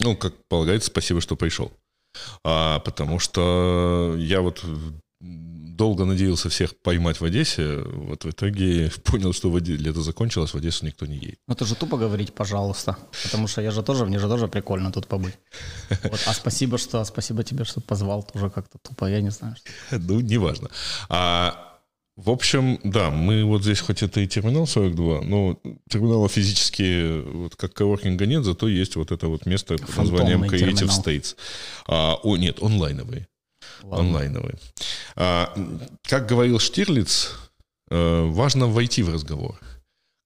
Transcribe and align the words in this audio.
Ну, 0.00 0.16
как 0.16 0.34
полагается, 0.48 0.88
спасибо, 0.88 1.20
что 1.20 1.36
пришел. 1.36 1.72
А, 2.44 2.80
потому 2.80 3.18
что 3.18 4.16
я 4.18 4.40
вот 4.40 4.64
долго 5.80 6.04
надеялся 6.04 6.48
всех 6.48 6.76
поймать 6.82 7.20
в 7.20 7.24
Одессе, 7.24 7.78
вот 7.78 8.24
в 8.24 8.30
итоге 8.30 8.90
понял, 9.04 9.32
что 9.32 9.50
в 9.50 9.54
Оде... 9.54 9.76
лето 9.76 10.02
закончилось, 10.02 10.52
в 10.54 10.56
Одессу 10.56 10.86
никто 10.86 11.06
не 11.06 11.16
едет. 11.16 11.38
Ну, 11.48 11.54
это 11.54 11.64
же 11.64 11.74
тупо 11.74 11.96
говорить, 11.96 12.34
пожалуйста, 12.34 12.96
потому 13.24 13.48
что 13.48 13.62
я 13.62 13.70
же 13.70 13.82
тоже, 13.82 14.04
мне 14.04 14.18
же 14.18 14.28
тоже 14.28 14.48
прикольно 14.48 14.92
тут 14.92 15.06
побыть. 15.06 15.34
Вот. 16.02 16.20
А 16.26 16.34
спасибо, 16.34 16.78
что, 16.78 17.04
спасибо 17.04 17.42
тебе, 17.44 17.64
что 17.64 17.80
позвал, 17.80 18.22
тоже 18.22 18.50
как-то 18.50 18.78
тупо, 18.78 19.06
я 19.06 19.20
не 19.20 19.30
знаю. 19.30 19.56
Что... 19.56 19.98
Ну, 19.98 20.20
неважно. 20.20 20.68
А, 21.08 21.69
в 22.24 22.30
общем, 22.30 22.78
да, 22.84 23.10
мы 23.10 23.44
вот 23.44 23.62
здесь, 23.62 23.80
хоть 23.80 24.02
это 24.02 24.20
и 24.20 24.26
терминал 24.26 24.66
42, 24.66 25.22
но 25.22 25.58
терминала 25.88 26.28
физически, 26.28 27.22
вот 27.22 27.56
как 27.56 27.72
коворкинга 27.72 28.26
нет, 28.26 28.44
зато 28.44 28.68
есть 28.68 28.96
вот 28.96 29.10
это 29.10 29.28
вот 29.28 29.46
место 29.46 29.76
под 29.76 29.96
названием 29.96 30.42
Creative 30.44 30.74
терминал. 30.74 31.00
States. 31.00 31.36
А, 31.86 32.16
о, 32.22 32.36
нет, 32.36 32.62
онлайновый. 32.62 33.26
Ладно. 33.82 34.08
онлайновые. 34.08 34.58
А, 35.16 35.54
как 36.02 36.26
говорил 36.26 36.58
Штирлиц, 36.58 37.32
э, 37.90 38.22
важно 38.24 38.66
войти 38.66 39.02
в 39.02 39.12
разговор. 39.12 39.58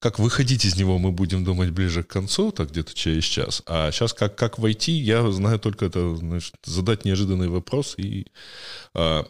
Как 0.01 0.19
выходить 0.19 0.65
из 0.65 0.77
него, 0.77 0.99
мы 0.99 1.13
будем 1.13 1.45
думать 1.45 1.71
ближе 1.71 2.03
к 2.03 2.09
концу, 2.09 2.53
так 2.53 2.71
где-то 2.71 2.95
через 2.95 3.25
час. 3.25 3.63
А 3.67 3.91
сейчас 3.91 4.13
как, 4.13 4.37
как 4.37 4.59
войти, 4.59 4.93
я 4.93 5.31
знаю 5.33 5.59
только 5.59 5.87
это, 5.87 6.17
значит, 6.17 6.55
задать 6.65 7.05
неожиданный 7.05 7.49
вопрос. 7.49 7.95
И, 7.97 8.27
а, 8.95 9.25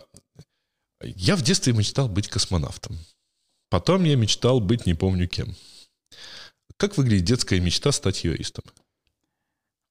я 1.16 1.36
в 1.36 1.42
детстве 1.42 1.72
мечтал 1.72 2.08
быть 2.08 2.28
космонавтом. 2.28 2.98
Потом 3.70 4.04
я 4.04 4.16
мечтал 4.16 4.60
быть 4.60 4.86
не 4.86 4.94
помню 4.94 5.28
кем. 5.28 5.54
Как 6.76 6.96
выглядит 6.96 7.24
детская 7.24 7.60
мечта 7.60 7.92
стать 7.92 8.24
юристом? 8.24 8.64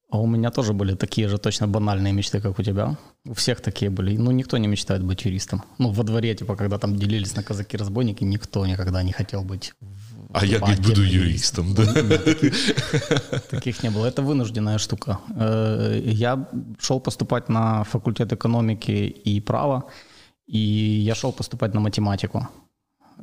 А 0.10 0.20
у 0.20 0.28
меня 0.28 0.52
тоже 0.52 0.74
были 0.74 0.96
такие 0.96 1.28
же 1.28 1.38
точно 1.38 1.68
банальные 1.68 2.14
мечты, 2.14 2.40
как 2.40 2.60
у 2.60 2.64
тебя. 2.64 2.98
У 3.26 3.34
всех 3.34 3.62
такие 3.62 3.90
были. 3.90 4.16
Ну, 4.18 4.32
никто 4.32 4.58
не 4.58 4.68
мечтает 4.68 5.04
быть 5.04 5.26
юристом. 5.26 5.64
Ну, 5.80 5.92
во 5.92 6.04
дворе, 6.04 6.36
типа, 6.36 6.56
когда 6.56 6.78
там 6.78 6.96
делились 6.98 7.36
на 7.36 7.44
казаки-разбойники, 7.44 8.24
никто 8.24 8.66
никогда 8.68 9.02
не 9.02 9.12
хотел 9.12 9.44
быть 9.44 9.74
а 10.34 10.46
я, 10.46 10.60
говорит, 10.60 10.80
буду 10.82 11.04
юристом, 11.04 11.74
да? 11.76 11.86
Таких, 13.50 13.84
не 13.84 13.92
было. 13.92 14.08
Это 14.08 14.24
вынужденная 14.24 14.80
штука. 14.80 15.20
Э, 15.36 16.02
я 16.06 16.48
шел 16.80 17.00
поступать 17.00 17.50
на 17.50 17.84
факультет 17.84 18.34
экономики 18.34 18.92
и 19.26 19.40
права, 19.42 19.84
и 20.48 20.58
я 21.08 21.16
шел 21.16 21.32
поступать 21.32 21.74
на 21.74 21.80
математику 21.80 22.48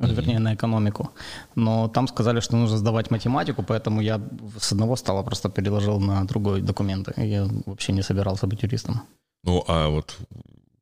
mm-hmm. 0.01 0.15
вернее, 0.15 0.39
на 0.39 0.53
экономику. 0.53 1.09
Но 1.55 1.87
там 1.87 2.07
сказали, 2.07 2.39
что 2.39 2.57
нужно 2.57 2.77
сдавать 2.77 3.11
математику, 3.11 3.63
поэтому 3.63 4.01
я 4.01 4.21
с 4.59 4.71
одного 4.71 4.95
стола 4.95 5.23
просто 5.23 5.49
переложил 5.49 5.99
на 5.99 6.25
другой 6.25 6.61
документы. 6.61 7.13
Я 7.17 7.47
вообще 7.65 7.93
не 7.93 8.03
собирался 8.03 8.47
быть 8.47 8.63
юристом. 8.63 9.01
Ну, 9.43 9.63
а 9.67 9.87
вот 9.87 10.17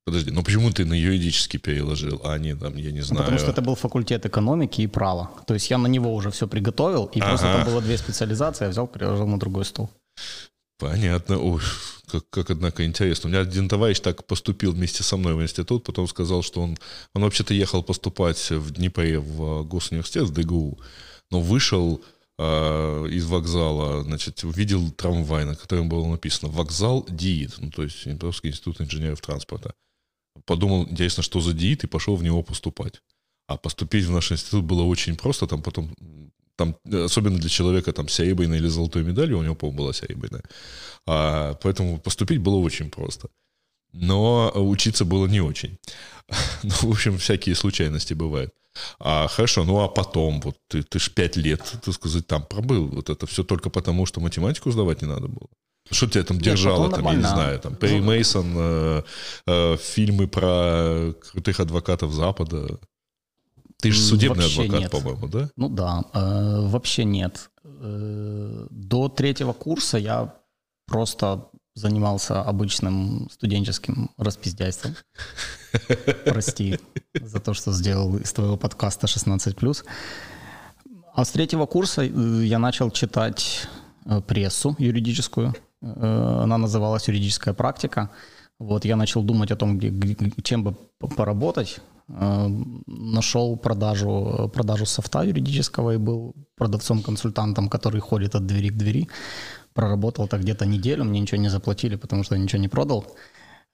Подожди, 0.05 0.31
ну 0.31 0.43
почему 0.43 0.71
ты 0.71 0.85
на 0.85 0.95
юридический 0.95 1.59
переложил, 1.59 2.21
а 2.23 2.39
не 2.39 2.55
там, 2.55 2.77
я 2.77 2.91
не 2.91 3.01
знаю... 3.01 3.25
потому 3.25 3.39
что 3.39 3.51
это 3.51 3.61
был 3.61 3.75
факультет 3.75 4.25
экономики 4.25 4.81
и 4.81 4.87
права. 4.87 5.29
То 5.45 5.53
есть 5.53 5.69
я 5.69 5.77
на 5.77 5.87
него 5.87 6.15
уже 6.15 6.29
все 6.31 6.47
приготовил, 6.47 7.05
и 7.15 7.19
ага. 7.19 7.29
просто 7.29 7.53
там 7.53 7.65
было 7.65 7.81
две 7.81 7.97
специализации, 7.97 8.65
я 8.65 8.71
взял, 8.71 8.87
переложил 8.87 9.27
на 9.27 9.37
другой 9.37 9.65
стол. 9.65 9.89
Понятно. 10.79 11.37
Ой, 11.37 11.61
как, 12.09 12.29
как, 12.29 12.49
однако, 12.49 12.85
интересно. 12.85 13.29
У 13.29 13.31
меня 13.31 13.41
один 13.41 13.69
товарищ 13.69 13.99
так 13.99 14.25
поступил 14.25 14.73
вместе 14.73 15.03
со 15.03 15.17
мной 15.17 15.35
в 15.35 15.41
институт, 15.41 15.83
потом 15.83 16.07
сказал, 16.07 16.41
что 16.41 16.61
он, 16.61 16.77
он 17.13 17.23
вообще-то 17.23 17.53
ехал 17.53 17.83
поступать 17.83 18.49
в 18.49 18.71
Днепре 18.71 19.19
в 19.19 19.63
госуниверситет, 19.63 20.23
в 20.23 20.33
ДГУ, 20.33 20.79
но 21.31 21.39
вышел 21.39 22.03
э, 22.38 23.07
из 23.11 23.25
вокзала, 23.25 24.03
значит, 24.03 24.43
увидел 24.43 24.91
трамвай, 24.91 25.45
на 25.45 25.55
котором 25.55 25.89
было 25.89 26.05
написано 26.07 26.51
«Вокзал 26.51 27.05
ДИИТ», 27.07 27.55
ну, 27.59 27.71
то 27.71 27.83
есть 27.83 28.03
Днепровский 28.03 28.49
институт 28.49 28.81
инженеров 28.81 29.21
транспорта. 29.21 29.73
Подумал, 30.45 30.88
интересно, 30.89 31.23
что 31.23 31.41
за 31.41 31.53
ДИИТ, 31.53 31.84
и 31.84 31.88
пошел 31.88 32.16
в 32.16 32.23
него 32.23 32.44
поступать. 32.44 33.01
А 33.47 33.57
поступить 33.57 34.05
в 34.05 34.11
наш 34.11 34.31
институт 34.31 34.63
было 34.63 34.84
очень 34.84 35.16
просто, 35.16 35.47
там 35.47 35.61
потом 35.61 35.94
там, 36.59 36.75
особенно 37.06 37.40
для 37.40 37.50
человека 37.50 37.94
там 37.94 38.09
серебряной 38.09 38.58
или 38.58 38.68
золотой 38.70 39.03
медалью, 39.03 39.40
у 39.40 39.44
него, 39.44 39.56
по-моему, 39.56 39.78
была 39.78 39.94
серебряная. 39.94 40.44
А, 41.08 41.53
поэтому 41.53 42.00
поступить 42.00 42.42
было 42.42 42.58
очень 42.58 42.90
просто. 42.90 43.30
Но 43.94 44.52
учиться 44.56 45.06
было 45.06 45.28
не 45.28 45.42
очень. 45.42 45.78
Ну, 46.64 46.70
в 46.70 46.92
общем, 46.92 47.18
всякие 47.18 47.56
случайности 47.56 48.14
бывают. 48.14 48.52
А, 49.00 49.28
хорошо, 49.28 49.64
ну 49.64 49.80
а 49.80 49.88
потом, 49.88 50.42
вот 50.42 50.58
ты, 50.68 50.84
ты 50.84 51.00
ж 51.00 51.09
пять 51.09 51.38
лет, 51.38 51.62
так 51.86 51.94
сказать, 51.94 52.28
там 52.28 52.44
пробыл. 52.44 52.88
Вот 52.88 53.09
это 53.09 53.26
все 53.26 53.44
только 53.44 53.70
потому, 53.70 54.06
что 54.06 54.22
математику 54.22 54.72
сдавать 54.72 55.02
не 55.02 55.08
надо 55.08 55.28
было. 55.28 55.47
Что 55.91 56.08
тебя 56.08 56.24
там 56.24 56.40
держало, 56.40 56.88
Нет, 56.88 56.96
там, 56.96 57.06
я 57.06 57.14
не 57.16 57.28
знаю, 57.28 57.59
там, 57.59 57.76
Перри 57.76 58.02
Мейсон, 58.02 58.53
э, 58.56 59.03
э, 59.47 59.78
фильмы 59.78 60.28
про 60.28 61.14
крутых 61.31 61.59
адвокатов 61.59 62.12
Запада. 62.12 62.80
Ты 63.81 63.91
же 63.91 64.01
судебный 64.01 64.44
вообще 64.44 64.63
адвокат, 64.63 64.81
нет. 64.81 64.91
по-моему, 64.91 65.28
да? 65.28 65.50
Ну 65.56 65.69
да, 65.69 66.03
э, 66.13 66.67
вообще 66.67 67.06
нет. 67.06 67.50
Э, 67.63 68.67
до 68.69 69.07
третьего 69.07 69.53
курса 69.53 69.97
я 69.97 70.35
просто 70.85 71.50
занимался 71.75 72.41
обычным 72.41 73.29
студенческим 73.31 74.12
распиздяйством. 74.17 74.95
Прости 76.25 76.79
за 77.13 77.40
то, 77.40 77.53
что 77.53 77.72
сделал 77.72 78.17
из 78.17 78.34
твоего 78.34 78.57
подкаста 78.57 79.07
16+. 79.07 79.85
А 81.13 81.25
с 81.25 81.31
третьего 81.31 81.66
курса 81.66 82.03
э, 82.03 82.07
я 82.44 82.59
начал 82.59 82.91
читать 82.91 83.67
э, 84.06 84.22
прессу 84.22 84.75
юридическую. 84.78 85.53
Э, 85.81 86.41
она 86.44 86.57
называлась 86.57 87.07
«Юридическая 87.07 87.53
практика». 87.53 88.09
Вот 88.59 88.86
я 88.86 88.96
начал 88.96 89.24
думать 89.24 89.52
о 89.52 89.56
том, 89.56 89.78
где, 89.78 89.94
чем 90.44 90.64
бы 90.64 90.75
поработать. 91.00 91.80
Э, 92.09 92.47
нашел 92.88 93.58
продажу, 93.58 94.52
продажу 94.53 94.86
софта 94.86 95.24
юридического 95.24 95.92
и 95.92 95.97
был 95.97 96.36
продавцом-консультантом, 96.58 97.70
который 97.70 98.02
ходит 98.02 98.36
от 98.36 98.46
двери 98.46 98.70
к 98.70 98.78
двери. 98.78 99.08
Проработал 99.74 100.28
так 100.28 100.42
где-то 100.42 100.66
неделю, 100.66 101.06
мне 101.06 101.22
ничего 101.22 101.42
не 101.42 101.50
заплатили, 101.50 101.96
потому 101.96 102.24
что 102.24 102.36
я 102.36 102.42
ничего 102.42 102.62
не 102.62 102.68
продал. 102.68 103.06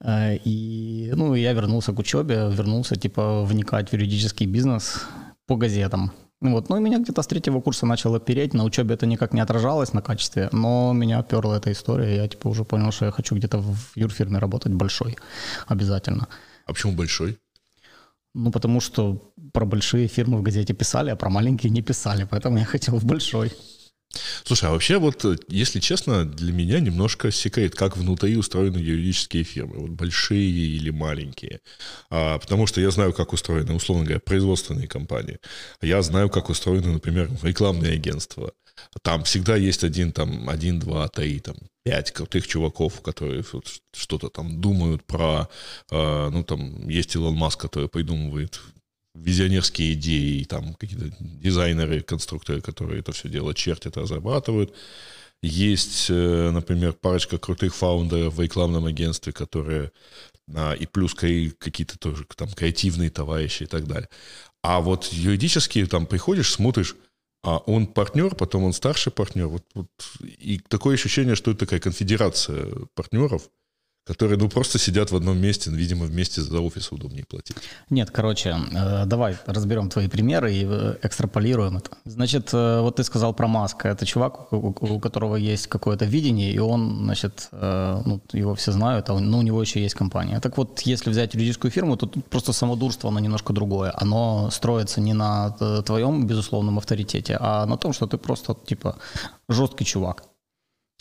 Э, 0.02 0.36
и 0.46 1.12
ну, 1.16 1.34
я 1.36 1.54
вернулся 1.54 1.92
к 1.92 2.00
учебе, 2.00 2.36
вернулся 2.52 2.96
типа 2.96 3.44
вникать 3.44 3.90
в 3.90 3.94
юридический 3.94 4.46
бизнес 4.46 5.02
по 5.48 5.56
газетам. 5.56 6.12
Вот, 6.42 6.70
ну 6.70 6.78
и 6.78 6.82
меня 6.82 7.00
где-то 7.00 7.22
с 7.22 7.28
третьего 7.28 7.62
курса 7.62 7.86
начало 7.86 8.20
переть, 8.20 8.54
на 8.54 8.66
учебе 8.66 8.96
это 8.96 9.06
никак 9.06 9.34
не 9.34 9.40
отражалось 9.40 9.94
на 9.94 10.02
качестве, 10.02 10.50
но 10.52 10.92
меня 10.94 11.24
перла 11.24 11.56
эта 11.56 11.72
история, 11.72 12.18
я 12.18 12.28
типа 12.28 12.50
уже 12.50 12.66
понял, 12.66 12.92
что 12.92 13.06
я 13.06 13.12
хочу 13.12 13.36
где-то 13.36 13.60
в 13.60 13.96
юрфирме 13.96 14.38
работать 14.38 14.74
большой, 14.74 15.18
обязательно. 15.68 16.28
А 16.66 16.74
почему 16.74 16.94
большой? 16.94 17.40
Ну, 18.34 18.52
потому 18.52 18.82
что 18.82 19.32
про 19.54 19.66
большие 19.66 20.08
фирмы 20.08 20.38
в 20.40 20.42
газете 20.44 20.74
писали, 20.74 21.10
а 21.10 21.16
про 21.16 21.30
маленькие 21.30 21.72
не 21.72 21.82
писали, 21.82 22.28
поэтому 22.30 22.58
я 22.58 22.66
хотел 22.66 22.98
в 22.98 23.06
большой. 23.06 23.54
Слушай, 24.44 24.70
а 24.70 24.72
вообще 24.72 24.98
вот, 24.98 25.26
если 25.48 25.80
честно, 25.80 26.26
для 26.26 26.52
меня 26.54 26.80
немножко 26.80 27.32
секрет, 27.32 27.76
как 27.76 27.98
внутри 27.98 28.38
устроены 28.38 28.78
юридические 28.78 29.44
фирмы, 29.44 29.78
вот 29.78 29.92
большие 29.92 30.50
или 30.50 30.90
маленькие. 30.90 31.60
А, 32.10 32.40
потому 32.40 32.68
что 32.68 32.82
я 32.82 32.92
знаю, 32.92 33.14
как 33.14 33.34
устроены, 33.34 33.74
условно 33.74 34.06
говоря, 34.06 34.20
производственные 34.20 34.88
компании. 34.88 35.40
Я 35.82 36.02
знаю, 36.02 36.30
как 36.30 36.50
устроены, 36.50 36.94
например, 36.94 37.30
рекламные 37.44 37.94
агентства. 37.94 38.52
Там 39.02 39.24
всегда 39.24 39.56
есть 39.56 39.84
один, 39.84 40.12
там, 40.12 40.50
один, 40.50 40.80
два, 40.80 41.08
три, 41.08 41.40
там, 41.40 41.56
пять 41.84 42.12
крутых 42.12 42.48
чуваков, 42.48 43.02
которые 43.02 43.44
что-то 43.96 44.30
там 44.30 44.60
думают 44.60 45.06
про, 45.06 45.48
э, 45.92 46.30
ну, 46.30 46.44
там, 46.44 46.88
есть 46.90 47.16
Илон 47.16 47.36
Маск, 47.36 47.62
который 47.62 47.88
придумывает 47.88 48.60
визионерские 49.16 49.94
идеи, 49.94 50.44
там 50.44 50.74
какие-то 50.76 51.16
дизайнеры, 51.20 52.02
конструкторы, 52.02 52.62
которые 52.62 53.00
это 53.00 53.12
все 53.12 53.30
дело 53.30 53.54
чертят, 53.54 53.98
разрабатывают. 53.98 54.74
Есть, 55.42 56.08
э, 56.10 56.52
например, 56.52 56.94
парочка 56.94 57.38
крутых 57.38 57.76
фаундеров 57.76 58.36
в 58.36 58.42
рекламном 58.42 58.86
агентстве, 58.86 59.32
которые 59.32 59.92
а, 60.54 60.74
и 60.74 60.86
плюс 60.86 61.14
какие-то 61.14 61.98
тоже 61.98 62.26
там 62.36 62.50
креативные 62.50 63.10
товарищи 63.10 63.64
и 63.64 63.68
так 63.68 63.88
далее. 63.88 64.10
А 64.64 64.80
вот 64.80 65.06
юридически 65.06 65.86
там 65.86 66.06
приходишь, 66.06 66.52
смотришь, 66.52 66.96
а 67.44 67.58
он 67.58 67.88
партнер, 67.88 68.36
потом 68.36 68.64
он 68.64 68.74
старший 68.74 69.12
партнер. 69.12 69.48
Вот, 69.48 69.64
вот, 69.76 69.88
и 70.22 70.60
такое 70.60 70.96
ощущение, 70.96 71.36
что 71.36 71.52
это 71.52 71.62
такая 71.62 71.80
конфедерация 71.80 72.68
партнеров– 72.96 73.50
которые, 74.06 74.38
ну, 74.38 74.50
просто 74.50 74.78
сидят 74.78 75.12
в 75.12 75.16
одном 75.16 75.38
месте, 75.38 75.72
видимо, 75.72 76.06
вместе 76.06 76.42
за 76.42 76.60
офис 76.60 76.92
удобнее 76.92 77.26
платить. 77.26 77.58
Нет, 77.90 78.12
короче, 78.12 78.56
э, 78.72 79.06
давай 79.06 79.36
разберем 79.48 79.90
твои 79.90 80.08
примеры 80.08 80.54
и 80.54 80.64
э, 80.64 80.96
экстраполируем 81.02 81.78
это. 81.78 81.90
Значит, 82.06 82.54
э, 82.54 82.82
вот 82.82 82.98
ты 82.98 83.04
сказал 83.04 83.34
про 83.34 83.48
Маска. 83.48 83.90
Это 83.90 84.06
чувак, 84.06 84.54
у 84.54 85.00
которого 85.00 85.36
есть 85.36 85.68
какое-то 85.68 86.06
видение, 86.06 86.54
и 86.54 86.60
он, 86.60 87.06
значит, 87.06 87.50
ну, 87.52 88.22
его 88.34 88.54
все 88.54 88.72
знают, 88.72 89.10
а 89.10 89.20
ну, 89.20 89.40
у 89.40 89.42
него 89.42 89.62
еще 89.62 89.82
есть 89.82 89.96
компания. 89.96 90.40
Так 90.40 90.58
вот, 90.58 90.82
если 90.82 91.10
взять 91.10 91.34
юридическую 91.34 91.72
фирму, 91.72 91.98
то 91.98 92.06
тут 92.06 92.26
просто 92.26 92.54
самодурство, 92.54 93.10
оно 93.10 93.20
немножко 93.20 93.54
другое. 93.54 93.92
Оно 93.96 94.50
строится 94.52 95.02
не 95.02 95.14
на 95.14 95.52
твоем, 95.86 96.28
безусловном 96.28 96.78
авторитете, 96.78 97.38
а 97.40 97.66
на 97.66 97.78
том, 97.78 97.94
что 97.94 98.06
ты 98.06 98.18
просто, 98.18 98.56
типа, 98.68 98.98
жесткий 99.50 99.86
чувак 99.86 100.24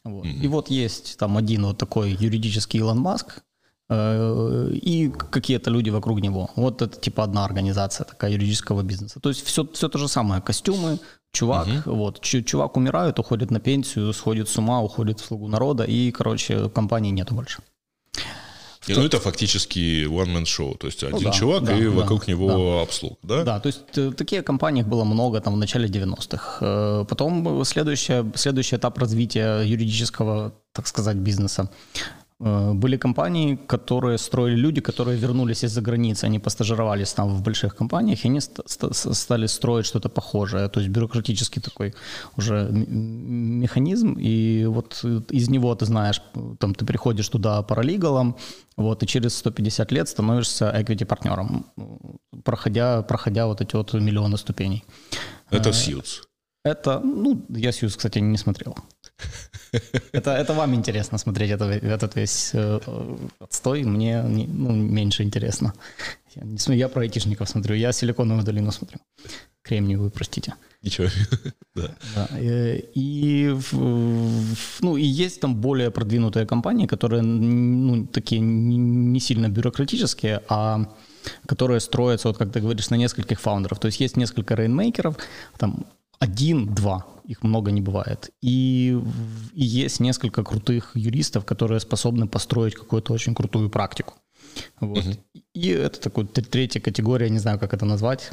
Вот. 0.05 0.27
Mm-hmm. 0.27 0.41
И 0.43 0.49
вот 0.49 0.71
есть 0.71 1.17
там 1.19 1.37
один 1.37 1.65
вот 1.65 1.79
такой 1.79 2.11
юридический 2.11 2.81
Илон 2.81 2.99
Маск, 2.99 3.43
э, 3.89 4.71
и 4.73 5.09
какие-то 5.09 5.71
люди 5.71 5.91
вокруг 5.91 6.21
него. 6.21 6.51
Вот 6.57 6.83
это 6.83 7.01
типа 7.01 7.25
одна 7.25 7.45
организация 7.45 8.05
такая 8.05 8.33
юридического 8.33 8.83
бизнеса. 8.83 9.21
То 9.21 9.31
есть 9.31 9.45
все, 9.45 9.67
все 9.73 9.89
то 9.89 9.99
же 9.99 10.09
самое. 10.09 10.43
Костюмы, 10.43 10.99
чувак, 11.33 11.67
угу. 11.67 11.97
вот, 11.97 12.21
чувак 12.21 12.77
умирает, 12.77 13.19
уходит 13.19 13.51
на 13.51 13.61
пенсию, 13.61 14.13
сходит 14.13 14.49
с 14.49 14.59
ума, 14.59 14.83
уходит 14.83 15.21
в 15.21 15.25
слугу 15.25 15.49
народа, 15.49 15.85
и, 15.85 16.11
короче, 16.11 16.69
компании 16.69 17.11
нету 17.11 17.35
больше. 17.35 17.63
Ну, 18.89 19.05
это 19.05 19.19
фактически 19.21 20.07
one-man 20.07 20.45
show, 20.45 20.77
то 20.77 20.87
есть 20.87 21.03
ну, 21.03 21.09
один 21.09 21.31
да, 21.31 21.31
чувак 21.31 21.65
да, 21.65 21.79
и 21.79 21.85
да, 21.85 21.91
вокруг 21.91 22.29
него 22.29 22.49
да. 22.49 22.83
обслуг, 22.83 23.19
да? 23.23 23.45
Да, 23.45 23.61
то 23.61 23.67
есть 23.69 23.81
э, 23.97 24.13
таких 24.13 24.45
компаний 24.45 24.83
было 24.83 25.05
много 25.05 25.41
там 25.41 25.55
в 25.55 25.57
начале 25.57 25.89
90-х. 25.89 26.59
Э, 26.61 27.05
потом 27.09 27.65
следующий, 27.65 28.25
следующий 28.35 28.77
этап 28.77 28.99
развития 28.99 29.63
юридического, 29.63 30.53
так 30.73 30.87
сказать, 30.87 31.17
бизнеса 31.17 31.71
были 32.45 32.99
компании, 32.99 33.59
которые 33.67 34.19
строили 34.19 34.57
люди, 34.57 34.81
которые 34.81 35.17
вернулись 35.17 35.65
из-за 35.65 35.81
границы, 35.81 36.27
они 36.27 36.39
постажировались 36.39 37.13
там 37.15 37.29
в 37.29 37.43
больших 37.43 37.75
компаниях, 37.75 38.25
и 38.25 38.29
они 38.29 38.41
стали 38.41 39.47
строить 39.47 39.87
что-то 39.87 40.11
похожее, 40.11 40.69
то 40.69 40.81
есть 40.81 40.93
бюрократический 40.93 41.63
такой 41.63 41.95
уже 42.37 42.69
механизм, 42.71 44.17
и 44.19 44.67
вот 44.67 45.05
из 45.33 45.49
него 45.49 45.75
ты 45.75 45.87
знаешь, 45.87 46.21
там 46.59 46.75
ты 46.75 46.85
приходишь 46.85 47.29
туда 47.29 47.63
паралигалом, 47.63 48.37
вот, 48.77 49.03
и 49.03 49.07
через 49.07 49.37
150 49.39 49.93
лет 49.93 50.09
становишься 50.09 50.71
equity 50.77 51.07
партнером, 51.07 51.65
проходя, 52.45 53.03
проходя 53.03 53.47
вот 53.47 53.61
эти 53.61 53.77
вот 53.77 53.95
миллионы 53.95 54.37
ступеней. 54.37 54.85
Это 55.51 55.73
Сьюз. 55.73 56.23
Это, 56.65 57.01
ну, 57.01 57.47
я 57.49 57.73
Сьюз, 57.73 57.97
кстати, 57.97 58.19
не 58.19 58.37
смотрел. 58.37 58.77
Это, 60.13 60.31
это 60.31 60.55
вам 60.55 60.75
интересно 60.75 61.19
смотреть 61.19 61.51
это, 61.51 61.65
этот 61.65 62.17
весь 62.17 62.51
э, 62.55 62.81
отстой, 63.41 63.83
мне 63.83 64.23
не, 64.27 64.47
ну, 64.47 64.73
меньше 64.73 65.23
интересно. 65.23 65.73
Я, 66.37 66.43
не, 66.45 66.77
я 66.77 66.89
про 66.89 67.03
айтишников 67.03 67.49
смотрю, 67.49 67.75
я 67.75 67.93
силиконовую 67.93 68.45
долину 68.45 68.73
смотрю. 68.73 68.99
Кремниевую, 69.63 70.11
простите. 70.11 70.55
Ничего. 70.83 71.09
да. 71.75 71.97
да. 72.15 72.29
И, 72.39 72.85
и, 72.95 73.57
ну, 74.81 74.97
и 74.97 75.03
есть 75.03 75.41
там 75.41 75.57
более 75.57 75.91
продвинутые 75.91 76.47
компании, 76.47 76.87
которые 76.87 77.23
ну, 77.23 78.07
такие 78.07 78.41
не 78.41 79.21
сильно 79.21 79.49
бюрократические, 79.49 80.43
а 80.49 80.95
которые 81.47 81.81
строятся, 81.81 82.29
вот 82.29 82.37
как 82.37 82.53
ты 82.53 82.61
говоришь, 82.61 82.91
на 82.91 82.97
нескольких 82.97 83.41
фаундеров. 83.41 83.79
То 83.79 83.87
есть 83.87 84.01
есть 84.01 84.17
несколько 84.17 84.55
рейнмейкеров, 84.55 85.17
там 85.57 85.87
один-два, 86.19 87.07
их 87.25 87.43
много 87.43 87.71
не 87.71 87.81
бывает. 87.81 88.31
И, 88.43 88.99
и 89.53 89.65
есть 89.65 90.01
несколько 90.01 90.43
крутых 90.43 90.93
юристов, 90.95 91.45
которые 91.45 91.81
способны 91.81 92.27
построить 92.27 92.75
какую-то 92.75 93.13
очень 93.13 93.35
крутую 93.35 93.71
практику. 93.71 94.15
Вот. 94.81 95.05
Угу. 95.05 95.17
И 95.55 95.69
это 95.69 96.01
такая 96.01 96.27
третья 96.27 96.81
категория, 96.81 97.31
не 97.31 97.39
знаю, 97.39 97.59
как 97.59 97.75
это 97.75 97.85
назвать, 97.85 98.31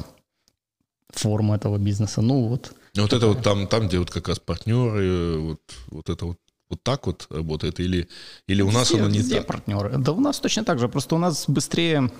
форма 1.10 1.56
этого 1.56 1.78
бизнеса. 1.78 2.22
Ну 2.22 2.48
вот. 2.48 2.72
Вот 2.94 3.10
такая. 3.10 3.18
это 3.18 3.26
вот 3.28 3.42
там, 3.42 3.66
там, 3.66 3.88
где 3.88 3.98
вот 3.98 4.10
как 4.10 4.28
раз 4.28 4.38
партнеры, 4.38 5.38
вот, 5.38 5.60
вот 5.90 6.08
это 6.08 6.26
вот 6.26 6.38
вот 6.72 6.82
так 6.82 7.06
вот 7.06 7.26
работает 7.28 7.80
или, 7.80 8.08
или 8.48 8.62
у 8.62 8.70
нас 8.70 8.90
везде, 8.90 9.02
оно 9.02 9.10
не 9.10 9.18
везде 9.18 9.36
так? 9.36 9.46
партнеры. 9.46 9.98
Да 9.98 10.12
у 10.12 10.20
нас 10.20 10.40
точно 10.40 10.64
так 10.64 10.78
же, 10.78 10.88
просто 10.88 11.14
у 11.14 11.18
нас 11.18 11.44
быстрее 11.46 12.10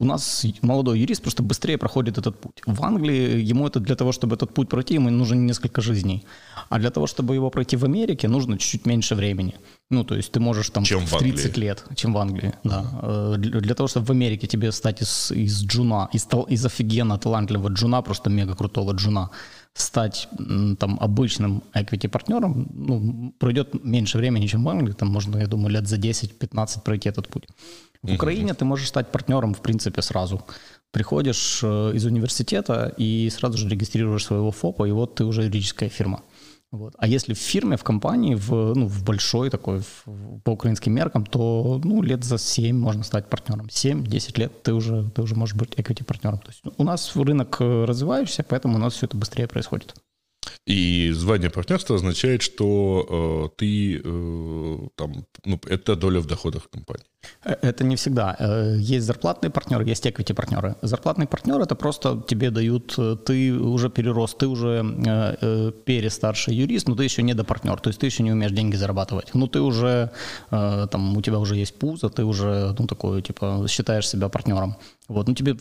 у 0.00 0.04
нас 0.06 0.46
молодой 0.62 0.98
юрист 0.98 1.22
просто 1.22 1.42
быстрее 1.42 1.76
проходит 1.76 2.18
этот 2.18 2.40
путь. 2.40 2.62
В 2.66 2.82
Англии 2.82 3.50
ему 3.50 3.66
это 3.66 3.80
для 3.80 3.94
того, 3.94 4.12
чтобы 4.12 4.34
этот 4.34 4.54
путь 4.54 4.68
пройти, 4.68 4.94
ему 4.94 5.10
нужно 5.10 5.34
несколько 5.34 5.82
жизней. 5.82 6.24
А 6.70 6.78
для 6.78 6.90
того, 6.90 7.06
чтобы 7.06 7.34
его 7.34 7.50
пройти 7.50 7.76
в 7.76 7.84
Америке, 7.84 8.28
нужно 8.28 8.58
чуть-чуть 8.58 8.86
меньше 8.86 9.14
времени. 9.14 9.54
Ну, 9.90 10.04
то 10.04 10.16
есть 10.16 10.32
ты 10.32 10.40
можешь 10.40 10.70
там 10.70 10.84
чем 10.84 11.06
в 11.06 11.18
30 11.18 11.58
лет, 11.58 11.84
чем 11.96 12.14
в 12.14 12.18
Англии, 12.18 12.54
да. 12.64 12.84
Uh-huh. 13.02 13.36
Для, 13.36 13.60
для 13.60 13.74
того, 13.74 13.88
чтобы 13.88 14.06
в 14.06 14.10
Америке 14.10 14.46
тебе 14.46 14.72
стать 14.72 15.02
из, 15.02 15.32
из 15.32 15.64
джуна, 15.64 16.08
из, 16.14 16.26
из 16.48 16.64
офигенно 16.64 17.18
талантливого 17.18 17.68
джуна, 17.68 18.02
просто 18.02 18.30
мега 18.30 18.54
крутого 18.54 18.92
джуна, 18.92 19.30
стать 19.74 20.28
там 20.78 20.98
обычным 21.00 21.62
equity 21.74 22.08
партнером, 22.08 22.68
ну, 22.72 23.34
пройдет 23.38 23.84
меньше 23.84 24.18
времени, 24.18 24.46
чем 24.46 24.64
в 24.64 24.68
Англии, 24.68 24.92
там 24.92 25.08
можно, 25.08 25.38
я 25.38 25.46
думаю, 25.46 25.70
лет 25.70 25.86
за 25.88 25.96
10-15 25.96 26.82
пройти 26.82 27.08
этот 27.08 27.28
путь. 27.28 27.46
В 28.02 28.14
Украине 28.14 28.54
ты 28.54 28.64
можешь 28.64 28.88
стать 28.88 29.12
партнером, 29.12 29.54
в 29.54 29.60
принципе, 29.60 30.02
сразу. 30.02 30.40
Приходишь 30.90 31.60
э, 31.62 31.92
из 31.94 32.04
университета 32.04 32.92
и 32.98 33.30
сразу 33.30 33.58
же 33.58 33.68
регистрируешь 33.68 34.24
своего 34.24 34.50
ФОПа, 34.50 34.86
и 34.86 34.92
вот 34.92 35.16
ты 35.16 35.24
уже 35.24 35.42
юридическая 35.42 35.88
фирма. 35.88 36.22
Вот. 36.72 36.94
А 36.98 37.08
если 37.08 37.34
в 37.34 37.38
фирме, 37.38 37.76
в 37.76 37.82
компании, 37.82 38.36
в, 38.36 38.74
ну, 38.74 38.86
в 38.86 39.02
большой 39.04 39.50
такой, 39.50 39.80
в, 39.80 40.40
по 40.44 40.50
украинским 40.50 40.92
меркам, 40.92 41.26
то 41.26 41.80
ну, 41.82 42.00
лет 42.02 42.22
за 42.22 42.38
7 42.38 42.76
можно 42.76 43.02
стать 43.02 43.28
партнером. 43.28 43.66
7-10 43.66 44.38
лет 44.38 44.62
ты 44.62 44.72
уже, 44.72 45.10
ты 45.10 45.22
уже 45.22 45.34
можешь 45.34 45.56
быть 45.56 45.74
equity 45.74 46.04
партнером. 46.04 46.38
То 46.38 46.50
есть 46.50 46.62
у 46.78 46.84
нас 46.84 47.16
рынок 47.16 47.56
э, 47.60 47.84
развивающийся, 47.84 48.44
поэтому 48.44 48.76
у 48.76 48.78
нас 48.78 48.94
все 48.94 49.06
это 49.06 49.16
быстрее 49.16 49.48
происходит. 49.48 49.94
И 50.66 51.10
звание 51.12 51.50
партнерства 51.50 51.96
означает, 51.96 52.42
что 52.42 53.50
э, 53.50 53.56
ты 53.56 54.00
э, 54.04 54.88
там, 54.94 55.26
ну, 55.44 55.60
это 55.66 55.96
доля 55.96 56.20
в 56.20 56.26
доходах 56.26 56.70
компании. 56.70 57.06
Э, 57.44 57.54
это 57.62 57.84
не 57.84 57.96
всегда. 57.96 58.36
Э, 58.38 58.76
есть 58.78 59.06
зарплатные 59.06 59.50
партнеры, 59.50 59.84
есть 59.84 60.06
equity 60.06 60.34
партнеры. 60.34 60.76
Зарплатный 60.82 61.26
партнер 61.26 61.60
это 61.60 61.74
просто 61.74 62.22
тебе 62.28 62.50
дают, 62.50 62.94
э, 62.98 63.16
ты 63.24 63.52
уже 63.52 63.90
перерос, 63.90 64.34
ты 64.34 64.46
уже 64.46 64.82
перестарший 65.86 66.54
юрист, 66.54 66.88
но 66.88 66.94
ты 66.94 67.04
еще 67.04 67.22
не 67.22 67.34
до 67.34 67.44
партнер, 67.44 67.80
то 67.80 67.88
есть 67.88 68.00
ты 68.00 68.06
еще 68.06 68.22
не 68.22 68.32
умеешь 68.32 68.52
деньги 68.52 68.76
зарабатывать. 68.76 69.34
Ну 69.34 69.46
ты 69.46 69.60
уже, 69.60 70.10
там, 70.50 71.16
у 71.16 71.22
тебя 71.22 71.38
уже 71.38 71.56
есть 71.56 71.78
пузо, 71.78 72.08
ты 72.08 72.24
уже, 72.24 72.74
ну 72.78 72.86
такой, 72.86 73.22
типа, 73.22 73.66
считаешь 73.68 74.08
себя 74.08 74.28
партнером. 74.28 74.76
Вот, 75.08 75.28
ну 75.28 75.34
тебе, 75.34 75.56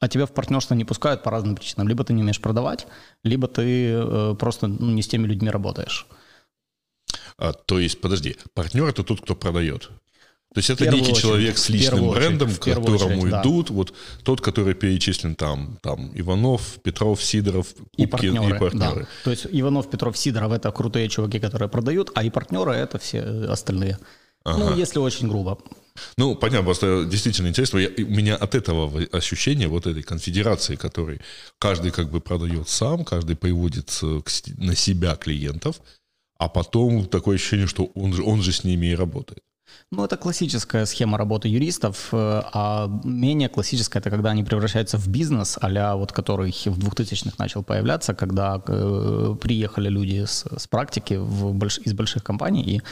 а 0.00 0.08
тебя 0.08 0.26
в 0.26 0.32
партнерство 0.32 0.74
не 0.74 0.84
пускают 0.84 1.22
по 1.22 1.30
разным 1.30 1.56
причинам. 1.56 1.88
Либо 1.88 2.04
ты 2.04 2.12
не 2.12 2.22
умеешь 2.22 2.40
продавать, 2.40 2.86
либо 3.24 3.48
ты 3.48 4.34
просто 4.36 4.66
ну, 4.66 4.90
не 4.90 5.02
с 5.02 5.08
теми 5.08 5.26
людьми 5.26 5.50
работаешь. 5.50 6.06
А, 7.36 7.52
то 7.52 7.78
есть, 7.78 8.00
подожди, 8.00 8.36
партнер 8.54 8.84
это 8.88 9.02
тот, 9.02 9.20
кто 9.20 9.34
продает. 9.34 9.90
То 10.54 10.60
есть 10.60 10.70
это 10.70 10.86
некий 10.86 11.10
очередь, 11.10 11.18
человек 11.18 11.58
с 11.58 11.68
личным 11.68 12.10
брендом, 12.10 12.54
к 12.54 12.58
которому 12.58 13.20
очередь, 13.20 13.34
идут, 13.42 13.68
да. 13.68 13.74
вот 13.74 13.94
тот, 14.24 14.40
который 14.40 14.74
перечислен 14.74 15.34
там, 15.34 15.78
там 15.82 16.10
Иванов, 16.14 16.78
Петров, 16.82 17.22
Сидоров, 17.22 17.66
и 17.96 18.06
партнеры, 18.06 18.56
и 18.56 18.58
партнеры. 18.58 19.00
Да. 19.00 19.08
То 19.24 19.30
есть 19.30 19.46
Иванов, 19.50 19.90
Петров, 19.90 20.16
Сидоров 20.16 20.52
это 20.52 20.72
крутые 20.72 21.08
чуваки, 21.10 21.38
которые 21.38 21.68
продают, 21.68 22.10
а 22.14 22.24
и 22.24 22.30
партнеры 22.30 22.72
это 22.72 22.98
все 22.98 23.20
остальные. 23.20 23.98
Ну, 24.44 24.52
ага. 24.52 24.70
Ну, 24.70 24.76
если 24.76 24.98
очень 24.98 25.28
грубо. 25.28 25.58
Ну, 26.16 26.34
понятно, 26.34 26.64
просто 26.64 27.04
действительно 27.04 27.48
интересно. 27.48 27.78
Я, 27.78 27.88
у 27.88 28.10
меня 28.10 28.36
от 28.36 28.54
этого 28.54 29.02
ощущения, 29.12 29.68
вот 29.68 29.86
этой 29.86 30.02
конфедерации, 30.02 30.76
которой 30.76 31.20
каждый 31.58 31.90
как 31.90 32.10
бы 32.10 32.20
продает 32.20 32.68
сам, 32.68 33.04
каждый 33.04 33.36
приводит 33.36 33.90
к, 33.90 34.30
на 34.56 34.74
себя 34.74 35.16
клиентов, 35.16 35.80
а 36.38 36.48
потом 36.48 37.06
такое 37.06 37.36
ощущение, 37.36 37.66
что 37.66 37.86
он 37.94 38.12
же, 38.12 38.22
он 38.22 38.42
же 38.42 38.52
с 38.52 38.64
ними 38.64 38.86
и 38.86 38.94
работает. 38.94 39.42
Ну, 39.90 40.04
это 40.04 40.18
классическая 40.18 40.84
схема 40.84 41.16
работы 41.16 41.48
юристов, 41.48 42.08
э, 42.12 42.42
а 42.52 42.88
менее 43.04 43.48
классическая 43.48 44.00
это 44.00 44.10
когда 44.10 44.30
они 44.30 44.44
превращаются 44.44 44.98
в 44.98 45.08
бизнес, 45.08 45.58
а 45.62 45.94
вот 45.96 46.12
который 46.12 46.50
в 46.50 46.78
2000-х 46.78 47.36
начал 47.38 47.62
появляться, 47.62 48.14
когда 48.14 48.62
э, 48.66 49.34
приехали 49.40 49.88
люди 49.88 50.26
с, 50.26 50.44
с 50.58 50.66
практики 50.66 51.14
в 51.14 51.54
больш, 51.54 51.78
из 51.86 51.94
больших 51.94 52.22
компаний 52.22 52.62
и 52.62 52.82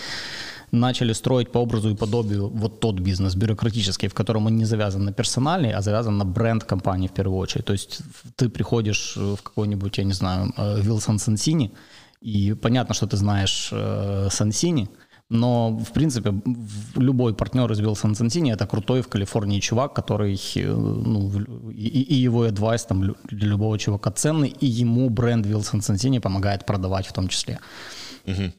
начали 0.72 1.12
строить 1.12 1.52
по 1.52 1.58
образу 1.58 1.90
и 1.90 1.94
подобию 1.94 2.48
вот 2.48 2.80
тот 2.80 3.00
бизнес 3.00 3.34
бюрократический, 3.34 4.08
в 4.08 4.14
котором 4.14 4.46
он 4.46 4.56
не 4.56 4.64
завязан 4.64 5.04
на 5.04 5.12
персонале, 5.12 5.74
а 5.74 5.82
завязан 5.82 6.16
на 6.16 6.24
бренд 6.24 6.64
компании 6.64 7.08
в 7.08 7.12
первую 7.12 7.38
очередь. 7.38 7.66
То 7.66 7.74
есть 7.74 8.00
ты 8.36 8.48
приходишь 8.48 9.16
в 9.16 9.36
какой-нибудь, 9.42 9.98
я 9.98 10.04
не 10.04 10.14
знаю, 10.14 10.54
Вилсон 10.56 11.18
Сансини, 11.18 11.72
и 12.22 12.54
понятно, 12.54 12.94
что 12.94 13.06
ты 13.06 13.16
знаешь 13.16 13.68
э, 13.72 14.28
Сансини, 14.30 14.88
но, 15.28 15.70
в 15.70 15.92
принципе, 15.92 16.34
любой 16.94 17.34
партнер 17.34 17.70
из 17.72 17.80
Wilson 17.80 18.12
Sonsini 18.12 18.52
это 18.52 18.66
крутой 18.66 19.02
в 19.02 19.08
Калифорнии 19.08 19.60
чувак, 19.60 19.92
который, 19.92 20.40
э, 20.54 20.72
ну, 20.72 21.70
и, 21.70 22.02
и 22.02 22.14
его 22.14 22.42
адвайс 22.42 22.84
там 22.84 23.16
для 23.24 23.48
любого 23.48 23.78
чувака 23.78 24.12
ценный, 24.12 24.48
и 24.48 24.66
ему 24.66 25.10
бренд 25.10 25.46
Wilson 25.46 25.80
Sonsini 25.80 26.20
помогает 26.20 26.64
продавать 26.64 27.06
в 27.06 27.12
том 27.12 27.28
числе. 27.28 27.58
Угу. 28.26 28.52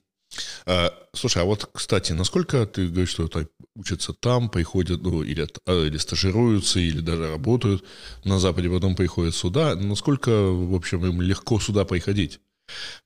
А, 0.66 0.94
слушай, 1.14 1.42
а 1.42 1.46
вот, 1.46 1.70
кстати, 1.74 2.12
насколько 2.12 2.66
ты 2.66 2.88
говоришь, 2.88 3.12
что 3.12 3.26
это 3.26 3.48
учатся 3.76 4.14
там, 4.14 4.50
приходят, 4.50 5.02
ну, 5.02 5.24
или, 5.24 5.48
а, 5.66 5.86
или 5.86 5.98
стажируются, 5.98 6.80
или 6.80 7.00
даже 7.00 7.30
работают 7.30 7.86
на 8.26 8.40
Западе, 8.40 8.70
потом 8.70 8.96
приходят 8.96 9.36
сюда, 9.36 9.76
насколько, 9.76 10.32
в 10.32 10.76
общем, 10.76 11.06
им 11.06 11.22
легко 11.22 11.60
сюда 11.60 11.86
приходить? 11.86 12.42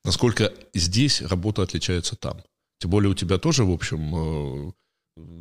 Насколько 0.04 0.52
здесь 0.74 1.22
работа 1.22 1.62
отличается 1.62 2.16
там? 2.16 2.42
Тем 2.82 2.90
более 2.92 3.10
у 3.12 3.14
тебя 3.14 3.38
тоже, 3.38 3.64
в 3.64 3.72
общем, 3.72 4.16
э, 4.16 4.72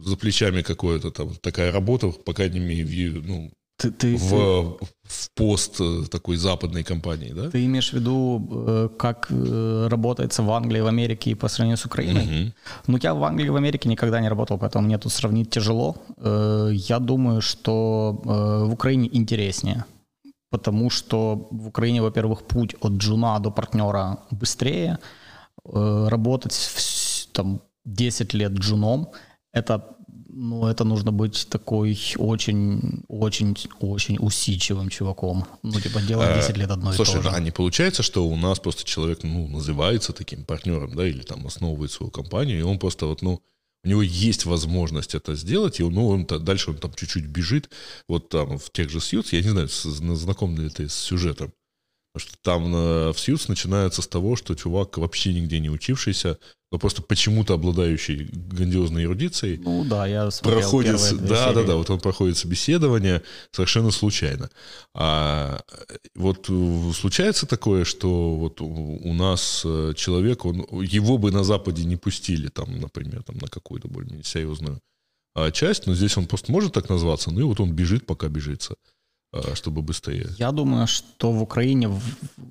за 0.04 0.16
плечами 0.16 0.62
какое-то 0.62 1.10
там 1.10 1.28
такая 1.40 1.72
работа, 1.72 2.08
по 2.24 2.32
крайней 2.34 2.60
мере, 2.60 3.22
ну, 3.24 3.50
Ты, 3.78 3.90
ты, 3.90 4.16
в, 4.16 4.30
ты, 4.78 4.86
в 5.04 5.28
пост 5.34 5.80
э, 5.80 6.02
такой 6.10 6.36
западной 6.36 6.84
компании, 6.84 7.32
да? 7.32 7.48
Ты 7.50 7.64
имеешь 7.64 7.92
в 7.92 7.94
виду, 7.94 8.46
э, 8.50 8.88
как 8.98 9.30
работается 9.90 10.42
в 10.42 10.50
Англии, 10.50 10.82
в 10.82 10.86
Америке 10.86 11.34
по 11.34 11.48
сравнению 11.48 11.76
с 11.78 11.86
Украиной? 11.86 12.24
Мгм. 12.26 12.52
Ну, 12.88 12.98
я 13.02 13.14
в 13.14 13.24
Англии, 13.24 13.50
в 13.50 13.56
Америке 13.56 13.88
никогда 13.88 14.20
не 14.20 14.28
работал, 14.28 14.58
поэтому 14.58 14.86
мне 14.86 14.98
тут 14.98 15.12
сравнить 15.12 15.50
тяжело. 15.50 15.94
Я 16.72 16.98
думаю, 16.98 17.40
что 17.40 18.20
в 18.24 18.72
Украине 18.72 19.08
интереснее, 19.12 19.84
потому 20.50 20.90
что 20.90 21.48
в 21.50 21.68
Украине, 21.68 22.02
во-первых, 22.02 22.42
путь 22.42 22.74
от 22.82 22.92
джуна 22.92 23.38
до 23.38 23.50
партнера 23.50 24.18
быстрее. 24.30 24.98
Работать 25.64 26.52
вс- 26.52 26.99
там 27.32 27.62
10 27.84 28.34
лет 28.34 28.52
джуном— 28.52 29.08
это 29.52 29.96
ну, 30.32 30.66
это 30.66 30.84
нужно 30.84 31.12
быть 31.12 31.46
такой 31.50 31.98
очень, 32.16 33.04
очень, 33.08 33.56
очень 33.80 34.16
усидчивым 34.20 34.88
чуваком. 34.88 35.44
Ну, 35.62 35.80
типа, 35.80 36.00
делать 36.00 36.36
10 36.36 36.56
лет 36.56 36.70
одно 36.70 36.92
и 36.92 36.96
Слушай, 36.96 37.16
то 37.16 37.22
же. 37.22 37.30
а 37.30 37.40
не 37.40 37.50
получается, 37.50 38.02
что 38.02 38.26
у 38.26 38.36
нас 38.36 38.60
просто 38.60 38.84
человек, 38.84 39.22
ну, 39.22 39.48
называется 39.48 40.12
таким 40.12 40.44
партнером, 40.44 40.94
да, 40.94 41.06
или 41.06 41.22
там 41.22 41.46
основывает 41.46 41.90
свою 41.90 42.10
компанию, 42.10 42.58
и 42.58 42.62
он 42.62 42.78
просто 42.78 43.06
вот, 43.06 43.22
ну, 43.22 43.42
у 43.82 43.88
него 43.88 44.02
есть 44.02 44.44
возможность 44.44 45.14
это 45.14 45.34
сделать, 45.34 45.80
и 45.80 45.82
ну, 45.82 46.08
он 46.08 46.26
дальше 46.26 46.70
он 46.70 46.76
там 46.76 46.92
чуть-чуть 46.94 47.26
бежит, 47.26 47.70
вот 48.08 48.28
там 48.28 48.58
в 48.58 48.70
тех 48.70 48.90
же 48.90 48.98
Suits, 48.98 49.28
я 49.32 49.42
не 49.42 49.48
знаю, 49.48 49.68
знаком 49.68 50.56
ли 50.56 50.68
ты 50.68 50.88
с 50.88 50.94
сюжетом, 50.94 51.52
потому 52.12 52.28
что 52.28 52.42
там 52.42 52.74
э, 52.74 53.12
в 53.12 53.16
Suits 53.16 53.44
начинается 53.48 54.02
с 54.02 54.08
того, 54.08 54.36
что 54.36 54.54
чувак 54.54 54.98
вообще 54.98 55.32
нигде 55.32 55.60
не 55.60 55.70
учившийся, 55.70 56.38
но 56.72 56.78
просто 56.78 57.02
почему-то 57.02 57.54
обладающий 57.54 58.28
грандиозной 58.32 59.04
эрудицией, 59.04 59.58
Ну 59.58 59.84
да, 59.84 60.06
я 60.06 60.30
смотрел 60.30 60.60
проходит, 60.60 60.92
да, 60.92 61.28
да, 61.28 61.52
серии. 61.52 61.66
да, 61.66 61.74
вот 61.76 61.90
он 61.90 62.00
проходит 62.00 62.36
собеседование 62.36 63.22
совершенно 63.50 63.90
случайно. 63.90 64.50
А 64.94 65.60
э, 65.88 65.96
вот 66.14 66.46
э, 66.48 66.92
случается 66.94 67.46
такое, 67.46 67.84
что 67.84 68.36
вот 68.36 68.60
у, 68.60 68.66
у 68.66 69.12
нас 69.14 69.62
э, 69.64 69.92
человек, 69.96 70.44
он, 70.44 70.66
его 70.82 71.18
бы 71.18 71.30
на 71.30 71.44
Западе 71.44 71.84
не 71.84 71.96
пустили, 71.96 72.48
там, 72.48 72.80
например, 72.80 73.22
там, 73.22 73.38
на 73.38 73.48
какую-то 73.48 73.88
более 73.88 74.22
серьезную 74.22 74.80
а, 75.34 75.50
часть, 75.50 75.86
но 75.86 75.94
здесь 75.94 76.16
он 76.16 76.26
просто 76.26 76.50
может 76.50 76.72
так 76.72 76.88
назваться, 76.88 77.30
ну 77.30 77.40
и 77.40 77.44
вот 77.44 77.60
он 77.60 77.72
бежит, 77.72 78.06
пока 78.06 78.28
бежится, 78.28 78.74
чтобы 79.54 79.82
быстрее. 79.82 80.26
Я 80.38 80.50
думаю, 80.50 80.86
что 80.86 81.30
в 81.30 81.40
Украине, 81.42 81.88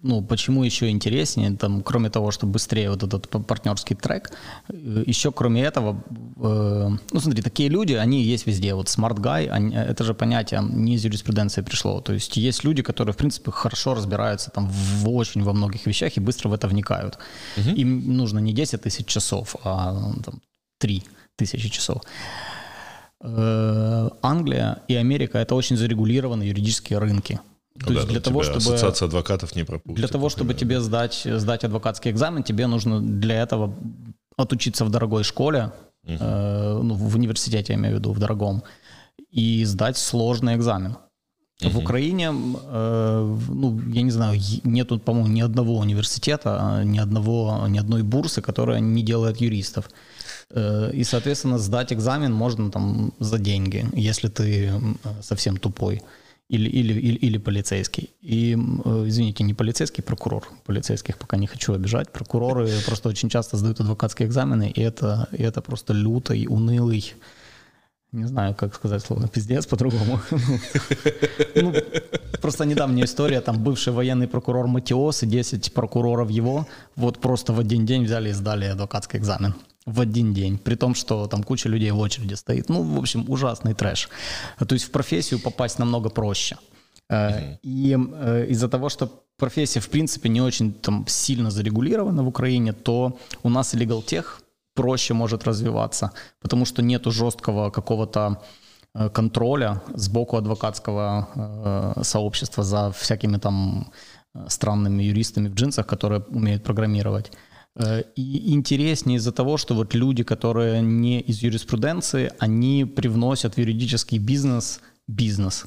ну, 0.01 0.21
почему 0.21 0.63
еще 0.63 0.89
интереснее, 0.89 1.57
там, 1.57 1.81
кроме 1.81 2.09
того, 2.09 2.31
что 2.31 2.47
быстрее 2.47 2.89
вот 2.89 3.03
этот 3.03 3.27
партнерский 3.45 3.95
трек, 3.95 4.31
э, 4.69 5.03
еще 5.05 5.31
кроме 5.31 5.61
этого, 5.61 6.01
э, 6.37 6.89
ну, 7.11 7.19
смотри, 7.19 7.41
такие 7.41 7.69
люди, 7.69 7.93
они 7.93 8.23
есть 8.23 8.47
везде. 8.47 8.73
Вот 8.73 8.87
smart 8.87 9.17
guy, 9.17 9.47
они- 9.49 9.75
это 9.75 10.03
же 10.05 10.13
понятие 10.13 10.61
не 10.63 10.93
из 10.95 11.03
юриспруденции 11.03 11.61
пришло. 11.63 11.99
То 12.01 12.13
есть 12.13 12.37
есть 12.37 12.63
люди, 12.63 12.81
которые, 12.81 13.13
в 13.13 13.17
принципе, 13.17 13.51
хорошо 13.51 13.93
разбираются 13.93 14.49
там 14.49 14.69
в 14.69 15.09
очень 15.09 15.43
во 15.43 15.53
многих 15.53 15.85
вещах 15.85 16.15
и 16.17 16.21
быстро 16.21 16.49
в 16.49 16.53
это 16.53 16.67
вникают. 16.69 17.17
Им 17.75 18.15
нужно 18.17 18.39
не 18.39 18.53
10 18.53 18.81
тысяч 18.83 19.05
часов, 19.05 19.55
а 19.65 20.13
там, 20.23 20.41
3 20.79 21.03
тысячи 21.35 21.69
часов. 21.69 22.01
Э, 23.21 24.09
Англия 24.21 24.81
и 24.87 24.95
Америка 24.95 25.39
это 25.39 25.55
очень 25.55 25.77
зарегулированные 25.77 26.49
юридические 26.49 26.99
рынки. 26.99 27.39
Ну 27.75 27.87
То 27.87 27.93
да, 27.93 27.99
есть 27.99 28.07
для 28.07 28.21
того, 28.21 28.43
чтобы 28.43 28.57
Ассоциация 28.57 29.07
адвокатов 29.07 29.55
не 29.55 29.63
пропустит. 29.63 29.95
для 29.95 30.07
того, 30.07 30.29
чтобы 30.29 30.53
тебе 30.53 30.79
сдать, 30.81 31.25
сдать 31.25 31.63
адвокатский 31.63 32.11
экзамен, 32.11 32.43
тебе 32.43 32.67
нужно 32.67 33.01
для 33.01 33.41
этого 33.41 33.73
отучиться 34.37 34.85
в 34.85 34.89
дорогой 34.89 35.23
школе, 35.23 35.71
э, 36.05 36.79
ну, 36.83 36.93
в 36.93 37.15
университете, 37.15 37.73
я 37.73 37.79
имею 37.79 37.95
в 37.95 37.99
виду, 37.99 38.11
в 38.13 38.19
дорогом, 38.19 38.63
и 39.31 39.65
сдать 39.65 39.97
сложный 39.97 40.55
экзамен. 40.55 40.97
В 41.61 41.77
Украине, 41.77 42.31
э, 42.31 43.37
ну, 43.49 43.81
я 43.93 44.01
не 44.01 44.11
знаю, 44.11 44.39
нету, 44.63 44.97
по-моему, 44.97 45.27
ни 45.27 45.41
одного 45.41 45.77
университета, 45.77 46.57
а, 46.57 46.83
ни 46.83 46.99
одного, 46.99 47.67
ни 47.67 47.77
одной 47.77 48.01
бурсы, 48.01 48.41
которая 48.41 48.79
не 48.79 49.03
делает 49.03 49.41
юристов. 49.41 49.89
Э, 50.51 50.91
И, 50.93 51.03
соответственно, 51.03 51.57
сдать 51.57 51.93
экзамен 51.93 52.33
можно 52.33 52.71
там 52.71 53.13
за 53.19 53.37
деньги, 53.37 53.85
если 53.93 54.27
ты 54.29 54.65
э, 54.65 54.79
совсем 55.21 55.57
тупой 55.57 56.01
или, 56.49 56.67
или, 56.67 56.93
или, 56.93 57.17
или 57.17 57.37
полицейский. 57.37 58.09
И, 58.21 58.57
э, 58.85 59.03
извините, 59.07 59.43
не 59.43 59.53
полицейский, 59.53 60.03
прокурор. 60.03 60.47
Полицейских 60.65 61.17
пока 61.17 61.37
не 61.37 61.47
хочу 61.47 61.73
обижать. 61.73 62.11
Прокуроры 62.11 62.67
просто 62.85 63.09
очень 63.09 63.29
часто 63.29 63.57
сдают 63.57 63.79
адвокатские 63.79 64.27
экзамены, 64.27 64.71
и 64.71 64.81
это, 64.81 65.27
и 65.31 65.43
это 65.43 65.61
просто 65.61 65.93
лютый, 65.93 66.47
унылый, 66.49 67.13
не 68.11 68.25
знаю, 68.25 68.55
как 68.55 68.73
сказать 68.75 69.03
слово 69.03 69.27
пиздец 69.33 69.65
по-другому. 69.67 70.19
Ну, 71.55 71.73
просто 72.41 72.65
недавняя 72.65 73.05
история, 73.05 73.41
там 73.41 73.61
бывший 73.63 73.91
военный 73.91 74.27
прокурор 74.27 74.67
Матиос 74.67 75.23
и 75.23 75.27
10 75.27 75.73
прокуроров 75.73 76.29
его 76.29 76.67
вот 76.95 77.19
просто 77.19 77.53
в 77.53 77.59
один 77.59 77.85
день 77.85 78.05
взяли 78.05 78.29
и 78.29 78.33
сдали 78.33 78.65
адвокатский 78.65 79.19
экзамен. 79.19 79.53
В 79.89 80.01
один 80.01 80.33
день. 80.33 80.57
При 80.57 80.75
том, 80.75 80.95
что 80.95 81.27
там 81.27 81.43
куча 81.43 81.69
людей 81.69 81.91
в 81.91 81.99
очереди 81.99 82.35
стоит. 82.35 82.69
Ну, 82.69 82.83
в 82.83 82.97
общем, 82.99 83.25
ужасный 83.27 83.73
трэш. 83.73 84.09
То 84.67 84.75
есть 84.75 84.85
в 84.85 84.91
профессию 84.91 85.39
попасть 85.39 85.79
намного 85.79 86.09
проще. 86.09 86.57
Э, 87.09 87.57
И 87.63 87.97
э, 87.97 88.45
из-за 88.49 88.67
того, 88.67 88.89
что 88.89 89.09
профессия, 89.37 89.79
в 89.81 89.89
принципе, 89.89 90.29
не 90.29 90.41
очень 90.41 90.73
там 90.73 91.05
сильно 91.07 91.51
зарегулирована 91.51 92.23
в 92.23 92.27
Украине, 92.27 92.73
то 92.73 93.17
у 93.43 93.49
нас 93.49 93.75
illegal 93.75 94.03
тех 94.03 94.41
проще 94.75 95.13
может 95.13 95.43
развиваться, 95.45 96.11
потому 96.41 96.65
что 96.65 96.81
нету 96.81 97.11
жесткого 97.11 97.71
какого-то 97.71 98.41
э, 98.95 99.09
контроля 99.09 99.81
сбоку 99.95 100.37
адвокатского 100.37 101.95
сообщества 102.03 102.63
за 102.63 102.91
всякими 102.91 103.37
там 103.37 103.91
странными 104.47 105.03
юристами 105.03 105.47
в 105.49 105.53
джинсах, 105.53 105.87
которые 105.87 106.21
умеют 106.29 106.63
программировать. 106.63 107.31
Э, 107.79 108.03
И 108.15 108.53
интереснее 108.53 109.17
из-за 109.17 109.31
того, 109.31 109.57
что 109.57 109.75
вот 109.75 109.95
люди, 109.95 110.23
которые 110.23 110.81
не 110.81 111.21
из 111.21 111.43
юриспруденции, 111.43 112.31
они 112.39 112.85
привносят 112.85 113.55
в 113.55 113.57
юридический 113.59 114.19
бизнес 114.19 114.79
бизнес. 115.07 115.65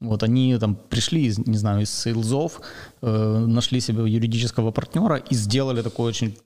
Вот 0.00 0.22
они 0.22 0.56
там 0.58 0.74
пришли, 0.74 1.26
из, 1.26 1.38
не 1.38 1.58
знаю, 1.58 1.82
из 1.82 1.90
сейлзов, 1.90 2.60
э, 3.02 3.44
нашли 3.46 3.80
себе 3.80 4.02
юридического 4.10 4.72
партнера 4.72 5.16
и 5.16 5.34
сделали 5.34 5.82
такую 5.82 6.08
очень 6.08 6.36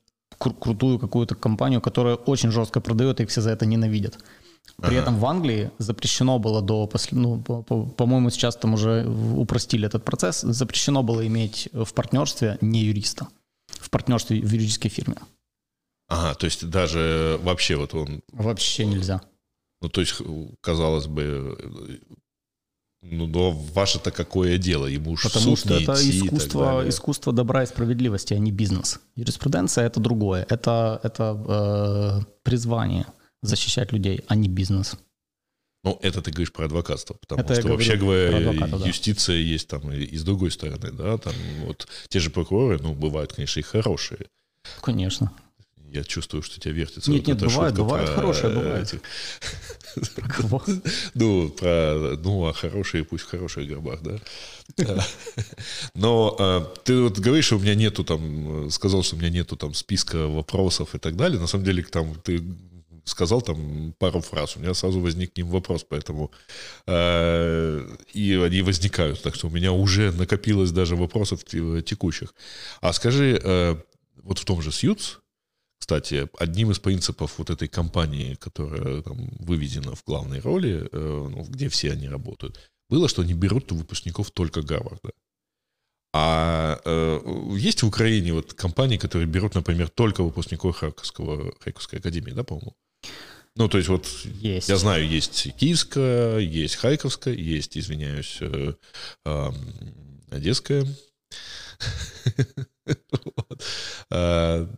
кру- 0.41 0.59
крутую 0.59 0.99
какую-то 0.99 1.35
компанию, 1.37 1.81
которая 1.81 2.17
очень 2.17 2.51
жестко 2.51 2.81
продает, 2.81 3.21
и 3.21 3.23
их 3.23 3.29
все 3.31 3.41
за 3.41 3.51
это 3.51 3.67
ненавидят. 3.67 4.19
При 4.83 4.97
этом 4.97 5.19
в 5.19 5.25
Англии 5.27 5.71
запрещено 5.79 6.39
было 6.39 6.61
до, 6.63 6.91
ну, 7.13 7.39
по- 7.41 7.63
по- 7.63 7.85
по-моему, 7.87 8.31
сейчас 8.31 8.57
там 8.57 8.75
уже 8.75 9.07
упростили 9.37 9.87
этот 9.87 10.05
процесс, 10.05 10.41
запрещено 10.41 11.03
было 11.03 11.25
иметь 11.27 11.69
в 11.73 11.93
партнерстве 11.95 12.59
не 12.61 12.81
юриста, 12.81 13.29
партнерстве 13.95 14.41
в 14.41 14.53
юридической 14.53 14.89
фирме. 14.89 15.17
Ага, 16.09 16.35
то 16.35 16.47
есть 16.47 16.69
даже 16.69 17.39
вообще 17.43 17.77
вот 17.77 17.95
он 17.95 18.23
Вообще 18.33 18.87
нельзя. 18.87 19.21
Ну, 19.81 19.89
то 19.89 20.01
есть, 20.01 20.17
казалось 20.61 21.07
бы, 21.07 21.57
ну, 23.03 23.27
но 23.27 23.51
ваше-то 23.53 24.11
какое 24.11 24.59
дело? 24.59 24.87
Ему 24.87 25.13
уж 25.13 25.23
Потому 25.23 25.57
суд 25.57 25.59
что 25.59 25.75
это 25.75 25.95
идти 25.95 26.27
искусство, 26.27 26.89
искусство 26.89 27.33
добра 27.33 27.63
и 27.63 27.67
справедливости, 27.67 28.35
а 28.35 28.39
не 28.39 28.51
бизнес. 28.51 29.01
Юриспруденция 29.15 29.87
это 29.87 30.01
другое. 30.01 30.47
Это, 30.49 31.01
это 31.05 31.23
э, 31.49 32.25
призвание 32.43 33.07
защищать 33.43 33.93
людей, 33.93 34.25
а 34.27 34.35
не 34.35 34.49
бизнес. 34.49 34.97
Ну, 35.85 35.99
это 36.01 36.23
ты 36.23 36.31
говоришь 36.31 36.53
про 36.53 36.65
адвокатство, 36.65 37.15
потому 37.21 37.43
Это 37.43 37.61
что, 37.61 37.69
вообще 37.69 37.97
говоря, 37.97 38.39
адвоката, 38.39 38.79
да. 38.79 38.87
юстиция 38.87 39.37
есть 39.37 39.69
там 39.69 39.93
и, 39.93 40.03
и 40.03 40.17
с 40.17 40.25
другой 40.25 40.51
стороны, 40.51 40.91
да, 40.91 41.19
там 41.19 41.35
вот 41.67 41.87
те 42.09 42.21
же 42.21 42.31
прокуроры, 42.31 42.79
ну, 42.81 42.95
бывают, 42.95 43.35
конечно, 43.35 43.61
и 43.61 43.63
хорошие. 43.63 44.27
Конечно. 44.81 45.31
Я 45.95 46.03
чувствую, 46.03 46.43
что 46.43 46.59
тебя 46.59 46.73
вертится. 46.73 47.11
Нет, 47.11 47.27
нет, 47.27 47.37
эта 47.37 47.47
бывают, 47.47 47.77
шутка 47.77 47.85
бывают 47.85 48.11
про 48.11 48.17
хорошие, 48.17 48.89
кого? 50.29 50.63
Ну, 51.15 51.51
про, 51.51 52.17
ну, 52.17 52.47
а 52.47 52.53
хорошие 52.53 53.05
пусть 53.05 53.25
в 53.25 53.29
хороших 53.29 53.69
гробах, 53.69 54.01
да. 54.03 54.19
Э, 54.79 54.99
Но 55.95 56.35
э, 56.37 56.65
ты 56.83 57.01
вот 57.01 57.19
говоришь, 57.19 57.45
что 57.45 57.59
у 57.59 57.61
меня 57.61 57.75
нету 57.75 58.05
там, 58.05 58.71
сказал, 58.71 59.03
что 59.03 59.17
у 59.17 59.19
меня 59.19 59.31
нету 59.31 59.57
там 59.57 59.75
списка 59.75 60.27
вопросов 60.27 60.95
и 60.95 60.99
так 60.99 61.15
далее. 61.15 61.39
На 61.39 61.47
самом 61.47 61.65
деле, 61.65 61.85
там 61.85 62.15
ты 62.25 62.43
сказал 63.05 63.43
там 63.43 63.93
пару 63.99 64.21
фраз, 64.21 64.57
у 64.57 64.61
меня 64.61 64.75
сразу 64.75 65.01
возник 65.01 65.33
к 65.33 65.37
ним 65.37 65.49
вопрос, 65.49 65.85
поэтому 65.89 66.31
э, 66.87 67.97
и 68.15 68.35
они 68.35 68.63
возникают, 68.63 69.23
так 69.23 69.35
что 69.35 69.49
у 69.49 69.51
меня 69.51 69.73
уже 69.73 70.13
накопилось 70.13 70.73
даже 70.73 70.97
вопросов 70.97 71.45
те- 71.45 71.83
текущих. 71.83 72.35
А 72.81 72.93
скажи, 72.93 73.41
э, 73.43 73.77
вот 74.23 74.39
в 74.39 74.45
том 74.45 74.63
же 74.63 74.73
Сьюз, 74.73 75.21
кстати, 75.79 76.29
одним 76.39 76.71
из 76.71 76.79
принципов 76.79 77.39
вот 77.39 77.51
этой 77.51 77.69
компании, 77.69 78.35
которая 78.35 79.03
там 79.03 79.29
выведена 79.39 79.95
в 79.95 80.03
главной 80.05 80.41
роли, 80.41 80.89
э, 80.91 81.29
ну, 81.31 81.45
где 81.45 81.69
все 81.69 81.93
они 81.93 82.09
работают, 82.09 82.59
было, 82.89 83.09
что 83.09 83.23
они 83.23 83.35
берут 83.35 83.73
выпускников 83.73 84.31
только 84.31 84.63
Гарварда. 84.63 85.11
А 86.17 86.81
э, 86.85 87.21
есть 87.57 87.83
в 87.83 87.89
Украине 87.89 88.33
вот 88.33 88.55
компании, 88.55 88.99
которые 88.99 89.27
берут, 89.27 89.55
например, 89.55 89.89
только 89.89 90.23
выпускников 90.23 90.77
Харьковского, 90.77 91.53
Харьковской 91.61 91.99
академии, 91.99 92.31
да, 92.31 92.45
по-моему? 92.45 92.77
Ну, 93.57 93.69
то 93.69 93.79
есть 93.79 93.89
вот 93.89 94.07
Есть. 94.41 94.69
я 94.69 94.77
знаю, 94.77 95.09
есть 95.09 95.57
Киевская, 95.57 96.39
есть 96.39 96.77
Харьковская, 96.77 97.35
есть, 97.35 97.79
извиняюсь, 97.79 98.39
э, 98.41 98.75
э, 99.25 99.51
Одесская. 100.31 100.87
А, 104.11 104.69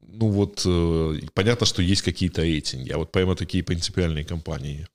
Ну 0.00 0.28
вот, 0.30 0.62
э, 0.66 1.20
понятно, 1.34 1.64
что 1.66 1.80
есть 1.80 2.02
какие-то 2.02 2.42
рейтинги, 2.42 2.90
а 2.90 2.98
вот 2.98 3.12
прямо 3.12 3.36
такие 3.36 3.62
принципиальные 3.62 4.24
компании, 4.24 4.88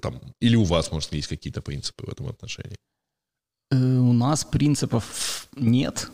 там, 0.00 0.20
или 0.40 0.56
у 0.56 0.64
вас, 0.64 0.90
может, 0.90 1.12
есть 1.12 1.28
какие-то 1.28 1.62
принципы 1.62 2.06
в 2.06 2.08
этом 2.08 2.26
отношении? 2.26 2.76
Э, 3.70 3.76
У 3.76 4.12
нас 4.12 4.44
принципов 4.44 5.48
нет 5.54 6.10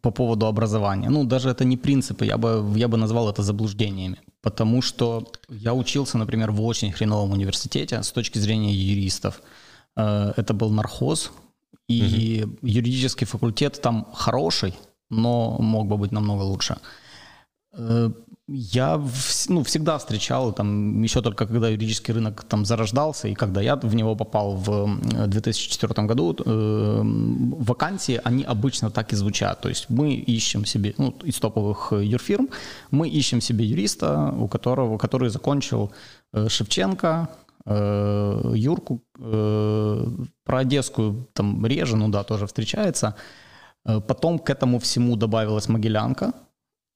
по 0.00 0.10
поводу 0.10 0.46
образования. 0.46 1.10
Ну, 1.10 1.24
даже 1.24 1.50
это 1.50 1.64
не 1.64 1.76
принципы, 1.76 2.24
я 2.26 2.38
бы, 2.38 2.64
я 2.76 2.88
бы 2.88 2.96
назвал 2.96 3.28
это 3.28 3.42
заблуждениями. 3.42 4.16
Потому 4.40 4.82
что 4.82 5.26
я 5.48 5.74
учился, 5.74 6.18
например, 6.18 6.50
в 6.50 6.62
очень 6.62 6.92
хреновом 6.92 7.32
университете 7.32 8.02
с 8.02 8.12
точки 8.12 8.38
зрения 8.38 8.72
юристов. 8.72 9.42
Э, 9.96 10.32
Это 10.36 10.54
был 10.54 10.70
нархоз, 10.70 11.32
и 11.88 12.46
юридический 12.62 13.26
факультет 13.26 13.80
там 13.82 14.06
хороший, 14.14 14.74
но 15.10 15.58
мог 15.60 15.86
бы 15.86 15.98
быть 15.98 16.12
намного 16.12 16.42
лучше. 16.42 16.76
Э, 17.76 18.10
Я 18.48 19.00
ну, 19.48 19.62
всегда 19.62 19.96
встречал, 19.98 20.52
там, 20.52 21.02
еще 21.02 21.22
только 21.22 21.46
когда 21.46 21.68
юридический 21.68 22.14
рынок 22.14 22.44
там 22.48 22.64
зарождался, 22.64 23.28
и 23.28 23.34
когда 23.34 23.62
я 23.62 23.76
в 23.76 23.94
него 23.94 24.16
попал 24.16 24.54
в 24.56 24.70
э, 25.14 25.26
2004 25.26 26.06
году, 26.06 26.36
э, 26.46 27.02
вакансии, 27.66 28.20
они 28.24 28.44
обычно 28.44 28.90
так 28.90 29.12
и 29.12 29.16
звучат. 29.16 29.60
То 29.60 29.68
есть 29.68 29.90
мы 29.90 30.12
ищем 30.36 30.66
себе, 30.66 30.94
ну, 30.98 31.14
из 31.26 31.38
топовых 31.38 31.92
э, 31.92 32.04
юрфирм, 32.04 32.48
мы 32.90 33.08
ищем 33.08 33.40
себе 33.40 33.64
юриста, 33.64 34.34
у 34.38 34.46
которого, 34.48 34.98
который 34.98 35.30
закончил 35.30 35.90
э, 36.34 36.48
Шевченко, 36.48 37.28
э, 37.66 38.52
Юрку, 38.54 39.00
э, 39.18 40.06
про 40.44 40.58
Одесскую 40.58 41.28
там 41.32 41.66
реже, 41.66 41.96
ну 41.96 42.08
да, 42.08 42.22
тоже 42.24 42.46
встречается. 42.46 43.14
Э, 43.86 44.00
Потом 44.00 44.38
к 44.38 44.50
этому 44.50 44.78
всему 44.78 45.16
добавилась 45.16 45.68
Могилянка, 45.68 46.32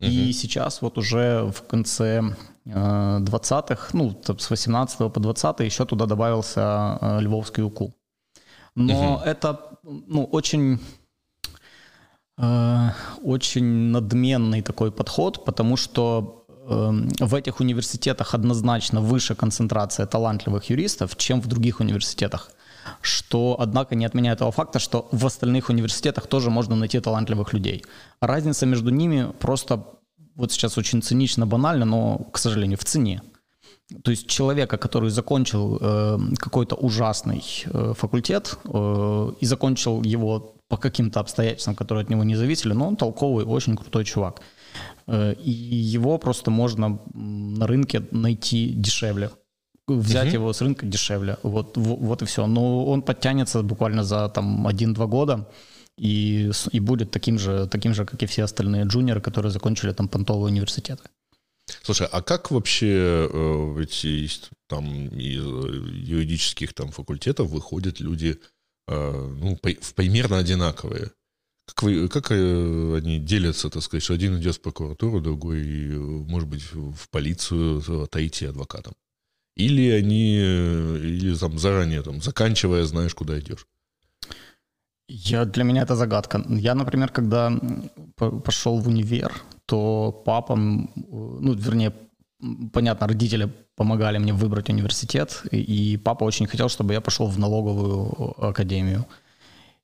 и 0.01 0.33
сейчас 0.33 0.83
вот 0.83 0.99
уже 0.99 1.51
в 1.51 1.63
конце 1.67 2.23
э, 2.65 3.19
20-х, 3.21 3.91
ну, 3.93 4.13
там, 4.13 4.39
с 4.39 4.51
18 4.51 5.13
по 5.13 5.21
20 5.21 5.61
еще 5.61 5.85
туда 5.85 6.07
добавился 6.07 6.99
э, 7.01 7.21
Львовский 7.21 7.65
УКУ. 7.65 7.93
Но 8.77 9.23
это, 9.25 9.59
ну, 9.83 10.25
очень, 10.25 10.79
э, 12.39 12.91
очень 13.25 13.91
надменный 13.91 14.63
такой 14.63 14.93
подход, 14.93 15.45
потому 15.45 15.77
что 15.77 16.45
э, 16.69 17.25
в 17.25 17.35
этих 17.35 17.61
университетах 17.61 18.35
однозначно 18.35 19.01
выше 19.01 19.35
концентрация 19.35 20.07
талантливых 20.07 20.71
юристов, 20.71 21.17
чем 21.17 21.41
в 21.41 21.49
других 21.49 21.81
университетах. 21.81 22.53
Что, 23.01 23.57
однако, 23.59 23.95
не 23.95 24.05
отменяет 24.05 24.39
того 24.39 24.51
факта, 24.51 24.79
что 24.79 25.09
в 25.13 25.27
остальных 25.27 25.69
университетах 25.69 26.27
тоже 26.27 26.51
можно 26.51 26.77
найти 26.77 27.01
талантливых 27.01 27.53
людей. 27.53 27.85
Разница 28.21 28.67
между 28.67 28.91
ними 28.91 29.33
просто, 29.39 29.85
вот 30.35 30.53
сейчас 30.53 30.79
очень 30.79 31.03
цинично, 31.03 31.47
банально, 31.47 31.85
но, 31.85 32.19
к 32.33 32.39
сожалению, 32.39 32.79
в 32.79 32.85
цене. 32.85 33.23
То 34.05 34.11
есть 34.11 34.27
человека, 34.27 34.77
который 34.77 35.11
закончил 35.11 35.79
э, 35.81 36.19
какой-то 36.37 36.77
ужасный 36.77 37.43
э, 37.65 37.95
факультет 37.97 38.59
э, 38.65 39.33
и 39.41 39.47
закончил 39.47 40.03
его 40.03 40.57
по 40.69 40.77
каким-то 40.77 41.21
обстоятельствам, 41.21 41.75
которые 41.75 42.03
от 42.03 42.11
него 42.11 42.23
не 42.23 42.37
зависели, 42.37 42.75
но 42.75 42.89
он 42.89 42.97
толковый, 42.97 43.47
очень 43.47 43.77
крутой 43.77 44.05
чувак. 44.05 44.43
Э, 45.07 45.33
и 45.33 45.51
его 45.51 46.19
просто 46.19 46.51
можно 46.51 47.01
на 47.15 47.67
рынке 47.67 48.07
найти 48.11 48.69
дешевле. 48.69 49.31
Взять 49.89 50.33
его 50.35 50.53
с 50.53 50.61
рынка 50.61 50.87
дешевле. 50.87 51.37
Вот, 51.43 51.77
вот 51.77 52.23
и 52.23 52.25
все. 52.27 52.47
Но 52.47 52.85
он 52.87 53.03
подтянется 53.03 53.63
буквально 53.63 54.05
за 54.05 54.29
там, 54.29 54.67
1-2 54.67 55.07
года 55.09 55.49
и, 55.97 56.51
и 56.73 56.81
будет 56.81 57.11
таким 57.11 57.39
же, 57.39 57.67
таким 57.67 57.95
же, 57.95 58.05
как 58.05 58.23
и 58.23 58.27
все 58.27 58.45
остальные 58.45 58.85
джуниоры, 58.85 59.21
которые 59.21 59.51
закончили 59.53 59.93
там 59.93 60.09
понтовые 60.09 60.53
университеты. 60.53 61.03
Слушай, 61.83 62.09
а 62.11 62.23
как 62.23 62.51
вообще 62.51 63.29
э, 63.33 63.85
из, 64.03 64.51
там 64.69 65.09
из 65.09 65.45
э, 65.45 65.91
юридических 65.93 66.73
там 66.73 66.91
факультетов 66.91 67.51
выходят 67.51 68.01
люди, 68.01 68.39
э, 68.89 69.29
ну, 69.41 69.57
по- 69.57 69.75
в- 69.81 69.95
примерно 69.95 70.39
одинаковые? 70.39 71.11
Как, 71.67 71.83
вы, 71.83 72.09
как 72.09 72.31
э, 72.31 72.97
они 72.97 73.19
делятся, 73.19 73.69
так 73.69 73.83
сказать, 73.83 74.03
что 74.03 74.15
один 74.15 74.39
идет 74.39 74.57
в 74.57 74.61
прокуратуру, 74.63 75.21
другой, 75.21 75.61
э, 75.61 75.97
может 75.99 76.49
быть, 76.49 76.63
в 76.73 77.09
полицию 77.11 77.83
отойти 78.05 78.47
адвокатом? 78.47 78.95
Или 79.59 79.91
они, 79.91 80.39
э, 80.41 80.99
или 81.03 81.37
там 81.37 81.59
заранее, 81.59 82.03
там, 82.03 82.21
заканчивая, 82.23 82.85
знаешь, 82.85 83.15
куда 83.15 83.39
идешь? 83.39 83.67
Я, 85.09 85.45
для 85.45 85.65
меня 85.65 85.83
это 85.83 85.97
загадка. 85.97 86.45
Я, 86.49 86.75
например, 86.75 87.09
когда 87.09 87.53
пошел 88.17 88.79
в 88.79 88.89
универ, 88.89 89.33
то 89.67 90.13
папа, 90.25 90.53
м, 90.53 90.91
ну, 91.41 91.55
вернее, 91.55 91.93
понятно, 92.73 93.07
родители 93.09 93.49
помогали 93.77 94.19
мне 94.19 94.33
выбрать 94.33 94.71
университет, 94.71 95.43
и 95.53 95.99
папа 96.05 96.25
очень 96.25 96.47
хотел, 96.47 96.69
чтобы 96.69 96.93
я 96.95 97.01
пошел 97.01 97.27
в 97.27 97.39
налоговую 97.39 98.35
академию. 98.49 99.05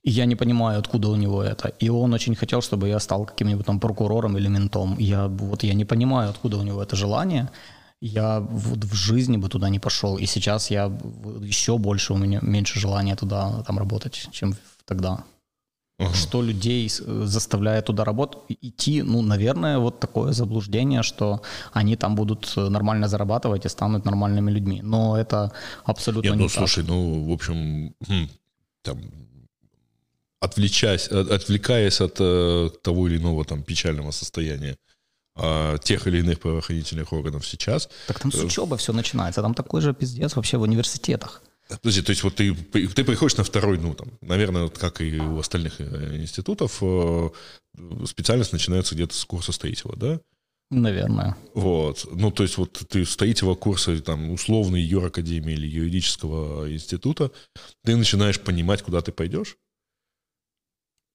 И 0.05 0.11
я 0.11 0.27
не 0.27 0.37
понимаю, 0.37 0.79
откуда 0.79 1.09
у 1.09 1.17
него 1.17 1.43
это. 1.43 1.69
И 1.83 1.89
он 1.89 2.13
очень 2.13 2.35
хотел, 2.37 2.61
чтобы 2.61 2.89
я 2.89 3.01
стал 3.01 3.25
каким-нибудь 3.25 3.67
там 3.67 3.81
прокурором 3.81 4.37
или 4.37 4.49
ментом. 4.49 4.99
Я, 4.99 5.27
вот 5.29 5.65
я 5.65 5.75
не 5.75 5.85
понимаю, 5.85 6.31
откуда 6.31 6.59
у 6.59 6.63
него 6.63 6.83
это 6.83 6.97
желание. 6.97 7.49
Я 8.07 8.41
вот 8.41 8.85
в 8.85 8.95
жизни 8.95 9.39
бы 9.39 9.49
туда 9.49 9.71
не 9.71 9.79
пошел. 9.79 10.19
И 10.19 10.27
сейчас 10.27 10.71
я 10.71 10.85
еще 11.41 11.79
больше 11.79 12.13
у 12.13 12.19
меня 12.19 12.39
меньше 12.43 12.79
желания 12.79 13.17
туда 13.17 13.63
там 13.67 13.79
работать, 13.79 14.29
чем 14.33 14.55
тогда. 14.85 15.25
Ага. 15.99 16.15
Что 16.15 16.43
людей 16.43 16.87
э, 16.87 17.23
заставляет 17.27 17.87
туда 17.87 18.05
работать, 18.05 18.59
идти, 18.63 19.03
ну, 19.03 19.23
наверное, 19.23 19.79
вот 19.79 20.01
такое 20.01 20.33
заблуждение, 20.33 21.03
что 21.03 21.41
они 21.73 21.97
там 21.97 22.15
будут 22.15 22.53
э, 22.57 22.69
нормально 22.69 23.09
зарабатывать 23.09 23.65
и 23.65 23.69
станут 23.71 24.05
нормальными 24.05 24.51
людьми. 24.51 24.83
Но 24.83 25.17
это 25.17 25.53
абсолютно 25.85 26.29
Нет, 26.31 26.37
не 26.37 26.43
ну, 26.43 26.49
так. 26.49 26.59
слушай, 26.59 26.85
ну, 26.87 27.25
в 27.25 27.33
общем, 27.33 27.95
хм, 28.07 28.29
там, 28.83 28.99
отвлечаясь, 30.41 31.09
от- 31.09 31.31
отвлекаясь 31.31 32.01
от 32.01 32.17
э, 32.21 32.71
того 32.83 33.09
или 33.09 33.17
иного 33.17 33.45
там 33.45 33.63
печального 33.63 34.11
состояния 34.13 34.77
тех 35.83 36.07
или 36.07 36.19
иных 36.19 36.39
правоохранительных 36.39 37.13
органов 37.13 37.47
сейчас, 37.47 37.89
Так 38.07 38.21
там 38.21 38.31
с 38.31 38.37
учебы 38.37 38.77
все 38.77 38.93
начинается, 38.93 39.43
там 39.43 39.55
такой 39.55 39.81
же 39.81 39.93
пиздец 39.93 40.37
вообще 40.37 40.59
в 40.59 40.63
университетах. 40.63 41.43
Подожди, 41.69 42.03
то 42.03 42.11
есть 42.11 42.23
вот 42.23 42.35
ты, 42.35 42.55
ты 42.55 43.05
приходишь 43.05 43.37
на 43.37 43.45
второй, 43.45 43.79
ну, 43.79 43.95
там, 43.95 44.09
наверное, 44.21 44.65
вот 44.65 44.77
как 44.77 45.01
и 45.01 45.19
у 45.19 45.39
остальных 45.39 45.81
э, 45.81 46.17
институтов, 46.17 46.79
э, 46.83 47.31
специальность 48.07 48.53
начинается 48.53 48.95
где-то 48.95 49.15
с 49.15 49.25
курса 49.25 49.53
строителя, 49.53 49.97
да? 49.97 50.21
Наверное. 50.71 51.37
Вот. 51.55 52.07
Ну, 52.11 52.31
то 52.31 52.43
есть 52.43 52.59
вот 52.59 52.73
ты 52.89 53.05
с 53.05 53.17
третьего 53.17 53.55
курса, 53.55 53.99
там, 54.03 54.31
условной 54.31 54.83
юракадемии 54.83 55.55
или 55.55 55.67
юридического 55.67 56.71
института, 56.71 57.31
ты 57.83 57.97
начинаешь 57.97 58.41
понимать, 58.41 58.83
куда 58.83 59.01
ты 59.01 59.13
пойдешь? 59.13 59.57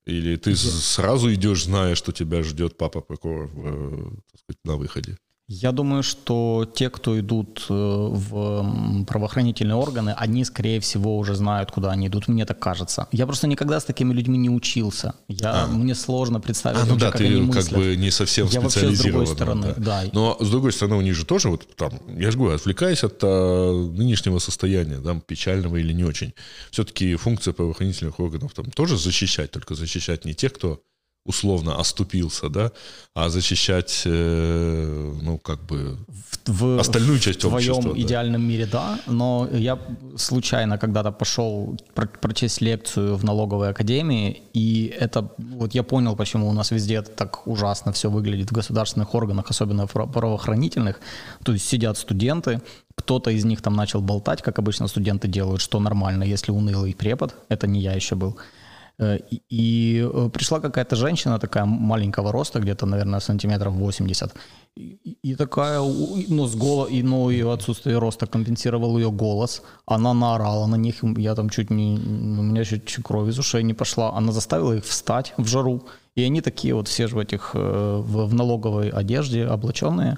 Или 0.10 0.36
ты 0.38 0.56
с- 0.56 0.84
сразу 0.86 1.34
идешь, 1.34 1.65
зная, 1.65 1.95
что 1.95 2.12
тебя 2.12 2.41
ждет 2.43 2.78
папа 2.78 3.02
прокурор 3.02 3.50
э, 3.56 4.12
сказать, 4.38 4.60
на 4.65 4.76
выходе? 4.76 5.17
Я 5.51 5.71
думаю, 5.71 6.03
что 6.03 6.71
те, 6.75 6.91
кто 6.91 7.19
идут 7.19 7.65
э, 7.69 7.73
в 7.73 9.03
правоохранительные 9.05 9.75
органы, 9.75 10.13
они, 10.15 10.45
скорее 10.45 10.79
всего, 10.79 11.17
уже 11.17 11.33
знают, 11.33 11.71
куда 11.71 11.89
они 11.89 12.05
идут. 12.05 12.27
Мне 12.27 12.45
так 12.45 12.59
кажется. 12.59 13.07
Я 13.12 13.25
просто 13.25 13.47
никогда 13.47 13.79
с 13.79 13.83
такими 13.83 14.13
людьми 14.13 14.38
не 14.38 14.51
учился. 14.51 15.15
Я, 15.27 15.65
Мне 15.65 15.95
сложно 15.95 16.39
представить, 16.39 16.77
А, 16.77 16.85
ну 16.85 16.91
вообще, 16.91 17.05
да, 17.05 17.12
как 17.12 17.21
они 17.21 17.29
ты 17.31 17.38
как 17.47 17.55
мыслят. 17.55 17.79
бы 17.79 17.95
не 17.95 18.12
совсем 18.12 18.47
Я 18.49 18.62
вообще 18.62 18.93
с 18.93 18.99
другой 18.99 19.25
стороны, 19.25 19.73
да. 19.77 20.03
Но 20.13 20.38
с 20.39 20.47
другой 20.51 20.71
стороны, 20.71 20.97
у 20.97 21.01
них 21.01 21.15
же 21.15 21.25
тоже 21.25 21.49
вот 21.49 21.67
там, 21.75 21.93
я 22.15 22.29
же 22.29 22.38
говорю, 22.38 22.55
отвлекаясь 22.55 23.03
от 23.03 23.19
а, 23.23 23.73
нынешнего 23.73 24.38
состояния, 24.38 24.99
там, 24.99 25.19
печального 25.19 25.77
или 25.77 25.93
не 25.93 26.03
очень, 26.03 26.35
все-таки 26.69 27.15
функция 27.15 27.55
правоохранительных 27.55 28.19
органов 28.19 28.53
там 28.53 28.69
тоже 28.69 28.99
защищать, 28.99 29.49
только 29.49 29.73
защищать 29.73 30.25
не 30.25 30.35
тех, 30.35 30.53
кто 30.53 30.83
условно 31.30 31.80
оступился, 31.80 32.50
да, 32.50 32.72
а 33.13 33.30
защищать, 33.30 34.02
э, 34.06 35.13
ну, 35.22 35.38
как 35.38 35.60
бы, 35.68 35.98
В, 36.48 36.76
в- 36.76 36.80
остальную 36.80 37.20
часть 37.20 37.39
в 37.44 37.50
твоем 37.50 37.72
общества, 37.74 37.94
да. 37.96 38.02
идеальном 38.02 38.42
мире, 38.42 38.65
да, 38.72 39.00
но 39.08 39.48
я 39.54 39.78
случайно 40.18 40.78
когда-то 40.78 41.12
пошел 41.12 41.78
про- 41.94 42.08
прочесть 42.22 42.62
лекцию 42.62 43.15
в 43.15 43.24
налоговой 43.24 43.70
академии, 43.70 44.42
и 44.56 44.94
это, 45.02 45.30
вот 45.38 45.76
я 45.76 45.84
понял, 45.84 46.15
почему 46.15 46.50
у 46.50 46.54
нас 46.54 46.72
везде 46.72 47.02
так 47.02 47.48
ужасно 47.48 47.92
все 47.92 48.10
выглядит 48.10 48.50
в 48.50 48.54
государственных 48.56 49.13
органах, 49.15 49.46
особенно 49.52 49.86
в 49.86 49.92
право- 49.92 50.12
правоохранительных, 50.12 51.00
то 51.44 51.54
есть 51.54 51.68
сидят 51.68 51.98
студенты, 51.98 52.60
кто-то 52.96 53.30
из 53.32 53.46
них 53.46 53.62
там 53.62 53.76
начал 53.76 54.02
болтать, 54.02 54.42
как 54.42 54.60
обычно 54.60 54.88
студенты 54.88 55.28
делают, 55.28 55.62
что 55.62 55.80
нормально, 55.80 56.24
если 56.24 56.52
унылый 56.52 56.94
препод, 56.94 57.36
это 57.50 57.68
не 57.68 57.80
я 57.82 57.94
еще 57.94 58.15
был, 58.15 58.36
и, 58.99 59.41
и 59.49 60.09
э, 60.13 60.29
пришла 60.29 60.59
какая-то 60.59 60.95
женщина 60.95 61.39
такая 61.39 61.65
маленького 61.65 62.31
роста, 62.31 62.59
где-то, 62.59 62.85
наверное, 62.85 63.19
сантиметров 63.19 63.73
80. 63.73 64.33
И, 64.75 65.35
такая, 65.35 65.79
ну, 65.79 66.47
с 66.47 66.55
голо, 66.55 66.85
и, 66.85 67.03
ну, 67.03 67.29
ее 67.29 67.51
отсутствие 67.51 67.97
роста 67.97 68.27
компенсировал 68.27 68.97
ее 68.97 69.12
голос. 69.12 69.62
Она 69.85 70.13
наорала 70.13 70.67
на 70.67 70.75
них, 70.75 71.03
я 71.17 71.35
там 71.35 71.49
чуть 71.49 71.69
не, 71.69 71.97
у 71.97 72.43
меня 72.43 72.63
чуть 72.63 73.03
кровь 73.03 73.29
из 73.29 73.39
ушей 73.39 73.63
не 73.63 73.73
пошла. 73.73 74.13
Она 74.13 74.31
заставила 74.31 74.73
их 74.73 74.85
встать 74.85 75.33
в 75.38 75.47
жару. 75.47 75.83
И 76.15 76.23
они 76.23 76.41
такие 76.41 76.73
вот 76.73 76.88
все 76.88 77.07
же 77.07 77.15
в 77.15 77.19
этих, 77.19 77.51
э, 77.53 78.01
в 78.05 78.33
налоговой 78.33 78.89
одежде 78.89 79.45
облаченные. 79.45 80.17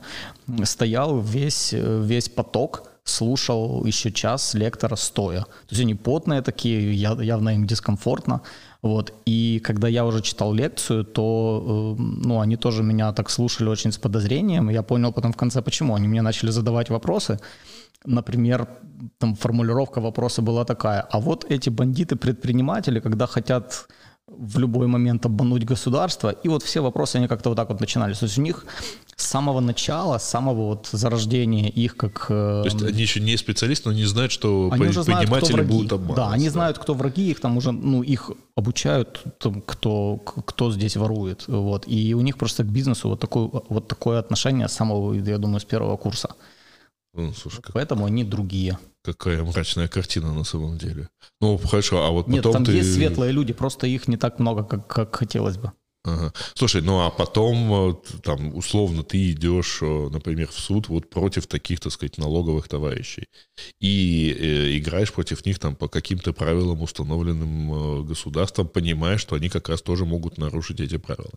Стоял 0.63 1.19
весь, 1.19 1.73
весь 1.73 2.29
поток 2.29 2.91
слушал 3.03 3.85
еще 3.85 4.11
час 4.11 4.53
лектора 4.53 4.95
стоя. 4.95 5.41
То 5.41 5.71
есть 5.71 5.81
они 5.81 5.95
потные 5.95 6.41
такие, 6.41 6.93
явно 6.93 7.49
им 7.49 7.65
дискомфортно. 7.65 8.41
Вот. 8.81 9.13
И 9.25 9.59
когда 9.63 9.87
я 9.87 10.05
уже 10.05 10.21
читал 10.21 10.53
лекцию, 10.53 11.03
то 11.03 11.95
э, 11.99 12.01
ну, 12.01 12.39
они 12.39 12.57
тоже 12.57 12.83
меня 12.83 13.13
так 13.13 13.29
слушали 13.29 13.69
очень 13.69 13.91
с 13.91 13.97
подозрением. 13.97 14.69
Я 14.69 14.81
понял 14.81 15.13
потом 15.13 15.31
в 15.31 15.37
конце, 15.37 15.61
почему. 15.61 15.95
Они 15.95 16.07
мне 16.07 16.21
начали 16.21 16.51
задавать 16.51 16.89
вопросы. 16.89 17.39
Например, 18.05 18.67
там 19.19 19.35
формулировка 19.35 20.01
вопроса 20.01 20.41
была 20.41 20.65
такая, 20.65 21.01
а 21.01 21.19
вот 21.19 21.45
эти 21.51 21.69
бандиты-предприниматели, 21.69 22.99
когда 22.99 23.27
хотят 23.27 23.87
в 24.37 24.59
любой 24.59 24.87
момент 24.87 25.25
обмануть 25.25 25.65
государство, 25.65 26.29
и 26.29 26.47
вот 26.47 26.63
все 26.63 26.81
вопросы, 26.81 27.17
они 27.17 27.27
как-то 27.27 27.49
вот 27.49 27.55
так 27.55 27.69
вот 27.69 27.79
начинались. 27.79 28.19
То 28.19 28.25
есть 28.25 28.37
у 28.37 28.41
них 28.41 28.65
с 29.15 29.25
самого 29.25 29.59
начала, 29.59 30.17
с 30.17 30.23
самого 30.23 30.67
вот 30.67 30.89
зарождения 30.91 31.69
их 31.69 31.95
как... 31.95 32.27
То 32.27 32.63
есть 32.65 32.81
они 32.81 33.01
еще 33.01 33.19
не 33.19 33.37
специалисты, 33.37 33.89
но 33.89 33.95
не 33.95 34.05
знают, 34.05 34.31
что 34.31 34.69
они 34.71 34.87
уже 34.87 35.03
знают, 35.03 35.29
кто 35.29 35.57
будут 35.63 35.93
обманывать. 35.93 36.15
Да, 36.15 36.31
они 36.31 36.49
знают, 36.49 36.79
кто 36.79 36.93
враги, 36.93 37.29
их 37.29 37.39
там 37.39 37.57
уже, 37.57 37.71
ну, 37.71 38.01
их 38.03 38.31
обучают, 38.55 39.23
там, 39.39 39.61
кто, 39.61 40.17
кто 40.17 40.71
здесь 40.71 40.97
ворует, 40.97 41.47
вот. 41.47 41.83
И 41.87 42.13
у 42.13 42.21
них 42.21 42.37
просто 42.37 42.63
к 42.63 42.67
бизнесу 42.67 43.09
вот 43.09 43.19
такое, 43.19 43.49
вот 43.69 43.87
такое 43.87 44.19
отношение 44.19 44.67
с 44.67 44.73
самого, 44.73 45.13
я 45.13 45.37
думаю, 45.37 45.59
с 45.59 45.65
первого 45.65 45.97
курса. 45.97 46.29
Ну, 47.13 47.34
слушай, 47.34 47.62
как... 47.62 47.74
Поэтому 47.74 48.06
они 48.06 48.24
другие. 48.24 48.78
Какая 49.04 49.43
мрачная 49.43 49.88
картина 49.88 50.34
на 50.34 50.43
самом 50.43 50.78
деле. 50.78 51.10
Ну, 51.39 51.58
хорошо, 51.58 52.06
а 52.06 52.12
вот 52.12 52.28
Нет, 52.28 52.43
потом 52.43 52.54
там 52.54 52.65
ты... 52.65 52.74
есть 52.74 52.93
светлые 52.93 53.32
люди, 53.32 53.54
просто 53.54 53.88
их 53.88 54.08
не 54.08 54.17
так 54.17 54.39
много, 54.39 54.63
как, 54.63 54.88
как 54.88 55.15
хотелось 55.15 55.58
бы. 55.58 55.71
Ага. 56.04 56.34
Слушай, 56.56 56.82
ну 56.82 57.02
а 57.02 57.12
потом, 57.12 58.02
там, 58.24 58.56
условно, 58.56 59.04
ты 59.04 59.32
идешь, 59.32 59.80
э, 59.84 60.10
например, 60.12 60.47
в 60.47 60.60
суд 60.60 60.89
вот 60.89 61.12
против 61.12 61.45
таких, 61.45 61.80
так 61.80 61.91
сказать, 61.91 62.17
налоговых 62.17 62.67
товарищей 62.67 63.28
и 63.80 64.36
э, 64.36 64.78
играешь 64.78 65.13
против 65.13 65.45
них 65.45 65.60
там 65.60 65.76
по 65.76 65.88
каким-то 65.88 66.34
правилам, 66.34 66.82
установленным 66.82 67.74
э, 67.74 68.04
государством, 68.04 68.67
понимая, 68.67 69.17
что 69.17 69.36
они 69.36 69.50
как 69.50 69.69
раз 69.69 69.84
тоже 69.84 70.06
могут 70.06 70.39
нарушить 70.39 70.80
эти 70.80 70.97
правила. 70.97 71.34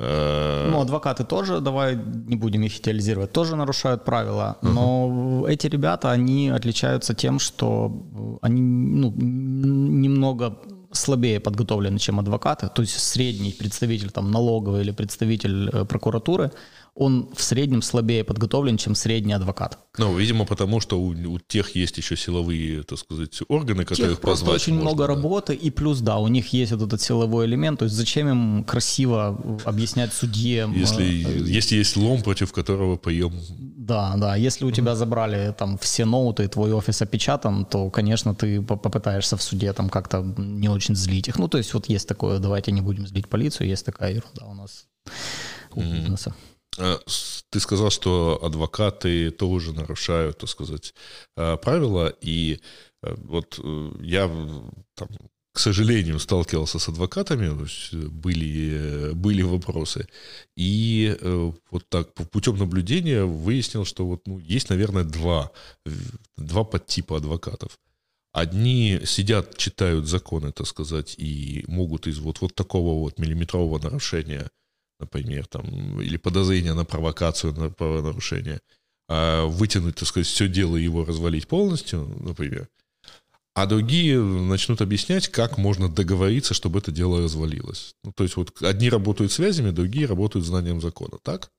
Э, 0.00 0.68
ну, 0.70 0.80
адвокаты 0.80 1.24
тоже, 1.24 1.60
давай 1.60 1.96
не 1.96 2.36
будем 2.36 2.62
их 2.62 2.78
идеализировать, 2.80 3.32
тоже 3.32 3.56
нарушают 3.56 4.04
правила, 4.04 4.56
но 4.62 5.08
uh-huh. 5.08 5.50
эти 5.50 5.66
ребята, 5.66 6.12
они 6.12 6.50
отличаются 6.50 7.14
тем, 7.14 7.40
что 7.40 8.38
они 8.42 8.62
ну, 8.62 9.12
немного 9.16 10.56
слабее 10.92 11.40
подготовлены, 11.40 11.98
чем 11.98 12.20
адвокаты, 12.20 12.68
то 12.68 12.82
есть 12.82 12.98
средний 12.98 13.52
представитель 13.52 14.10
там, 14.10 14.30
налоговой 14.30 14.82
или 14.82 14.92
представитель 14.92 15.68
э, 15.72 15.84
прокуратуры, 15.84 16.52
он 16.98 17.28
в 17.32 17.42
среднем 17.42 17.80
слабее 17.80 18.24
подготовлен, 18.24 18.76
чем 18.76 18.96
средний 18.96 19.32
адвокат. 19.32 19.78
Ну, 19.98 20.16
видимо, 20.16 20.44
потому 20.44 20.80
что 20.80 21.00
у, 21.00 21.10
у 21.10 21.38
тех 21.38 21.76
есть 21.76 21.96
еще 21.96 22.16
силовые, 22.16 22.82
так 22.82 22.98
сказать, 22.98 23.40
органы, 23.48 23.84
которых 23.84 24.10
тех 24.10 24.20
просто 24.20 24.50
очень 24.50 24.74
можно, 24.74 24.90
много 24.90 25.06
да. 25.06 25.14
работы, 25.14 25.54
и 25.54 25.70
плюс, 25.70 26.00
да, 26.00 26.18
у 26.18 26.26
них 26.26 26.52
есть 26.52 26.72
вот 26.72 26.82
этот 26.82 27.00
силовой 27.00 27.46
элемент, 27.46 27.78
то 27.78 27.84
есть 27.84 27.94
зачем 27.94 28.28
им 28.28 28.64
красиво 28.64 29.60
объяснять 29.64 30.12
судье... 30.12 30.68
Если, 30.74 31.04
э, 31.04 31.58
если 31.58 31.76
есть 31.76 31.96
лом, 31.96 32.22
против 32.22 32.52
которого 32.52 32.96
поем... 32.96 33.32
Да, 33.58 34.16
да, 34.16 34.36
если 34.36 34.64
у 34.64 34.72
тебя 34.72 34.96
забрали 34.96 35.54
там 35.56 35.78
все 35.78 36.04
ноуты, 36.04 36.44
и 36.44 36.48
твой 36.48 36.72
офис 36.72 37.00
опечатан, 37.00 37.64
то, 37.64 37.90
конечно, 37.90 38.34
ты 38.34 38.60
попытаешься 38.60 39.36
в 39.36 39.42
суде 39.42 39.72
там 39.72 39.88
как-то 39.88 40.34
не 40.36 40.68
очень 40.68 40.96
злить 40.96 41.28
их. 41.28 41.38
Ну, 41.38 41.46
то 41.46 41.58
есть 41.58 41.72
вот 41.74 41.88
есть 41.88 42.08
такое, 42.08 42.40
давайте 42.40 42.72
не 42.72 42.80
будем 42.80 43.06
злить 43.06 43.28
полицию, 43.28 43.68
есть 43.68 43.86
такая 43.86 44.14
ерунда 44.14 44.46
у 44.46 44.54
нас 44.54 44.86
у 45.74 45.80
бизнеса. 45.80 46.34
А, 46.36 46.57
ты 47.50 47.60
сказал, 47.60 47.90
что 47.90 48.38
адвокаты 48.42 49.30
тоже 49.30 49.72
нарушают, 49.72 50.38
так 50.38 50.48
сказать, 50.48 50.94
а, 51.36 51.56
правила, 51.56 52.14
и 52.20 52.60
а, 53.02 53.14
вот 53.16 53.58
э, 53.62 53.90
я 54.02 54.28
там, 54.94 55.08
к 55.52 55.58
сожалению, 55.58 56.18
сталкивался 56.18 56.78
с 56.78 56.88
адвокатами, 56.88 57.50
были, 58.08 59.12
были 59.12 59.42
вопросы. 59.42 60.06
И 60.56 61.16
э, 61.20 61.52
вот 61.70 61.88
так 61.88 62.14
путем 62.14 62.56
наблюдения 62.58 63.24
выяснил, 63.24 63.84
что 63.84 64.06
вот, 64.06 64.26
ну, 64.26 64.38
есть, 64.38 64.70
наверное, 64.70 65.04
два, 65.04 65.50
два 66.36 66.64
подтипа 66.64 67.16
адвокатов. 67.16 67.78
Одни 68.32 69.00
сидят, 69.04 69.56
читают 69.56 70.06
законы, 70.06 70.52
так 70.52 70.66
сказать, 70.66 71.14
и 71.18 71.64
могут 71.66 72.06
из 72.06 72.18
вот, 72.18 72.40
вот 72.40 72.54
такого 72.54 73.00
вот 73.00 73.18
миллиметрового 73.18 73.78
нарушения 73.78 74.50
например, 75.00 75.46
там, 75.46 76.00
или 76.00 76.16
подозрение 76.16 76.74
на 76.74 76.84
провокацию, 76.84 77.52
на 77.54 77.70
правонарушение, 77.70 78.60
а 79.08 79.46
вытянуть, 79.46 79.96
так 79.96 80.08
сказать, 80.08 80.26
все 80.26 80.48
дело 80.48 80.76
и 80.76 80.82
его 80.82 81.04
развалить 81.04 81.48
полностью, 81.48 82.06
например, 82.20 82.68
а 83.54 83.66
другие 83.66 84.20
начнут 84.20 84.80
объяснять, 84.80 85.28
как 85.28 85.58
можно 85.58 85.88
договориться, 85.88 86.54
чтобы 86.54 86.78
это 86.78 86.92
дело 86.92 87.22
развалилось. 87.22 87.94
Ну, 88.04 88.12
то 88.12 88.22
есть 88.22 88.36
вот 88.36 88.62
одни 88.62 88.88
работают 88.88 89.32
связями, 89.32 89.70
другие 89.70 90.06
работают 90.06 90.46
знанием 90.46 90.80
закона, 90.80 91.18
так? 91.22 91.50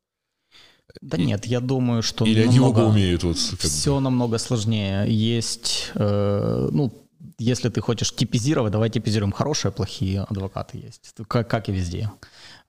Да 1.02 1.18
нет, 1.18 1.46
я 1.46 1.60
думаю, 1.60 2.02
что 2.02 2.26
Или 2.26 2.46
намного, 2.46 2.82
они 2.82 2.92
умеют 2.92 3.24
вот... 3.24 3.38
Все 3.38 3.96
бы. 3.96 4.02
намного 4.02 4.38
сложнее. 4.38 5.06
Есть, 5.08 5.92
э, 5.96 6.70
ну, 6.72 6.94
если 7.38 7.70
ты 7.70 7.82
хочешь 7.82 8.16
типизировать, 8.16 8.72
давай 8.72 8.90
типизируем. 8.90 9.32
Хорошие, 9.32 9.72
плохие 9.72 10.22
адвокаты 10.22 10.78
есть, 10.78 11.14
как, 11.28 11.50
как 11.50 11.70
и 11.70 11.74
везде. 11.74 12.10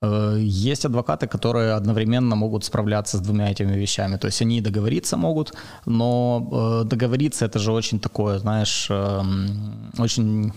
Э, 0.02 0.36
есть 0.40 0.84
адвокаты, 0.84 1.26
которые 1.26 1.74
одновременно 1.74 2.36
могут 2.36 2.64
справляться 2.64 3.16
с 3.16 3.20
двумя 3.20 3.50
этими 3.50 3.76
вещами. 3.76 4.16
То 4.16 4.28
есть 4.28 4.42
они 4.42 4.60
договориться 4.60 5.16
могут, 5.16 5.52
но 5.86 6.82
э, 6.84 6.88
договориться 6.88 7.44
это 7.44 7.58
же 7.58 7.72
очень 7.72 8.00
такое, 8.00 8.38
знаешь, 8.38 8.86
эм, 8.90 9.90
очень 9.98 10.52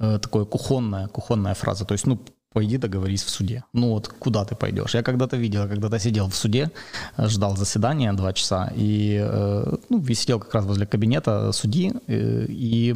э, 0.00 0.18
такое 0.18 0.44
кухонная, 0.44 1.08
кухонная 1.08 1.54
фраза. 1.54 1.84
То 1.84 1.94
есть, 1.94 2.06
ну, 2.06 2.18
пойди 2.52 2.78
договорись 2.78 3.24
в 3.24 3.30
суде. 3.30 3.64
Ну 3.72 3.90
вот 3.90 4.08
куда 4.08 4.44
ты 4.44 4.54
пойдешь? 4.54 4.94
Я 4.94 5.02
когда-то 5.02 5.36
видел, 5.36 5.68
когда-то 5.68 5.98
сидел 5.98 6.28
в 6.28 6.34
суде, 6.34 6.70
ждал 7.18 7.56
заседания 7.56 8.12
два 8.12 8.32
часа, 8.32 8.70
и 8.76 9.18
ну, 9.88 10.14
сидел 10.14 10.38
как 10.38 10.54
раз 10.54 10.64
возле 10.64 10.86
кабинета 10.86 11.52
судьи, 11.52 11.92
и 12.06 12.94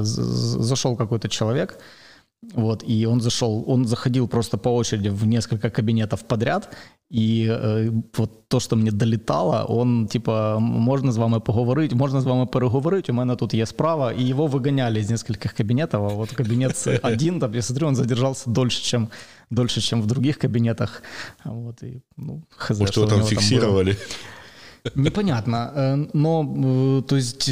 зашел 0.00 0.96
какой-то 0.96 1.28
человек, 1.28 1.78
вот, 2.54 2.84
и 2.86 3.06
он 3.06 3.20
зашел, 3.20 3.64
он 3.66 3.86
заходил 3.86 4.28
просто 4.28 4.58
по 4.58 4.68
очереди 4.68 5.08
в 5.08 5.26
несколько 5.26 5.70
кабинетов 5.70 6.24
подряд, 6.24 6.68
и 7.10 7.46
э, 7.48 7.90
вот 8.16 8.48
то, 8.48 8.60
что 8.60 8.76
мне 8.76 8.90
долетало, 8.90 9.64
он 9.68 10.06
типа, 10.06 10.58
можна 10.60 11.12
з 11.12 11.16
вами 11.16 11.40
поговорити, 11.40 11.94
можна 11.94 12.20
з 12.20 12.24
вами 12.24 12.46
переговорити, 12.46 13.12
у 13.12 13.14
мене 13.14 13.36
тут 13.36 13.54
є 13.54 13.66
справа, 13.66 14.12
и 14.12 14.30
его 14.30 14.46
выгоняли 14.46 15.00
из 15.00 15.10
нескольких 15.10 15.52
кабинетов, 15.52 16.12
а 16.12 16.14
вот 16.14 16.32
кабинет 16.32 16.86
один, 17.02 17.40
там, 17.40 17.54
я 17.54 17.62
смотрю, 17.62 17.86
он 17.86 17.96
задержался 17.96 18.50
дольше, 18.50 18.82
чем, 18.82 19.08
дольше, 19.50 19.80
чем 19.80 20.02
в 20.02 20.06
других 20.06 20.38
кабинетах, 20.38 21.02
вот, 21.44 21.82
и, 21.82 22.02
ну, 22.16 22.42
хз, 22.56 22.78
Может, 22.78 22.96
его 22.96 23.06
там 23.06 23.22
фиксировали? 23.22 23.92
Там 23.92 24.02
Непонятно, 24.94 25.72
э, 25.74 26.06
но 26.12 26.42
э, 26.42 27.02
то 27.08 27.16
есть, 27.16 27.50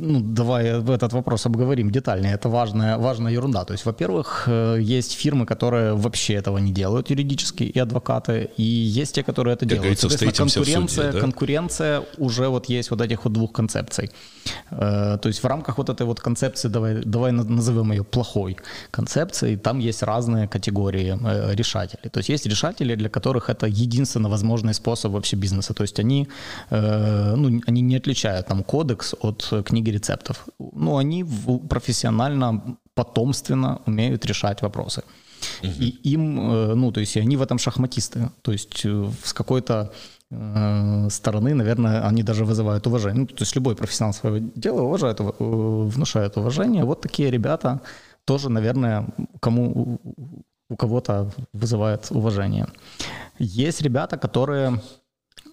ну, 0.00 0.20
давай 0.20 0.66
этот 0.66 1.12
вопрос 1.12 1.46
обговорим 1.46 1.90
детальнее. 1.90 2.34
Это 2.34 2.48
важная, 2.48 2.98
важная 2.98 3.32
ерунда. 3.32 3.64
То 3.64 3.72
есть, 3.72 3.86
во-первых, 3.86 4.44
э, 4.46 4.78
есть 4.80 5.12
фирмы, 5.12 5.46
которые 5.46 5.94
вообще 5.94 6.34
этого 6.34 6.58
не 6.58 6.72
делают 6.72 7.10
юридически, 7.10 7.64
и 7.64 7.78
адвокаты, 7.78 8.50
и 8.56 8.62
есть 8.62 9.14
те, 9.14 9.22
которые 9.22 9.54
это 9.54 9.66
делают. 9.66 9.98
Соответственно, 9.98 10.50
конкуренция, 10.50 11.06
суде, 11.06 11.12
да? 11.12 11.20
конкуренция 11.20 12.02
уже 12.18 12.48
вот 12.48 12.68
есть 12.68 12.90
вот 12.90 13.00
этих 13.00 13.24
вот 13.24 13.32
двух 13.32 13.52
концепций. 13.52 14.10
То 14.70 15.20
есть 15.24 15.42
в 15.42 15.46
рамках 15.46 15.78
вот 15.78 15.88
этой 15.88 16.06
вот 16.06 16.20
концепции, 16.20 16.68
давай, 16.68 17.04
давай 17.04 17.32
назовем 17.32 17.92
ее 17.92 18.04
плохой 18.04 18.56
концепцией, 18.90 19.56
там 19.56 19.78
есть 19.78 20.02
разные 20.02 20.48
категории 20.48 21.18
решателей. 21.54 22.10
То 22.10 22.18
есть 22.18 22.28
есть 22.28 22.46
решатели, 22.46 22.94
для 22.94 23.08
которых 23.08 23.50
это 23.50 23.66
единственно 23.66 24.28
возможный 24.28 24.74
способ 24.74 25.12
вообще 25.12 25.36
бизнеса. 25.36 25.74
То 25.74 25.82
есть 25.82 26.00
они 26.00 26.28
Э, 26.70 27.34
ну, 27.36 27.60
они 27.66 27.82
не 27.82 27.96
отличают 27.96 28.46
там 28.46 28.62
кодекс 28.62 29.14
от 29.20 29.52
книги 29.64 29.90
рецептов. 29.90 30.48
Ну, 30.58 30.96
они 30.96 31.24
профессионально, 31.68 32.76
потомственно 32.94 33.80
умеют 33.86 34.26
решать 34.26 34.62
вопросы. 34.62 35.02
Угу. 35.62 35.72
И 35.80 36.12
им, 36.12 36.40
э, 36.40 36.74
ну, 36.74 36.92
то 36.92 37.00
есть 37.00 37.16
они 37.16 37.36
в 37.36 37.42
этом 37.42 37.58
шахматисты. 37.58 38.30
То 38.42 38.52
есть 38.52 38.84
э, 38.84 39.10
с 39.24 39.32
какой-то 39.32 39.92
стороны, 41.10 41.54
наверное, 41.54 42.06
они 42.06 42.22
даже 42.22 42.44
вызывают 42.44 42.86
уважение. 42.86 43.20
Ну, 43.20 43.26
то 43.26 43.42
есть 43.42 43.56
любой 43.56 43.74
профессионал 43.74 44.14
своего 44.14 44.38
дела 44.54 44.82
уважает, 44.82 45.18
внушает 45.18 46.36
уважение. 46.36 46.84
Вот 46.84 47.00
такие 47.00 47.32
ребята, 47.32 47.80
тоже, 48.24 48.48
наверное, 48.48 49.08
кому 49.40 49.98
у 50.70 50.76
кого-то 50.76 51.32
вызывает 51.52 52.06
уважение. 52.10 52.66
Есть 53.38 53.82
ребята, 53.82 54.16
которые 54.16 54.80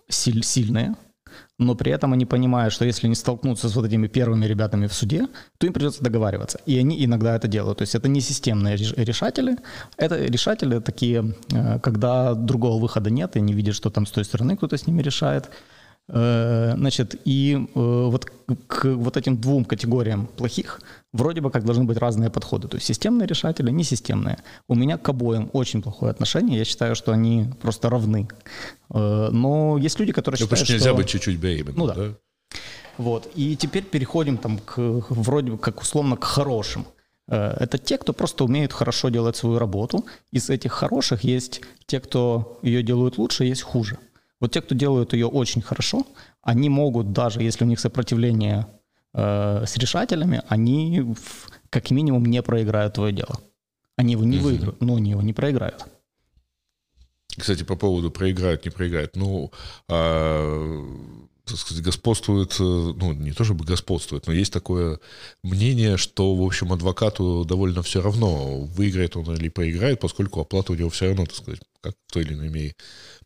силь, 0.09 0.43
сильные, 0.43 0.95
но 1.59 1.75
при 1.75 1.91
этом 1.91 2.13
они 2.13 2.25
понимают, 2.25 2.73
что 2.73 2.85
если 2.85 3.07
не 3.07 3.15
столкнуться 3.15 3.69
с 3.69 3.75
вот 3.75 3.85
этими 3.85 4.07
первыми 4.07 4.45
ребятами 4.45 4.87
в 4.87 4.93
суде, 4.93 5.27
то 5.57 5.67
им 5.67 5.73
придется 5.73 6.03
договариваться. 6.03 6.59
И 6.65 6.77
они 6.77 7.03
иногда 7.03 7.35
это 7.35 7.47
делают. 7.47 7.79
То 7.79 7.81
есть 7.83 7.95
это 7.95 8.07
не 8.07 8.21
системные 8.21 8.75
решатели, 8.75 9.57
это 9.97 10.23
решатели 10.23 10.79
такие, 10.79 11.35
э, 11.51 11.79
когда 11.79 12.35
другого 12.35 12.79
выхода 12.79 13.09
нет, 13.09 13.35
и 13.35 13.41
не 13.41 13.53
видят, 13.53 13.75
что 13.75 13.89
там 13.89 14.05
с 14.05 14.11
той 14.11 14.23
стороны 14.23 14.55
кто-то 14.55 14.77
с 14.77 14.87
ними 14.87 15.01
решает. 15.01 15.49
Э, 16.09 16.73
значит, 16.77 17.15
и 17.25 17.55
э, 17.55 17.69
вот 17.73 18.31
к 18.67 18.85
вот 18.85 19.17
этим 19.17 19.37
двум 19.37 19.65
категориям 19.65 20.27
плохих 20.27 20.79
вроде 21.17 21.41
бы 21.41 21.51
как 21.51 21.63
должны 21.65 21.83
быть 21.83 21.97
разные 21.97 22.29
подходы. 22.29 22.67
То 22.67 22.77
есть 22.77 22.87
системные 22.87 23.27
решатели, 23.27 23.71
не 23.71 23.83
системные. 23.83 24.37
У 24.67 24.75
меня 24.75 24.97
к 24.97 25.09
обоим 25.09 25.49
очень 25.53 25.81
плохое 25.81 26.11
отношение. 26.11 26.57
Я 26.57 26.65
считаю, 26.65 26.95
что 26.95 27.11
они 27.11 27.49
просто 27.61 27.89
равны. 27.89 28.27
Э, 28.89 29.29
но 29.31 29.77
есть 29.77 29.99
люди, 29.99 30.13
которые 30.13 30.39
ну, 30.39 30.45
считают, 30.45 30.65
что... 30.65 30.73
нельзя 30.73 30.93
быть 30.93 31.07
чуть-чуть 31.07 31.37
беременным, 31.37 31.75
ну, 31.77 31.87
да. 31.87 31.93
да? 31.95 32.13
Вот. 32.97 33.29
И 33.35 33.55
теперь 33.55 33.83
переходим 33.83 34.37
там 34.37 34.59
к 34.59 34.77
вроде 35.09 35.51
бы 35.51 35.57
как 35.57 35.81
условно 35.81 36.15
к 36.15 36.23
хорошим. 36.23 36.85
Это 37.27 37.77
те, 37.77 37.97
кто 37.97 38.13
просто 38.13 38.45
умеет 38.45 38.71
хорошо 38.71 39.09
делать 39.09 39.35
свою 39.35 39.59
работу. 39.59 40.05
Из 40.31 40.49
этих 40.49 40.71
хороших 40.71 41.25
есть 41.25 41.61
те, 41.85 41.99
кто 41.99 42.57
ее 42.63 42.81
делают 42.83 43.17
лучше, 43.17 43.43
есть 43.43 43.63
хуже. 43.63 43.97
Вот 44.39 44.51
те, 44.51 44.61
кто 44.61 44.75
делают 44.75 45.13
ее 45.13 45.27
очень 45.27 45.61
хорошо, 45.61 46.05
они 46.41 46.69
могут, 46.69 47.11
даже 47.11 47.43
если 47.43 47.65
у 47.65 47.67
них 47.67 47.79
сопротивление 47.79 48.67
э, 49.17 49.63
с 49.65 49.77
решателями, 49.77 50.41
они 50.47 51.15
как 51.69 51.91
минимум 51.91 52.25
не 52.25 52.41
проиграют 52.41 52.93
твое 52.93 53.11
дело. 53.11 53.41
Они 53.97 54.13
его 54.13 54.23
не 54.23 54.37
выиграют, 54.37 54.79
но 54.79 54.95
они 54.95 55.11
его 55.11 55.21
не 55.21 55.33
проиграют. 55.33 55.85
Кстати, 57.37 57.63
по 57.63 57.75
поводу 57.75 58.11
проиграют, 58.11 58.65
не 58.65 58.71
проиграют. 58.71 59.15
Ну, 59.15 59.51
а, 59.89 60.85
так 61.47 61.57
сказать, 61.57 61.83
господствует, 61.83 62.55
э, 62.59 62.63
ну, 62.63 63.13
не 63.13 63.31
то 63.31 63.43
чтобы 63.43 63.65
господствует, 63.65 64.27
но 64.27 64.33
есть 64.33 64.53
такое 64.53 64.99
мнение, 65.43 65.97
что, 65.97 66.35
в 66.35 66.41
общем, 66.41 66.73
адвокату 66.73 67.45
довольно 67.45 67.81
все 67.81 68.01
равно, 68.01 68.61
выиграет 68.65 69.15
он 69.15 69.33
или 69.35 69.49
проиграет, 69.49 69.99
поскольку 69.99 70.41
оплата 70.41 70.71
у 70.71 70.75
него 70.75 70.89
все 70.89 71.07
равно, 71.07 71.25
так 71.25 71.35
сказать, 71.35 71.61
как 71.81 71.93
в 72.07 72.13
той 72.13 72.23
или 72.23 72.33
иной 72.33 72.49
мере 72.49 72.75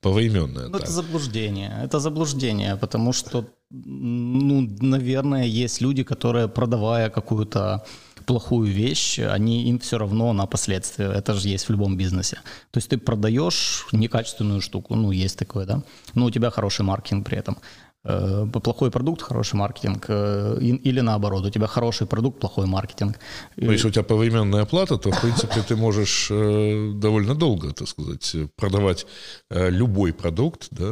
повременная. 0.01 0.67
Ну, 0.67 0.77
это 0.77 0.91
заблуждение. 0.91 1.71
Это 1.83 1.99
заблуждение, 1.99 2.75
потому 2.75 3.13
что, 3.13 3.45
ну, 3.69 4.67
наверное, 4.81 5.45
есть 5.45 5.81
люди, 5.81 6.03
которые, 6.03 6.47
продавая 6.47 7.09
какую-то 7.09 7.83
плохую 8.25 8.71
вещь, 8.71 9.19
они 9.19 9.69
им 9.69 9.79
все 9.79 9.97
равно 9.97 10.33
на 10.33 10.45
последствия. 10.45 11.07
Это 11.07 11.33
же 11.33 11.49
есть 11.49 11.67
в 11.67 11.71
любом 11.71 11.97
бизнесе. 11.97 12.37
То 12.71 12.77
есть 12.77 12.89
ты 12.89 12.97
продаешь 12.97 13.87
некачественную 13.91 14.61
штуку, 14.61 14.95
ну, 14.95 15.11
есть 15.11 15.37
такое, 15.37 15.65
да, 15.65 15.83
но 16.15 16.25
у 16.25 16.31
тебя 16.31 16.49
хороший 16.49 16.85
маркетинг 16.85 17.25
при 17.25 17.37
этом. 17.37 17.57
Э, 18.03 18.47
плохой 18.63 18.89
продукт, 18.89 19.21
хороший 19.21 19.55
маркетинг, 19.55 20.05
э, 20.07 20.57
или 20.59 21.01
наоборот, 21.01 21.45
у 21.45 21.49
тебя 21.51 21.67
хороший 21.67 22.07
продукт, 22.07 22.39
плохой 22.39 22.65
маркетинг. 22.65 23.19
Ну, 23.57 23.71
если 23.71 23.89
у 23.89 23.91
тебя 23.91 24.03
повременная 24.03 24.63
оплата, 24.63 24.97
то, 24.97 25.11
в 25.11 25.21
принципе, 25.21 25.61
ты 25.61 25.75
можешь 25.75 26.31
э, 26.31 26.93
довольно 26.95 27.35
долго, 27.35 27.73
так 27.73 27.87
сказать, 27.87 28.35
продавать 28.55 29.05
любой 29.51 30.13
продукт, 30.13 30.67
да, 30.71 30.91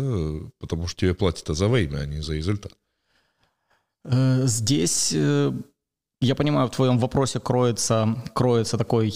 потому 0.59 0.87
что 0.87 0.99
тебе 0.99 1.13
платят 1.15 1.47
за 1.47 1.67
время, 1.67 1.97
а 1.97 2.05
не 2.05 2.21
за 2.21 2.35
результат. 2.35 2.73
Здесь, 4.05 5.11
я 5.11 6.35
понимаю, 6.35 6.67
в 6.67 6.71
твоем 6.71 6.99
вопросе 6.99 7.39
кроется, 7.39 8.23
кроется 8.33 8.77
такой 8.77 9.09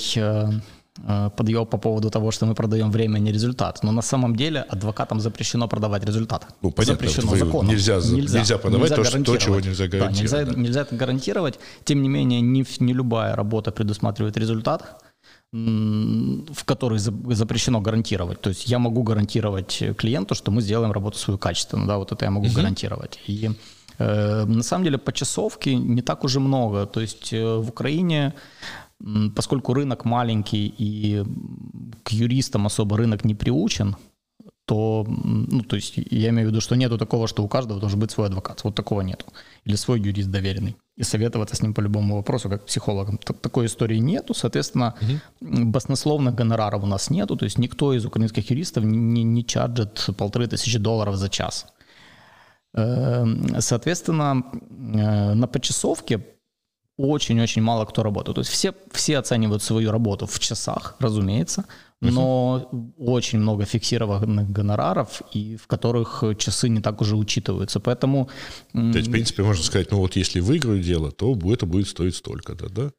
Э, 1.08 1.30
подъем 1.36 1.66
по 1.66 1.78
поводу 1.78 2.10
того, 2.10 2.32
что 2.32 2.46
мы 2.46 2.54
продаем 2.54 2.92
время, 2.92 3.18
а 3.18 3.20
не 3.20 3.32
результат. 3.32 3.84
Но 3.84 3.92
на 3.92 4.02
самом 4.02 4.36
деле 4.36 4.62
адвокатам 4.62 5.20
запрещено 5.20 5.68
продавать 5.68 6.06
результат. 6.06 6.48
Ну, 6.62 6.72
понятно, 6.72 6.94
запрещено 6.94 7.36
законом. 7.36 7.72
Нельзя, 7.72 7.96
нельзя, 7.96 8.40
нельзя 8.40 8.58
продавать 8.58 8.92
нельзя 8.92 9.12
то, 9.12 9.24
то, 9.24 9.38
чего 9.38 9.60
нельзя 9.60 9.88
гарантировать. 9.88 10.32
Да, 10.32 10.40
нельзя, 10.40 10.46
да. 10.46 10.62
нельзя 10.62 10.82
это 10.82 10.96
гарантировать. 10.96 11.60
Тем 11.84 12.04
не 12.04 12.10
менее, 12.10 12.42
не, 12.42 12.64
не 12.80 12.94
любая 12.94 13.36
работа 13.36 13.72
предусматривает 13.72 14.38
результат 14.38 15.04
в 15.54 16.64
который 16.66 16.98
запрещено 16.98 17.80
гарантировать. 17.80 18.42
То 18.42 18.50
есть 18.50 18.68
я 18.68 18.80
могу 18.80 19.04
гарантировать 19.04 19.84
клиенту, 19.98 20.34
что 20.34 20.52
мы 20.52 20.62
сделаем 20.62 20.92
работу 20.92 21.20
свою 21.20 21.38
качественно, 21.38 21.86
да, 21.86 21.98
вот 21.98 22.12
это 22.12 22.26
я 22.26 22.32
могу 22.32 22.48
угу. 22.48 22.56
гарантировать. 22.56 23.20
И 23.28 23.52
э, 24.00 24.46
на 24.46 24.64
самом 24.64 24.84
деле 24.84 24.98
почасовки 24.98 25.70
не 25.70 26.02
так 26.02 26.24
уже 26.24 26.40
много. 26.40 26.88
То 26.88 27.02
есть 27.02 27.34
э, 27.34 27.58
в 27.58 27.70
Украине 27.70 28.34
поскольку 29.36 29.74
рынок 29.74 30.06
маленький 30.06 30.74
и 30.78 31.24
к 32.04 32.12
юристам 32.12 32.66
особо 32.66 32.98
рынок 32.98 33.26
не 33.26 33.36
приучен, 33.36 33.96
то, 34.66 35.06
ну, 35.08 35.62
то 35.64 35.76
есть 35.76 35.94
я 35.98 36.30
имею 36.30 36.48
в 36.48 36.52
виду, 36.52 36.62
что 36.62 36.76
нету 36.76 36.98
такого, 36.98 37.28
что 37.28 37.44
у 37.44 37.48
каждого 37.50 37.82
должен 37.82 38.00
быть 38.00 38.12
свой 38.12 38.28
адвокат. 38.28 38.64
Вот 38.64 38.76
такого 38.76 39.02
нету. 39.02 39.26
Или 39.66 39.76
свой 39.76 40.00
юрист 40.00 40.30
доверенный. 40.30 40.78
И 40.96 41.04
советоваться 41.04 41.56
с 41.56 41.62
ним 41.62 41.74
по 41.74 41.82
любому 41.82 42.16
вопросу, 42.16 42.50
как 42.50 42.66
психологом. 42.66 43.18
Такой 43.18 43.66
истории 43.66 43.98
нету. 43.98 44.34
Соответственно, 44.34 44.96
угу. 45.02 45.66
баснословных 45.66 46.36
гонораров 46.36 46.84
у 46.84 46.86
нас 46.86 47.10
нету. 47.10 47.36
То 47.36 47.46
есть 47.46 47.58
никто 47.58 47.94
из 47.94 48.06
украинских 48.06 48.50
юристов 48.50 48.86
не, 48.86 48.98
не, 48.98 49.24
не 49.24 49.46
чарджит 49.46 50.10
полторы 50.18 50.48
тысячи 50.48 50.80
долларов 50.80 51.18
за 51.18 51.28
час. 51.28 51.66
Эм, 52.74 53.60
соответственно, 53.60 54.44
э, 54.54 55.34
на 55.34 55.48
почасовке 55.48 56.26
очень-очень 56.98 57.62
мало 57.62 57.86
кто 57.86 58.04
работает. 58.04 58.36
То 58.36 58.42
есть 58.42 58.52
все, 58.52 58.74
все 58.92 59.18
оценивают 59.18 59.64
свою 59.64 59.92
работу 59.92 60.26
в 60.26 60.40
часах, 60.40 60.96
разумеется, 61.00 61.66
но 62.02 62.70
очень 62.98 63.40
много 63.40 63.66
фиксированных 63.66 64.52
гонораров, 64.52 65.22
и 65.32 65.56
в 65.56 65.68
которых 65.68 66.24
часы 66.38 66.70
не 66.70 66.82
так 66.82 67.02
уже 67.02 67.16
учитываются. 67.16 67.80
Поэтому... 67.80 68.30
То 68.74 68.98
есть, 68.98 69.08
в 69.08 69.12
принципе, 69.12 69.44
можно 69.44 69.64
сказать, 69.64 69.92
ну 69.92 70.00
вот 70.00 70.16
если 70.16 70.42
выиграю 70.42 70.82
дело, 70.82 71.12
то 71.12 71.38
это 71.52 71.66
будет 71.66 71.88
стоить 71.88 72.16
столько-то, 72.16 72.70
да? 72.70 72.92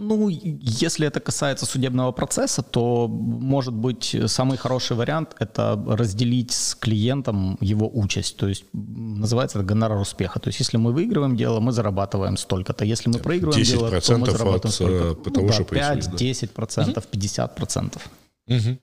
Ну, 0.00 0.28
если 0.28 1.08
это 1.08 1.18
касается 1.18 1.66
судебного 1.66 2.12
процесса, 2.12 2.62
то, 2.62 3.08
может 3.08 3.74
быть, 3.74 4.16
самый 4.26 4.56
хороший 4.56 4.96
вариант– 4.96 5.34
это 5.40 5.82
разделить 5.88 6.52
с 6.52 6.76
клиентом 6.76 7.58
его 7.60 7.90
участь. 7.92 8.36
То 8.36 8.46
есть 8.46 8.64
называется 8.72 9.58
это 9.58 9.66
гонорар 9.66 9.98
успеха. 9.98 10.38
То 10.38 10.48
есть 10.48 10.60
если 10.60 10.76
мы 10.76 10.92
выигрываем 10.92 11.36
дело, 11.36 11.58
мы 11.58 11.72
зарабатываем 11.72 12.36
столько-то. 12.36 12.84
Если 12.84 13.10
мы 13.10 13.18
проигрываем 13.18 13.64
дело, 13.64 14.00
то 14.00 14.18
мы 14.18 14.26
зарабатываем 14.26 14.68
от 14.68 14.72
столько-то. 14.72 15.30
Того, 15.30 15.46
ну, 15.48 15.66
да, 15.70 15.94
5, 15.96 16.14
10 16.14 16.50
процентов, 16.52 17.06
50 17.08 17.56
процентов. 17.56 18.08
Угу. 18.46 18.78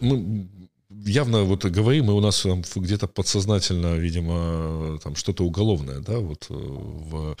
Мы 0.00 0.48
явно 1.06 1.42
вот 1.42 1.64
говорим, 1.64 2.10
и 2.10 2.12
у 2.12 2.20
нас 2.20 2.46
где-то 2.76 3.06
подсознательно, 3.06 3.96
видимо, 3.96 4.98
там 5.02 5.14
что-то 5.16 5.44
уголовное, 5.44 6.00
да, 6.00 6.18
вот 6.18 6.46
э, 6.50 6.54
в 6.54 7.32
э, 7.32 7.34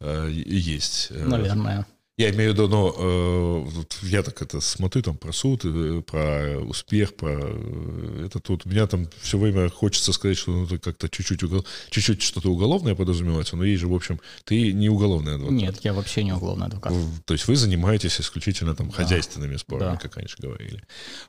есть. 0.00 1.08
Э, 1.10 1.24
Наверное. 1.24 1.86
Я 2.18 2.30
имею 2.30 2.52
в 2.52 2.54
виду, 2.54 2.68
но 2.68 2.94
э, 2.96 4.06
я 4.06 4.22
так 4.22 4.40
это 4.40 4.62
смотрю 4.62 5.02
там 5.02 5.18
про 5.18 5.32
суд, 5.32 5.66
э, 5.66 6.00
про 6.00 6.58
успех, 6.60 7.14
про 7.14 7.38
э, 7.38 8.24
это 8.24 8.40
тут. 8.40 8.64
Меня 8.64 8.86
там 8.86 9.06
все 9.20 9.36
время 9.36 9.68
хочется 9.68 10.14
сказать, 10.14 10.38
что 10.38 10.52
ну, 10.52 10.66
как-то 10.78 11.10
чуть-чуть, 11.10 11.42
угол, 11.42 11.66
чуть-чуть 11.90 12.22
что-то 12.22 12.50
уголовное 12.50 12.94
подразумевается, 12.94 13.56
но 13.56 13.64
есть 13.64 13.82
же, 13.82 13.88
в 13.88 13.94
общем, 13.94 14.18
ты 14.44 14.72
не 14.72 14.88
уголовный 14.88 15.34
адвокат. 15.34 15.52
Нет, 15.52 15.76
я 15.82 15.92
вообще 15.92 16.24
не 16.24 16.32
уголовный 16.32 16.68
адвокат. 16.68 16.94
То 17.26 17.34
есть 17.34 17.46
вы 17.48 17.56
занимаетесь 17.56 18.18
исключительно 18.18 18.74
там 18.74 18.88
да. 18.88 18.94
хозяйственными 18.94 19.56
спорами, 19.56 19.92
да. 19.92 19.96
как 19.98 20.16
раньше 20.16 20.38
говорили. 20.38 20.82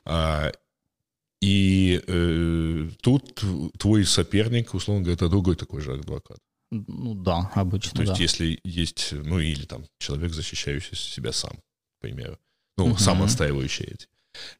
А, 0.06 0.52
и 1.42 2.02
э, 2.06 2.88
тут 3.02 3.44
твой 3.78 4.06
соперник, 4.06 4.72
условно 4.72 5.02
говоря, 5.02 5.16
это 5.16 5.28
другой 5.28 5.56
такой 5.56 5.82
же 5.82 5.92
адвокат. 5.92 6.38
Ну 6.70 7.14
да, 7.14 7.50
обычно. 7.54 7.94
То 7.94 8.02
есть, 8.02 8.14
да. 8.14 8.22
если 8.22 8.60
есть, 8.64 9.12
ну 9.12 9.38
или 9.38 9.64
там 9.64 9.84
человек, 9.98 10.32
защищающий 10.32 10.96
себя 10.96 11.32
сам, 11.32 11.52
к 11.52 12.02
примеру, 12.02 12.38
ну, 12.76 12.88
угу. 12.88 12.98
сам 12.98 13.22
отстаивающий 13.22 13.86
эти 13.86 14.06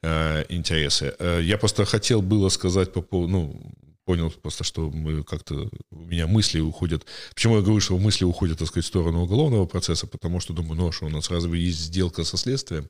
э, 0.02 0.44
интересы. 0.48 1.14
Э, 1.18 1.40
я 1.42 1.58
просто 1.58 1.84
хотел 1.84 2.22
было 2.22 2.48
сказать 2.48 2.92
по 2.92 3.02
поводу, 3.02 3.32
ну, 3.32 3.72
понял 4.08 4.30
просто, 4.42 4.64
что 4.64 4.90
мы 4.90 5.22
как-то 5.22 5.68
у 5.90 5.96
меня 5.96 6.26
мысли 6.26 6.60
уходят. 6.60 7.04
Почему 7.34 7.56
я 7.56 7.62
говорю, 7.62 7.80
что 7.80 7.98
мысли 7.98 8.24
уходят, 8.24 8.58
так 8.58 8.68
сказать, 8.68 8.86
в 8.86 8.88
сторону 8.88 9.22
уголовного 9.22 9.66
процесса? 9.66 10.06
Потому 10.06 10.40
что 10.40 10.54
думаю, 10.54 10.76
ну 10.76 10.88
а 10.88 10.92
что 10.92 11.04
у 11.04 11.10
нас 11.10 11.30
разве 11.30 11.60
есть 11.60 11.78
сделка 11.78 12.24
со 12.24 12.38
следствием? 12.38 12.88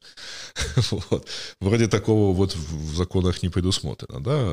вот. 1.10 1.26
Вроде 1.60 1.88
такого 1.88 2.32
вот 2.32 2.54
в 2.54 2.94
законах 2.94 3.42
не 3.42 3.48
предусмотрено, 3.48 4.20
да, 4.20 4.44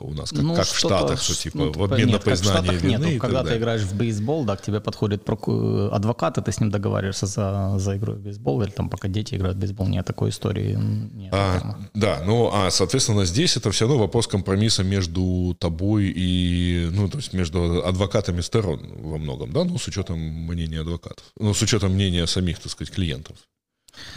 у 0.00 0.14
нас, 0.14 0.30
как, 0.30 0.42
ну, 0.42 0.54
как 0.54 0.66
в 0.66 0.78
Штатах, 0.78 1.20
что 1.20 1.34
типа 1.34 1.58
ну, 1.58 1.72
в 1.72 1.82
обмен 1.82 2.08
нет, 2.08 2.12
на 2.12 2.18
признание 2.18 2.78
вины 2.78 3.04
нету. 3.06 3.20
Когда 3.20 3.44
ты 3.44 3.58
играешь 3.58 3.82
в 3.82 3.94
бейсбол, 3.94 4.44
да, 4.46 4.56
к 4.56 4.62
тебе 4.62 4.80
подходит 4.80 5.28
адвокат, 5.28 6.38
и 6.38 6.42
ты 6.42 6.52
с 6.52 6.60
ним 6.60 6.70
договариваешься 6.70 7.26
за, 7.26 7.74
за 7.76 7.96
игру 7.98 8.14
в 8.14 8.20
бейсбол, 8.20 8.62
или 8.62 8.70
там 8.70 8.88
пока 8.88 9.08
дети 9.08 9.34
играют 9.34 9.58
в 9.58 9.60
бейсбол, 9.60 9.88
нет 9.88 10.06
такой 10.06 10.30
истории. 10.30 10.78
Нет, 11.14 11.34
а, 11.34 11.76
да, 11.92 12.22
ну, 12.24 12.50
а, 12.50 12.70
соответственно, 12.70 13.26
здесь 13.26 13.58
это 13.58 13.70
все 13.70 13.86
равно 13.86 14.00
вопрос 14.00 14.26
компромисса 14.26 14.82
между 14.84 15.54
тобой 15.60 16.13
и, 16.14 16.90
ну, 16.92 17.08
то 17.08 17.18
есть 17.18 17.32
между 17.32 17.84
адвокатами 17.84 18.40
сторон 18.40 18.80
во 18.98 19.18
многом, 19.18 19.52
да, 19.52 19.64
ну, 19.64 19.78
с 19.78 19.88
учетом 19.88 20.18
мнения 20.18 20.80
адвокатов, 20.80 21.24
ну, 21.40 21.52
с 21.54 21.62
учетом 21.62 21.92
мнения 21.92 22.26
самих, 22.26 22.60
так 22.60 22.72
сказать, 22.72 22.94
клиентов. 22.94 23.36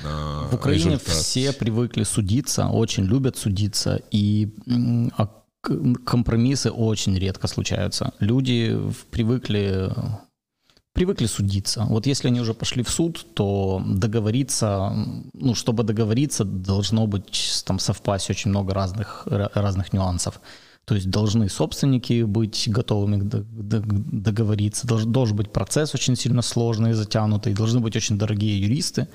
В 0.03 0.55
Украине 0.55 0.91
результат. 0.91 1.15
все 1.15 1.53
привыкли 1.53 2.03
судиться, 2.03 2.67
очень 2.67 3.05
любят 3.05 3.37
судиться, 3.37 3.99
и 4.11 4.49
а 5.17 5.27
компромиссы 6.05 6.71
очень 6.71 7.17
редко 7.17 7.47
случаются. 7.47 8.13
Люди 8.19 8.79
привыкли 9.11 9.91
привыкли 10.93 11.27
судиться. 11.27 11.85
Вот 11.89 12.07
если 12.07 12.29
они 12.29 12.41
уже 12.41 12.53
пошли 12.53 12.81
в 12.83 12.89
суд, 12.89 13.25
то 13.35 13.83
договориться, 13.85 14.91
ну, 15.33 15.53
чтобы 15.53 15.83
договориться, 15.83 16.43
должно 16.43 17.05
быть 17.07 17.63
там 17.65 17.79
совпасть 17.79 18.29
очень 18.31 18.49
много 18.49 18.73
разных, 18.73 19.27
разных 19.27 19.93
нюансов. 19.93 20.39
То 20.87 20.95
есть 20.95 21.09
должны 21.09 21.49
собственники 21.49 22.23
быть 22.23 22.69
готовыми 22.69 23.21
договориться, 23.21 24.87
должен 24.87 25.35
быть 25.35 25.51
процесс 25.51 25.93
очень 25.93 26.15
сильно 26.15 26.41
сложный 26.41 26.91
и 26.91 26.93
затянутый, 26.93 27.53
должны 27.53 27.81
быть 27.81 27.97
очень 27.97 28.17
дорогие 28.17 28.61
юристы, 28.61 29.09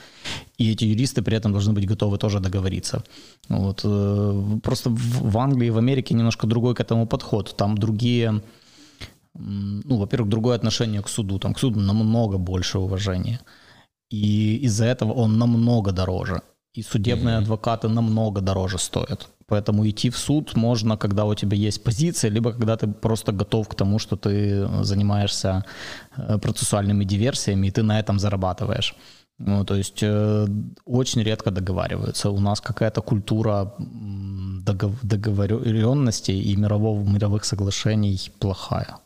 и 0.59 0.71
эти 0.71 0.85
юристы 0.85 1.23
при 1.23 1.35
этом 1.35 1.53
должны 1.53 1.73
быть 1.73 1.87
готовы 1.87 2.19
тоже 2.19 2.41
договориться. 2.41 3.03
Вот. 3.49 3.81
Э, 3.85 4.59
просто 4.63 4.91
в 4.91 5.39
Англии 5.39 5.69
и 5.69 5.71
в 5.71 5.79
Америке 5.79 6.15
немножко 6.15 6.47
другой 6.47 6.75
к 6.75 6.81
этому 6.81 7.07
подход. 7.07 7.57
Там 7.57 7.79
другие, 7.79 8.43
ну, 9.33 9.97
во-первых, 9.97 10.29
другое 10.29 10.57
отношение 10.57 11.01
к 11.01 11.09
суду. 11.09 11.39
Там 11.39 11.55
к 11.55 11.59
суду 11.59 11.81
намного 11.81 12.37
больше 12.37 12.79
уважения. 12.81 13.41
И 14.11 14.57
из-за 14.67 14.85
этого 14.85 15.15
он 15.15 15.39
намного 15.39 15.91
дороже. 15.91 16.43
И 16.75 16.83
судебные 16.83 17.37
mm-hmm. 17.37 17.43
адвокаты 17.43 17.89
намного 17.89 18.43
дороже 18.43 18.79
стоят. 18.79 19.31
Поэтому 19.47 19.89
идти 19.89 20.11
в 20.11 20.17
суд 20.17 20.57
можно, 20.57 20.97
когда 20.97 21.25
у 21.25 21.35
тебя 21.35 21.57
есть 21.57 21.85
позиция, 21.85 22.31
либо 22.31 22.53
когда 22.53 22.77
ты 22.77 22.87
просто 22.87 23.33
готов 23.33 23.69
к 23.69 23.75
тому, 23.75 23.99
что 23.99 24.17
ты 24.17 24.69
занимаешься 24.85 25.65
э, 26.17 26.39
процессуальными 26.39 27.05
диверсиями, 27.05 27.67
и 27.67 27.71
ты 27.71 27.83
на 27.83 27.99
этом 28.01 28.19
зарабатываешь. 28.19 28.95
Ну, 29.39 29.65
то 29.65 29.75
есть 29.75 30.03
э, 30.03 30.47
очень 30.85 31.23
редко 31.23 31.51
договариваются. 31.51 32.31
У 32.31 32.41
нас 32.41 32.61
какая-то 32.61 33.03
культура 33.03 33.75
договоренности 34.63 36.31
и 36.31 36.57
мирового, 36.57 37.03
мировых 37.03 37.45
соглашений 37.45 38.31
плохая. 38.39 38.99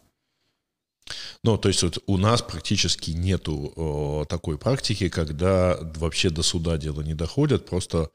Ну, 1.42 1.56
то 1.56 1.68
есть 1.68 1.82
вот 1.82 1.98
у 2.06 2.16
нас 2.18 2.42
практически 2.42 3.12
нету 3.12 3.72
э, 3.76 4.24
такой 4.28 4.58
практики, 4.58 5.08
когда 5.08 5.78
вообще 5.96 6.30
до 6.30 6.42
суда 6.42 6.76
дело 6.76 7.02
не 7.02 7.14
доходят, 7.14 7.66
просто 7.66 8.10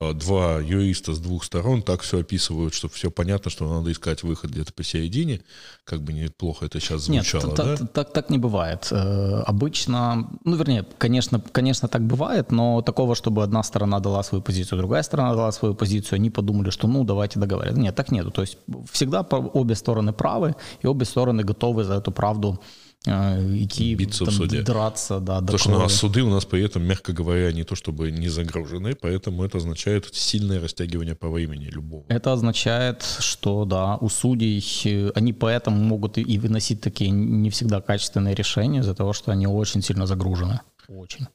два 0.00 0.58
юриста 0.58 1.14
с 1.14 1.18
двух 1.18 1.44
сторон 1.44 1.82
так 1.82 2.02
все 2.02 2.20
описывают, 2.20 2.74
что 2.74 2.88
все 2.88 3.10
понятно, 3.10 3.50
что 3.50 3.66
надо 3.66 3.90
искать 3.90 4.22
выход 4.22 4.50
где-то 4.50 4.72
посередине. 4.74 5.40
Как 5.84 6.02
бы 6.02 6.12
неплохо 6.12 6.66
это 6.66 6.80
сейчас 6.80 7.02
звучало, 7.02 7.46
Нет, 7.46 7.56
да? 7.56 7.76
так, 7.76 7.92
так, 7.92 8.12
так 8.12 8.30
не 8.30 8.38
бывает. 8.38 8.88
Э, 8.90 9.42
обычно, 9.46 10.28
ну, 10.44 10.56
вернее, 10.56 10.84
конечно, 10.98 11.40
конечно, 11.52 11.88
так 11.88 12.02
бывает, 12.02 12.52
но 12.52 12.82
такого, 12.82 13.14
чтобы 13.14 13.42
одна 13.42 13.62
сторона 13.62 13.98
дала 14.00 14.22
свою 14.22 14.42
позицию, 14.42 14.78
другая 14.78 15.02
сторона 15.02 15.34
дала 15.34 15.52
свою 15.52 15.74
позицию, 15.74 16.16
они 16.16 16.28
подумали, 16.28 16.68
что 16.70 16.88
ну, 16.88 17.04
давайте 17.04 17.40
договариваться. 17.40 17.80
Нет, 17.80 17.94
так 17.94 18.12
нету. 18.12 18.30
То 18.30 18.42
есть 18.42 18.58
всегда 18.92 19.22
обе 19.22 19.74
стороны 19.74 20.12
правы, 20.12 20.56
и 20.82 20.86
обе 20.86 21.06
стороны 21.06 21.42
готовы 21.42 21.84
за 21.84 21.94
эту 21.94 22.12
правду 22.12 22.60
а, 22.60 22.85
идти 23.06 23.94
биться 23.94 24.24
там, 24.24 24.34
в 24.34 24.36
суде. 24.36 24.62
драться, 24.62 25.20
да. 25.20 25.40
Потому 25.40 25.58
что 25.58 25.70
ну, 25.70 25.84
а 25.84 25.88
суды 25.88 26.22
у 26.22 26.30
нас 26.30 26.44
при 26.44 26.62
этом, 26.62 26.82
мягко 26.82 27.12
говоря, 27.12 27.52
не 27.52 27.64
то 27.64 27.74
чтобы 27.74 28.10
не 28.10 28.28
загружены, 28.28 28.94
поэтому 28.94 29.44
это 29.44 29.58
означает 29.58 30.08
сильное 30.12 30.60
растягивание 30.60 31.14
по 31.14 31.28
времени 31.28 31.66
любого. 31.66 32.04
Это 32.08 32.32
означает, 32.32 33.02
что 33.20 33.64
да, 33.64 33.96
у 33.96 34.08
судей 34.08 34.64
э, 34.84 35.10
они 35.14 35.32
поэтому 35.32 35.82
могут 35.82 36.18
и 36.18 36.38
выносить 36.38 36.80
такие 36.80 37.10
не 37.10 37.50
всегда 37.50 37.80
качественные 37.80 38.34
решения 38.34 38.80
из-за 38.80 38.94
того, 38.94 39.12
что 39.12 39.32
они 39.32 39.46
очень 39.46 39.82
сильно 39.82 40.06
загружены. 40.06 40.60
Очень. 40.88 41.26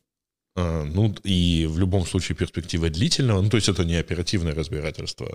А, 0.56 0.84
ну, 0.84 1.16
и 1.24 1.66
в 1.70 1.80
любом 1.80 2.06
случае 2.06 2.36
перспектива 2.36 2.90
длительного, 2.90 3.42
ну, 3.42 3.50
то 3.50 3.56
есть 3.56 3.70
это 3.70 3.86
не 3.86 3.96
оперативное 3.96 4.54
разбирательство. 4.54 5.26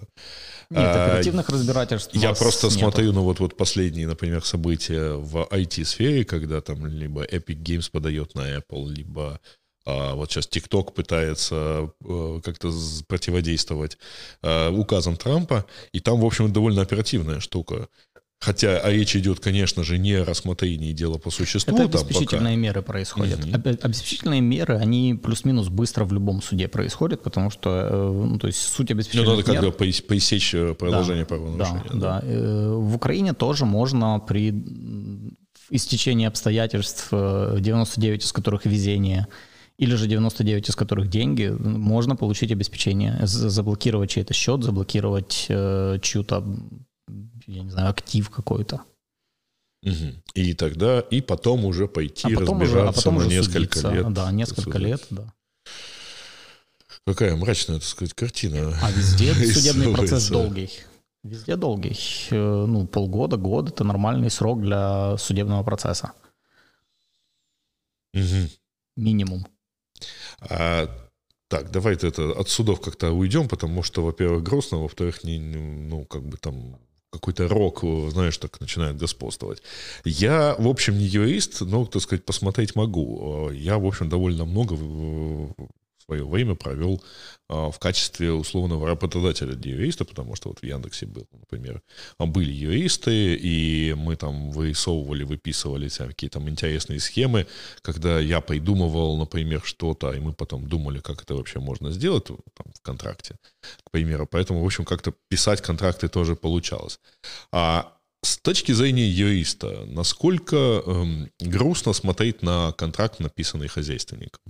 Нет, 0.71 0.81
а, 0.85 1.05
оперативных 1.07 1.49
разбирательств 1.49 2.15
Я 2.15 2.35
просто 2.35 2.67
нету. 2.67 2.79
смотрю, 2.79 3.13
ну, 3.13 3.23
вот, 3.23 3.41
вот 3.41 3.57
последние, 3.57 4.07
например, 4.07 4.45
события 4.45 5.15
в 5.15 5.49
IT-сфере, 5.51 6.25
когда 6.25 6.61
там 6.61 6.87
либо 6.87 7.25
Epic 7.25 7.63
Games 7.63 7.91
подает 7.91 8.35
на 8.35 8.59
Apple, 8.59 8.89
либо 8.91 9.41
а, 9.87 10.15
вот 10.15 10.31
сейчас 10.31 10.49
TikTok 10.49 10.93
пытается 10.93 11.55
а, 12.05 12.41
как-то 12.41 12.73
противодействовать 13.07 13.99
а, 14.43 14.71
указам 14.71 15.17
Трампа, 15.17 15.65
и 15.93 16.01
там, 16.01 16.21
в 16.21 16.27
общем, 16.27 16.53
довольно 16.53 16.83
оперативная 16.83 17.41
штука. 17.41 17.89
Хотя 18.39 18.79
а 18.79 18.91
речь 18.91 19.17
идет, 19.17 19.41
конечно 19.41 19.83
же, 19.83 19.99
не 19.99 20.13
о 20.13 20.25
рассмотрении 20.25 20.93
дела 20.93 21.17
по 21.19 21.31
существу. 21.31 21.75
Это 21.75 21.85
обеспечительные 21.85 22.55
пока. 22.55 22.55
меры 22.55 22.83
происходят. 22.83 23.45
Угу. 23.45 23.79
Обеспечительные 23.83 24.41
меры, 24.41 24.77
они 24.77 25.15
плюс-минус 25.15 25.69
быстро 25.69 26.05
в 26.05 26.13
любом 26.13 26.43
суде 26.43 26.69
происходят, 26.69 27.23
потому 27.23 27.51
что, 27.51 27.71
э, 27.91 28.13
ну, 28.13 28.39
то 28.39 28.47
есть 28.47 28.59
суть 28.61 28.91
обеспечительных 28.91 29.29
ну, 29.29 29.37
надо 29.37 29.53
мер... 29.53 29.63
как 29.63 29.81
бы 29.81 30.03
поисечь 30.07 30.55
э, 30.55 30.75
продолжение 30.75 31.25
да, 31.25 31.29
правонарушения. 31.29 31.83
Да, 31.95 31.99
да. 31.99 32.21
да. 32.21 32.27
Э, 32.27 32.75
в 32.75 32.95
Украине 32.95 33.33
тоже 33.33 33.65
можно 33.65 34.21
при 34.21 34.55
истечении 35.71 36.27
обстоятельств, 36.27 37.09
99 37.11 38.23
из 38.23 38.33
которых 38.33 38.67
везение, 38.67 39.27
или 39.79 39.95
же 39.95 40.07
99 40.07 40.69
из 40.69 40.77
которых 40.77 41.09
деньги, 41.09 41.49
можно 41.49 42.17
получить 42.17 42.53
обеспечение, 42.53 43.19
заблокировать 43.23 44.11
чей-то 44.11 44.35
счет, 44.35 44.63
заблокировать 44.63 45.47
чью-то 46.03 46.45
я 47.47 47.63
не 47.63 47.71
знаю, 47.71 47.91
актив 47.91 48.29
какой-то. 48.31 48.83
Угу. 49.83 50.23
И 50.35 50.55
тогда, 50.55 51.01
и 51.01 51.21
потом 51.21 51.65
уже 51.65 51.87
пойти 51.87 52.35
а 52.35 52.41
потом 52.41 52.61
разбираться 52.61 52.69
уже, 52.69 52.89
а 52.89 52.93
потом 52.93 53.17
на 53.19 53.27
несколько 53.27 53.79
судиться. 53.79 53.91
лет. 53.91 54.13
Да, 54.13 54.33
несколько 54.33 54.79
лет, 54.79 55.07
да. 55.11 55.33
Какая 57.07 57.37
мрачная, 57.37 57.79
так 57.79 57.87
сказать, 57.87 58.15
картина. 58.15 58.77
А 58.83 58.91
везде 58.91 59.33
судебный 59.53 59.95
процесс 59.95 60.29
долгий. 60.29 60.71
Везде 61.23 61.57
долгий. 61.57 61.97
Э, 62.31 62.67
ну, 62.67 62.87
полгода, 62.87 63.37
год– 63.37 63.69
это 63.71 63.85
нормальный 63.85 64.31
срок 64.31 64.61
для 64.61 65.17
судебного 65.19 65.63
процесса. 65.63 66.13
Угу. 68.15 68.51
Минимум. 68.97 69.47
А 70.41 70.89
так, 71.49 71.71
давайте 71.71 72.09
это 72.09 72.33
от 72.33 72.49
судов 72.49 72.81
как-то 72.81 73.13
уйдем, 73.13 73.49
потому 73.49 73.83
что, 73.83 74.05
во-первых, 74.05 74.43
грустно, 74.43 74.79
во-вторых, 74.79 75.23
не, 75.23 75.39
ну, 75.39 76.05
как 76.05 76.23
бы 76.23 76.37
там 76.39 76.79
какой-то 77.11 77.49
рок, 77.49 77.83
знаешь, 78.11 78.37
так 78.39 78.61
начинает 78.61 78.97
господствовать. 78.97 79.63
Я, 80.05 80.55
в 80.59 80.69
общем, 80.69 80.99
не 80.99 81.05
юрист, 81.05 81.61
но, 81.61 81.87
так 81.87 82.03
сказать, 82.03 82.25
посмотреть 82.25 82.75
могу. 82.77 83.51
Я, 83.51 83.79
в 83.79 83.87
общем, 83.87 84.09
довольно 84.09 84.45
много 84.45 84.77
свое 86.07 86.25
время 86.25 86.55
провел 86.55 87.03
а, 87.49 87.71
в 87.71 87.79
качестве 87.79 88.33
условного 88.33 88.87
работодателя 88.87 89.55
для 89.55 89.73
юриста, 89.73 90.05
потому 90.05 90.37
что 90.37 90.49
вот 90.49 90.61
в 90.61 90.65
Яндексе 90.65 91.07
был, 91.07 91.27
например, 91.33 91.83
были 92.19 92.51
юристы, 92.51 93.35
и 93.35 93.95
мы 93.97 94.17
там 94.17 94.51
вырисовывали, 94.51 95.25
выписывали 95.25 95.89
всякие 95.89 96.31
там 96.31 96.49
интересные 96.49 97.01
схемы, 97.01 97.47
когда 97.83 98.21
я 98.21 98.41
придумывал, 98.41 99.17
например, 99.17 99.63
что-то, 99.65 100.13
и 100.13 100.21
мы 100.21 100.33
потом 100.33 100.69
думали, 100.69 101.01
как 101.01 101.23
это 101.23 101.35
вообще 101.35 101.59
можно 101.59 101.91
сделать 101.91 102.25
там, 102.25 102.67
в 102.75 102.81
контракте, 102.83 103.37
к 103.85 103.91
примеру. 103.91 104.27
Поэтому, 104.31 104.63
в 104.63 104.67
общем, 104.67 104.85
как-то 104.85 105.13
писать 105.29 105.61
контракты 105.61 106.09
тоже 106.09 106.37
получалось. 106.37 107.01
А 107.53 107.93
с 108.23 108.39
точки 108.39 108.73
зрения 108.73 109.09
юриста, 109.09 109.85
насколько 109.87 110.57
эм, 110.57 111.31
грустно 111.41 111.93
смотреть 111.93 112.43
на 112.43 112.73
контракт, 112.73 113.21
написанный 113.21 113.69
хозяйственником? 113.69 114.43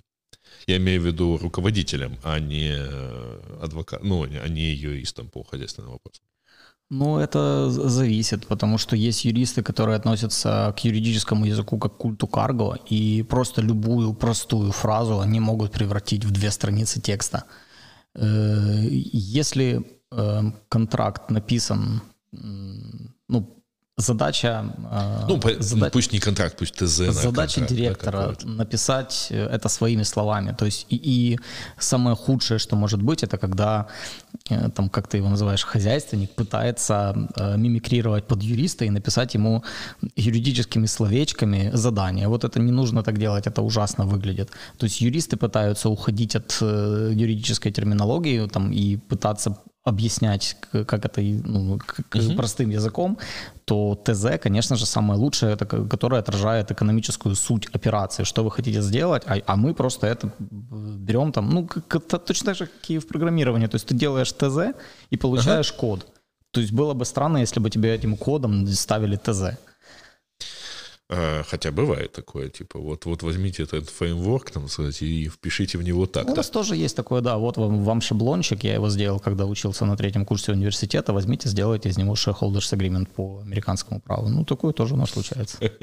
Я 0.66 0.76
имею 0.78 1.00
в 1.00 1.06
виду 1.06 1.38
руководителем, 1.38 2.18
а 2.24 2.40
не 2.40 2.74
э, 2.76 3.62
адвокатом, 3.62 4.08
ну, 4.08 4.24
а 4.24 4.48
не 4.48 4.74
юристом 4.74 5.28
по 5.28 5.44
хозяйственным 5.44 5.92
вопросам. 5.92 6.24
Ну, 6.90 7.18
это 7.18 7.70
зависит, 7.70 8.46
потому 8.46 8.78
что 8.78 8.96
есть 8.96 9.24
юристы, 9.24 9.62
которые 9.62 9.96
относятся 9.96 10.72
к 10.76 10.84
юридическому 10.84 11.46
языку 11.46 11.78
как 11.78 11.94
к 11.94 11.96
культу 11.96 12.26
карго, 12.26 12.78
и 12.90 13.22
просто 13.22 13.62
любую 13.62 14.14
простую 14.14 14.72
фразу 14.72 15.20
они 15.20 15.40
могут 15.40 15.72
превратить 15.72 16.24
в 16.24 16.30
две 16.30 16.50
страницы 16.50 17.00
текста. 17.00 17.44
Э, 18.14 18.86
если 18.90 19.84
э, 20.12 20.42
контракт 20.68 21.30
написан 21.30 22.02
ну, 23.28 23.55
Задача... 23.98 24.74
Э, 24.90 25.24
ну, 25.26 25.40
задач... 25.58 25.92
пусть 25.92 26.12
не 26.12 26.20
контракт, 26.20 26.56
пусть 26.58 26.74
ТЗ. 26.74 26.96
Задача 27.12 27.60
контракт, 27.60 27.72
директора 27.72 28.36
да, 28.38 28.46
написать 28.46 29.28
это 29.30 29.70
своими 29.70 30.04
словами. 30.04 30.54
То 30.58 30.66
есть 30.66 30.86
и, 30.90 30.96
и 30.96 31.38
самое 31.78 32.14
худшее, 32.14 32.58
что 32.58 32.76
может 32.76 33.00
быть, 33.00 33.22
это 33.22 33.38
когда, 33.38 33.86
э, 34.50 34.68
там, 34.68 34.90
как 34.90 35.08
ты 35.08 35.16
его 35.16 35.30
называешь, 35.30 35.64
хозяйственник 35.64 36.30
пытается 36.34 37.14
э, 37.36 37.56
мимикрировать 37.56 38.26
под 38.26 38.42
юриста 38.42 38.84
и 38.84 38.90
написать 38.90 39.34
ему 39.34 39.64
юридическими 40.14 40.84
словечками 40.86 41.70
задание. 41.72 42.28
Вот 42.28 42.44
это 42.44 42.60
не 42.60 42.72
нужно 42.72 43.02
так 43.02 43.18
делать, 43.18 43.46
это 43.46 43.62
ужасно 43.62 44.04
выглядит. 44.04 44.50
То 44.76 44.84
есть 44.84 45.00
юристы 45.00 45.38
пытаются 45.38 45.88
уходить 45.88 46.36
от 46.36 46.60
юридической 46.60 47.72
терминологии 47.72 48.46
там, 48.46 48.72
и 48.72 48.98
пытаться 48.98 49.56
объяснять, 49.86 50.56
как 50.72 51.04
это 51.04 51.20
ну, 51.20 51.78
как 51.78 52.06
угу. 52.14 52.36
простым 52.36 52.70
языком, 52.70 53.18
то 53.64 53.94
ТЗ, 53.94 54.38
конечно 54.42 54.76
же, 54.76 54.84
самое 54.84 55.18
лучшее, 55.18 55.52
это, 55.52 55.64
которое 55.64 56.20
отражает 56.20 56.72
экономическую 56.72 57.36
суть 57.36 57.68
операции, 57.72 58.24
что 58.24 58.42
вы 58.42 58.50
хотите 58.50 58.82
сделать, 58.82 59.22
а, 59.26 59.36
а 59.46 59.56
мы 59.56 59.74
просто 59.74 60.08
это 60.08 60.32
берем 60.40 61.32
там, 61.32 61.50
ну, 61.50 61.66
как, 61.66 61.94
это 61.96 62.18
точно 62.18 62.46
так 62.46 62.56
же, 62.56 62.66
как 62.66 62.90
и 62.90 62.98
в 62.98 63.06
программировании, 63.06 63.68
то 63.68 63.76
есть 63.76 63.86
ты 63.86 63.94
делаешь 63.94 64.32
ТЗ 64.32 64.76
и 65.10 65.16
получаешь 65.16 65.70
ага. 65.70 65.78
код. 65.78 66.06
То 66.50 66.60
есть 66.60 66.72
было 66.72 66.94
бы 66.94 67.04
странно, 67.04 67.38
если 67.38 67.60
бы 67.60 67.70
тебе 67.70 67.94
этим 67.94 68.16
кодом 68.16 68.66
ставили 68.66 69.16
ТЗ. 69.16 69.58
А, 71.08 71.44
хотя 71.44 71.70
бывает 71.70 72.12
такое, 72.12 72.48
типа, 72.48 72.80
вот, 72.80 73.04
вот 73.04 73.22
возьмите 73.22 73.62
этот 73.62 73.88
фреймворк, 73.90 74.50
там, 74.50 74.68
сказать, 74.68 75.00
и 75.02 75.28
впишите 75.28 75.78
в 75.78 75.82
него 75.82 76.06
так. 76.06 76.28
У 76.28 76.34
нас 76.34 76.50
тоже 76.50 76.74
есть 76.74 76.96
такое, 76.96 77.20
да, 77.20 77.38
вот 77.38 77.56
вам, 77.56 77.84
вам 77.84 78.00
шаблончик, 78.00 78.64
я 78.64 78.74
его 78.74 78.90
сделал, 78.90 79.20
когда 79.20 79.46
учился 79.46 79.84
на 79.84 79.96
третьем 79.96 80.24
курсе 80.24 80.52
университета, 80.52 81.12
возьмите, 81.12 81.48
сделайте 81.48 81.90
из 81.90 81.96
него 81.96 82.14
shareholders 82.14 82.72
agreement 82.72 83.06
по 83.06 83.40
американскому 83.40 84.00
праву. 84.00 84.28
Ну, 84.28 84.44
такое 84.44 84.72
тоже 84.72 84.94
у 84.94 84.96
нас 84.96 85.10
случается. 85.10 85.58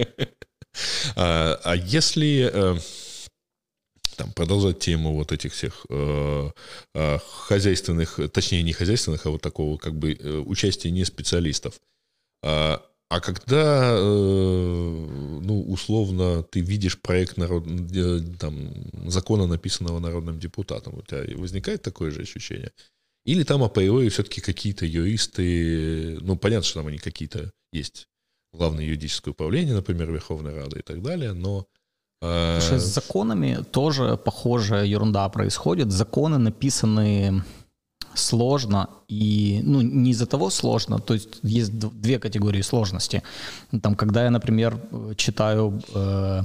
А, 1.16 1.60
а 1.64 1.76
если 1.76 2.50
э, 2.52 2.80
там, 4.18 4.32
продолжать 4.32 4.80
тему 4.80 5.14
вот 5.14 5.32
этих 5.32 5.54
всех 5.54 5.86
э, 5.88 6.50
э, 6.96 7.20
хозяйственных, 7.20 8.20
точнее 8.32 8.64
не 8.64 8.74
хозяйственных, 8.74 9.24
а 9.28 9.30
вот 9.30 9.42
такого 9.42 9.78
как 9.78 9.94
бы 9.94 10.18
участия 10.48 10.90
не 10.90 11.06
специалистов. 11.06 11.80
А, 12.42 12.82
а 13.14 13.20
когда, 13.20 13.96
э, 13.96 15.40
ну, 15.44 15.64
условно, 15.68 16.42
ты 16.42 16.62
видишь 16.62 17.00
проект 17.00 17.38
народ, 17.38 17.64
там, 18.40 18.74
закона, 19.06 19.46
написанного 19.46 20.00
народным 20.00 20.40
депутатом, 20.40 20.96
у 20.98 21.02
тебя 21.04 21.38
возникает 21.38 21.84
такое 21.84 22.10
же 22.10 22.22
ощущение? 22.22 22.72
Или 23.24 23.44
там 23.44 23.62
априори 23.62 24.10
все-таки 24.10 24.42
какие-то 24.42 24.88
юристы, 24.88 26.18
ну, 26.22 26.36
понятно, 26.38 26.64
что 26.64 26.80
там 26.80 26.88
они 26.88 26.98
какие-то 26.98 27.52
есть, 27.72 28.08
главное 28.52 28.84
юридическое 28.84 29.32
управление, 29.32 29.76
например, 29.76 30.12
Верховной 30.12 30.56
Рады 30.56 30.80
и 30.80 30.84
так 30.84 31.04
далее, 31.04 31.34
но... 31.34 31.68
Э... 32.24 32.60
Слушай, 32.60 32.80
с 32.80 32.96
законами 32.96 33.64
тоже 33.72 34.18
похожая 34.18 34.86
ерунда 34.86 35.30
происходит. 35.30 35.92
Законы 35.92 36.40
написаны 36.40 37.44
сложно 38.16 38.88
и, 39.08 39.62
ну, 39.64 39.82
не 39.82 40.12
из-за 40.12 40.26
того 40.26 40.50
сложно, 40.50 41.00
то 41.00 41.14
есть 41.14 41.40
есть 41.44 41.78
две 41.78 42.20
категории 42.20 42.62
сложности. 42.62 43.22
Там, 43.82 43.96
когда 43.96 44.24
я, 44.24 44.32
например, 44.32 44.78
читаю 45.16 45.82
э, 45.96 46.44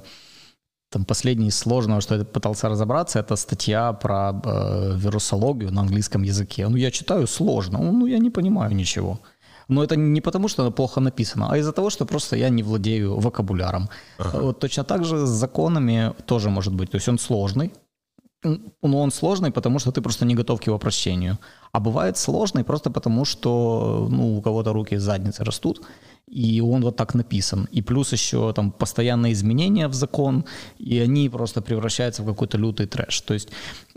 там 0.91 1.05
последнее 1.05 1.51
сложного, 1.51 2.01
что 2.01 2.15
я 2.15 2.25
пытался 2.25 2.69
разобраться, 2.69 3.19
это 3.19 3.37
статья 3.37 3.93
про 3.93 4.33
э, 4.45 4.97
вирусологию 4.97 5.73
на 5.73 5.81
английском 5.81 6.25
языке. 6.25 6.69
Ну, 6.69 6.77
я 6.77 6.91
читаю 6.91 7.27
сложно, 7.27 7.79
ну, 7.79 8.07
я 8.07 8.19
не 8.19 8.31
понимаю 8.31 8.75
ничего. 8.75 9.21
Но 9.69 9.85
это 9.85 9.97
не 9.97 10.21
потому, 10.21 10.49
что 10.49 10.63
она 10.63 10.71
плохо 10.71 11.01
написана, 11.01 11.53
а 11.53 11.59
из-за 11.59 11.73
того, 11.73 11.91
что 11.91 12.07
просто 12.07 12.37
я 12.37 12.49
не 12.49 12.63
владею 12.63 13.21
вокабуляром. 13.21 13.89
Ага. 14.19 14.41
Вот 14.41 14.61
точно 14.61 14.85
так 14.85 15.05
же 15.05 15.27
с 15.27 15.31
законами 15.31 16.15
тоже 16.27 16.49
может 16.49 16.75
быть. 16.75 16.91
То 16.91 16.97
есть 16.97 17.09
он 17.09 17.19
сложный, 17.19 17.73
но 18.83 19.01
он 19.01 19.11
сложный, 19.11 19.51
потому 19.51 19.79
что 19.79 19.93
ты 19.93 20.01
просто 20.01 20.25
не 20.25 20.35
готов 20.35 20.61
к 20.61 20.67
его 20.67 20.79
прочтению. 20.79 21.39
А 21.73 21.81
бывает 21.81 22.17
сложный 22.17 22.65
просто 22.65 22.91
потому, 22.91 23.25
что 23.25 24.09
ну, 24.11 24.39
у 24.39 24.43
кого-то 24.43 24.73
руки 24.73 24.95
из 24.95 25.03
задницы 25.03 25.45
растут, 25.45 25.83
и 26.27 26.61
он 26.61 26.83
вот 26.83 26.97
так 26.97 27.15
написан. 27.15 27.69
И 27.73 27.83
плюс 27.83 28.13
еще 28.13 28.53
там 28.53 28.71
постоянные 28.71 29.33
изменения 29.33 29.89
в 29.89 29.95
закон, 29.95 30.45
и 30.79 30.99
они 30.99 31.29
просто 31.29 31.63
превращаются 31.63 32.23
в 32.23 32.27
какой-то 32.27 32.59
лютый 32.59 32.87
трэш. 32.87 33.21
То 33.21 33.35
есть 33.35 33.49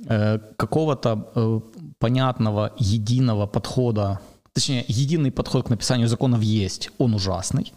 э, 0.07 0.39
какого-то 0.57 1.31
э, 1.35 1.59
понятного, 1.99 2.71
единого 2.77 3.47
подхода, 3.47 4.19
точнее, 4.53 4.85
единый 4.87 5.31
подход 5.31 5.65
к 5.65 5.69
написанию 5.69 6.07
законов 6.07 6.41
есть, 6.41 6.89
он 6.97 7.13
ужасный. 7.13 7.73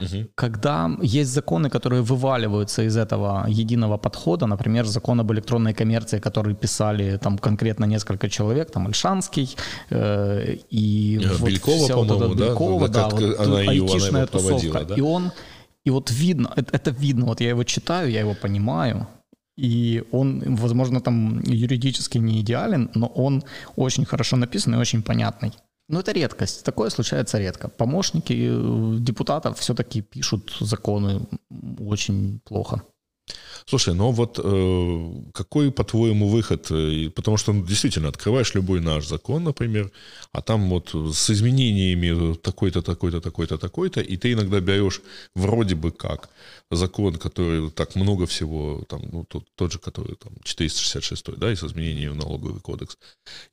Угу. 0.00 0.28
Когда 0.34 0.90
есть 1.02 1.30
законы, 1.30 1.70
которые 1.70 2.02
вываливаются 2.02 2.82
из 2.82 2.96
этого 2.96 3.46
единого 3.48 3.98
подхода, 3.98 4.46
например, 4.46 4.86
закон 4.86 5.20
об 5.20 5.32
электронной 5.32 5.74
коммерции, 5.74 6.20
который 6.20 6.54
писали 6.54 7.18
там 7.18 7.38
конкретно 7.38 7.84
несколько 7.86 8.28
человек, 8.28 8.70
там 8.70 8.86
Альшанский 8.86 9.56
э, 9.90 10.56
и 10.70 11.20
э, 11.22 11.34
вот 11.38 11.48
Белькова, 11.48 11.88
по-моему, 11.88 12.28
вот 12.28 12.38
да? 12.38 12.46
Белькова, 12.46 12.88
да, 12.88 13.08
да, 13.08 13.16
вот 13.16 13.40
она 13.40 13.58
айтишная 13.58 14.26
тусовка. 14.26 14.84
Да? 14.84 14.94
И 14.94 15.00
он, 15.00 15.32
и 15.84 15.90
вот 15.90 16.10
видно, 16.10 16.52
это, 16.56 16.76
это 16.76 16.90
видно, 16.90 17.26
вот 17.26 17.40
я 17.40 17.50
его 17.50 17.64
читаю, 17.64 18.10
я 18.10 18.20
его 18.20 18.34
понимаю, 18.34 19.06
и 19.60 20.02
он, 20.12 20.42
возможно, 20.56 21.00
там 21.00 21.42
юридически 21.42 22.18
не 22.18 22.40
идеален, 22.40 22.90
но 22.94 23.06
он 23.06 23.42
очень 23.76 24.06
хорошо 24.06 24.36
написан 24.36 24.74
и 24.74 24.78
очень 24.78 25.02
понятный. 25.02 25.52
Ну, 25.90 25.98
это 25.98 26.12
редкость. 26.12 26.64
Такое 26.64 26.88
случается 26.88 27.38
редко. 27.38 27.68
Помощники 27.68 28.32
э, 28.32 28.98
депутатов 29.00 29.58
все-таки 29.58 30.02
пишут 30.02 30.56
законы 30.60 31.26
очень 31.80 32.38
плохо. 32.44 32.82
Слушай, 33.66 33.94
ну 33.94 34.10
вот 34.10 34.40
э, 34.42 35.30
какой, 35.32 35.70
по-твоему, 35.70 36.28
выход? 36.28 36.70
Э, 36.70 37.10
потому 37.14 37.36
что 37.36 37.52
ну, 37.52 37.64
действительно 37.64 38.08
открываешь 38.08 38.54
любой 38.54 38.80
наш 38.80 39.06
закон, 39.06 39.44
например, 39.44 39.90
а 40.32 40.42
там 40.42 40.68
вот 40.70 40.94
с 40.94 41.30
изменениями 41.30 42.34
такой-то, 42.34 42.82
такой-то, 42.82 43.20
такой-то, 43.20 43.58
такой-то, 43.58 44.00
и 44.00 44.16
ты 44.16 44.32
иногда 44.32 44.60
берешь 44.60 45.00
вроде 45.34 45.74
бы 45.74 45.90
как 45.90 46.30
закон, 46.70 47.16
который 47.16 47.70
так 47.70 47.96
много 47.96 48.26
всего, 48.26 48.84
там, 48.88 49.02
ну, 49.12 49.24
тот, 49.24 49.44
тот 49.54 49.72
же, 49.72 49.78
который 49.78 50.16
там 50.16 50.32
466, 50.42 51.38
да, 51.38 51.52
и 51.52 51.56
с 51.56 51.64
изменением 51.64 52.12
в 52.12 52.16
налоговый 52.16 52.60
кодекс. 52.60 52.96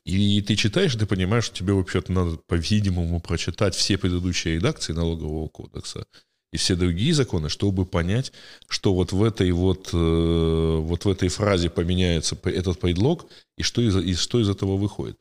И 0.05 0.41
ты 0.41 0.55
читаешь, 0.55 0.95
и 0.95 0.99
ты 0.99 1.05
понимаешь, 1.05 1.45
что 1.45 1.57
тебе 1.57 1.73
вообще-то 1.73 2.11
надо, 2.11 2.37
по-видимому, 2.47 3.19
прочитать 3.19 3.75
все 3.75 3.97
предыдущие 3.97 4.55
редакции 4.55 4.93
налогового 4.93 5.47
кодекса 5.47 6.05
и 6.53 6.57
все 6.57 6.75
другие 6.75 7.13
законы, 7.13 7.49
чтобы 7.49 7.85
понять, 7.85 8.31
что 8.69 8.93
вот 8.93 9.11
в 9.11 9.23
этой 9.23 9.51
вот, 9.51 9.89
э, 9.93 10.77
вот 10.81 11.05
в 11.05 11.09
этой 11.09 11.29
фразе 11.29 11.69
поменяется 11.69 12.37
этот 12.43 12.79
предлог, 12.79 13.25
и 13.57 13.63
что 13.63 13.81
из, 13.81 13.95
и 13.97 14.15
что 14.15 14.39
из 14.39 14.49
этого 14.49 14.77
выходит. 14.77 15.17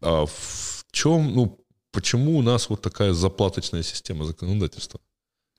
А 0.00 0.26
в 0.26 0.84
чем, 0.92 1.34
ну, 1.34 1.58
почему 1.92 2.38
у 2.38 2.42
нас 2.42 2.68
вот 2.68 2.80
такая 2.80 3.12
заплаточная 3.12 3.82
система 3.82 4.24
законодательства? 4.24 5.00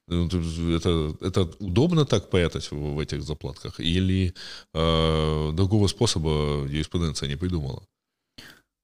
Ну, 0.08 0.28
это, 0.76 1.16
это 1.22 1.42
удобно 1.60 2.06
так 2.06 2.30
прятать 2.30 2.72
в, 2.72 2.96
в 2.96 3.00
этих 3.00 3.22
заплатках? 3.22 3.80
Или 3.80 4.34
э, 4.74 5.52
другого 5.54 5.88
способа 5.88 6.66
юриспруденция 6.68 7.30
не 7.30 7.36
придумала? 7.36 7.84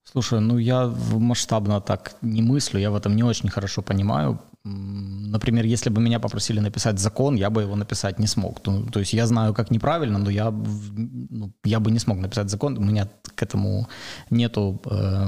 Слушай, 0.04 0.40
ну 0.40 0.60
я 0.60 0.88
масштабно 1.14 1.82
так 1.82 2.16
не 2.22 2.42
мыслю, 2.42 2.80
я 2.80 2.92
в 2.92 2.96
этом 2.96 3.16
не 3.16 3.24
очень 3.24 3.50
хорошо 3.50 3.82
понимаю. 3.82 4.40
Например, 4.66 5.64
если 5.66 5.92
бы 5.92 6.02
меня 6.02 6.20
попросили 6.20 6.60
написать 6.60 7.00
закон, 7.00 7.36
я 7.36 7.50
бы 7.50 7.62
его 7.62 7.76
написать 7.76 8.20
не 8.20 8.28
смог. 8.28 8.60
То, 8.62 8.82
то 8.92 9.00
есть 9.00 9.14
я 9.14 9.28
знаю, 9.28 9.54
как 9.54 9.70
неправильно, 9.70 10.18
но 10.18 10.32
я, 10.32 10.50
ну, 10.50 11.52
я 11.64 11.80
бы 11.80 11.92
не 11.92 12.00
смог 12.00 12.18
написать 12.18 12.50
закон. 12.50 12.78
У 12.78 12.82
меня 12.82 13.08
к 13.36 13.44
этому 13.44 13.88
нету, 14.32 14.82
э, 14.86 15.28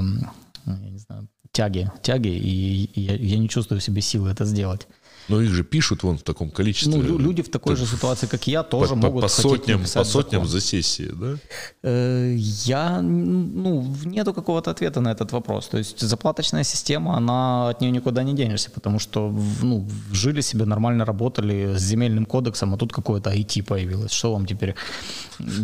я 0.66 0.90
не 0.90 0.98
знаю, 0.98 1.28
тяги, 1.52 1.90
тяги, 2.02 2.28
и 2.28 2.90
я, 3.00 3.14
я 3.14 3.38
не 3.38 3.48
чувствую 3.48 3.80
в 3.80 3.84
себе 3.84 4.02
силы 4.02 4.30
это 4.30 4.44
сделать. 4.44 4.88
Но 5.28 5.42
их 5.42 5.50
же 5.50 5.62
пишут 5.62 6.02
вон 6.02 6.16
в 6.16 6.22
таком 6.22 6.50
количестве. 6.50 7.02
Ну, 7.02 7.18
люди 7.18 7.42
в 7.42 7.50
такой 7.50 7.76
так, 7.76 7.84
же 7.84 7.96
ситуации, 7.96 8.26
как 8.26 8.46
я, 8.46 8.62
тоже 8.62 8.90
по, 8.90 8.96
могут 8.96 9.22
по 9.22 9.28
сотням, 9.28 9.82
по 9.82 10.04
сотням 10.04 10.42
закон. 10.42 10.48
за 10.48 10.60
сессии, 10.60 11.10
да? 11.12 11.36
Э, 11.82 12.34
я, 12.36 13.02
ну, 13.02 13.94
нету 14.04 14.32
какого-то 14.32 14.70
ответа 14.70 15.00
на 15.00 15.12
этот 15.12 15.32
вопрос. 15.32 15.68
То 15.68 15.78
есть 15.78 16.00
заплаточная 16.00 16.64
система, 16.64 17.16
она 17.16 17.68
от 17.68 17.80
нее 17.80 17.92
никуда 17.92 18.22
не 18.22 18.34
денешься, 18.34 18.70
потому 18.70 18.98
что, 18.98 19.34
ну, 19.62 19.86
жили 20.12 20.40
себе, 20.40 20.64
нормально 20.64 21.04
работали 21.04 21.74
с 21.76 21.82
земельным 21.82 22.26
кодексом, 22.26 22.74
а 22.74 22.76
тут 22.76 22.92
какое-то 22.92 23.30
IT 23.30 23.62
появилось. 23.64 24.12
Что 24.12 24.32
вам 24.32 24.46
теперь 24.46 24.74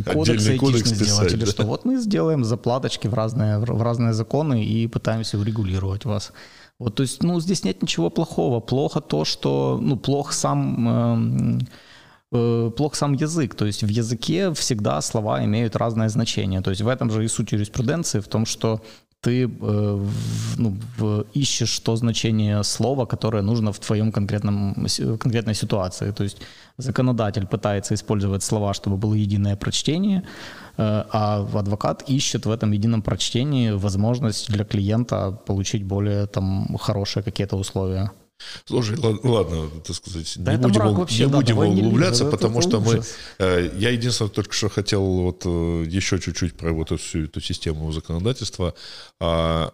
кодекс 0.04 0.44
Отдельный 0.44 0.58
кодекс 0.58 0.88
сделать 0.90 1.04
писать, 1.04 1.32
или 1.32 1.44
да? 1.44 1.50
что? 1.50 1.66
Вот 1.66 1.84
мы 1.84 2.00
сделаем 2.00 2.44
заплаточки 2.44 3.08
в 3.08 3.14
разные, 3.14 3.58
в 3.58 3.82
разные 3.82 4.12
законы 4.12 4.64
и 4.64 4.86
пытаемся 4.86 5.38
урегулировать 5.38 6.04
вас. 6.04 6.32
Вот, 6.78 6.94
то 6.96 7.02
есть, 7.02 7.22
ну, 7.22 7.40
здесь 7.40 7.64
нет 7.64 7.82
ничего 7.82 8.10
плохого. 8.10 8.60
Плохо 8.60 9.00
то, 9.00 9.24
что, 9.24 9.78
ну, 9.80 9.96
плох 9.96 10.32
сам, 10.32 10.88
э, 10.88 11.58
э, 12.32 12.70
плох 12.76 12.94
сам 12.96 13.12
язык. 13.12 13.54
То 13.54 13.66
есть 13.66 13.84
в 13.84 13.88
языке 13.88 14.52
всегда 14.54 15.00
слова 15.00 15.44
имеют 15.44 15.76
разное 15.76 16.08
значение. 16.08 16.60
То 16.62 16.70
есть 16.70 16.82
в 16.82 16.88
этом 16.88 17.10
же 17.10 17.24
и 17.24 17.28
суть 17.28 17.52
юриспруденции, 17.52 18.20
в 18.20 18.28
том, 18.28 18.44
что 18.46 18.80
ты 19.24 19.44
э, 19.44 20.06
ну, 20.58 20.76
ищешь 21.36 21.78
то 21.78 21.96
значение 21.96 22.62
слова, 22.64 23.06
которое 23.06 23.42
нужно 23.42 23.72
в 23.72 23.78
твоем 23.78 24.12
конкретном, 24.12 24.74
конкретной 25.18 25.54
ситуации. 25.54 26.12
То 26.12 26.24
есть 26.24 26.42
законодатель 26.76 27.46
пытается 27.46 27.94
использовать 27.94 28.42
слова, 28.42 28.74
чтобы 28.74 28.96
было 28.96 29.14
единое 29.14 29.56
прочтение, 29.56 30.22
а 30.76 31.48
адвокат 31.54 32.08
ищет 32.08 32.46
в 32.46 32.50
этом 32.50 32.72
едином 32.72 33.02
прочтении 33.02 33.70
возможность 33.70 34.50
для 34.50 34.64
клиента 34.64 35.32
получить 35.46 35.84
более 35.84 36.26
там 36.26 36.76
хорошие 36.78 37.22
какие-то 37.22 37.56
условия. 37.56 38.10
Слушай, 38.64 38.98
ладно, 38.98 39.70
так 39.86 39.96
сказать, 39.96 40.34
да 40.36 40.56
не 40.56 40.58
будем, 40.58 40.94
вообще, 40.94 41.26
не 41.26 41.30
да, 41.30 41.38
будем 41.38 41.58
углубляться, 41.58 42.24
не 42.24 42.30
потому 42.30 42.60
что 42.60 42.80
мы... 42.80 43.02
Э, 43.38 43.70
я 43.76 43.90
единственное 43.90 44.30
только 44.30 44.52
что 44.52 44.68
хотел 44.68 45.04
вот 45.04 45.42
э, 45.44 45.84
еще 45.88 46.18
чуть-чуть 46.18 46.54
про 46.54 46.72
вот 46.72 46.88
эту 46.90 46.96
всю 46.98 47.24
эту 47.24 47.40
систему 47.40 47.90
законодательства. 47.92 48.74
А, 49.20 49.72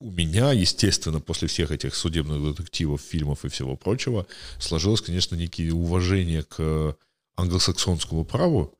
у 0.00 0.10
меня, 0.10 0.52
естественно, 0.52 1.20
после 1.20 1.48
всех 1.48 1.70
этих 1.70 1.94
судебных 1.94 2.42
детективов, 2.42 3.00
фильмов 3.00 3.44
и 3.44 3.48
всего 3.48 3.76
прочего, 3.76 4.26
сложилось, 4.58 5.00
конечно, 5.00 5.36
некие 5.36 5.74
уважение 5.74 6.42
к 6.44 6.96
англосаксонскому 7.36 8.24
праву 8.24 8.74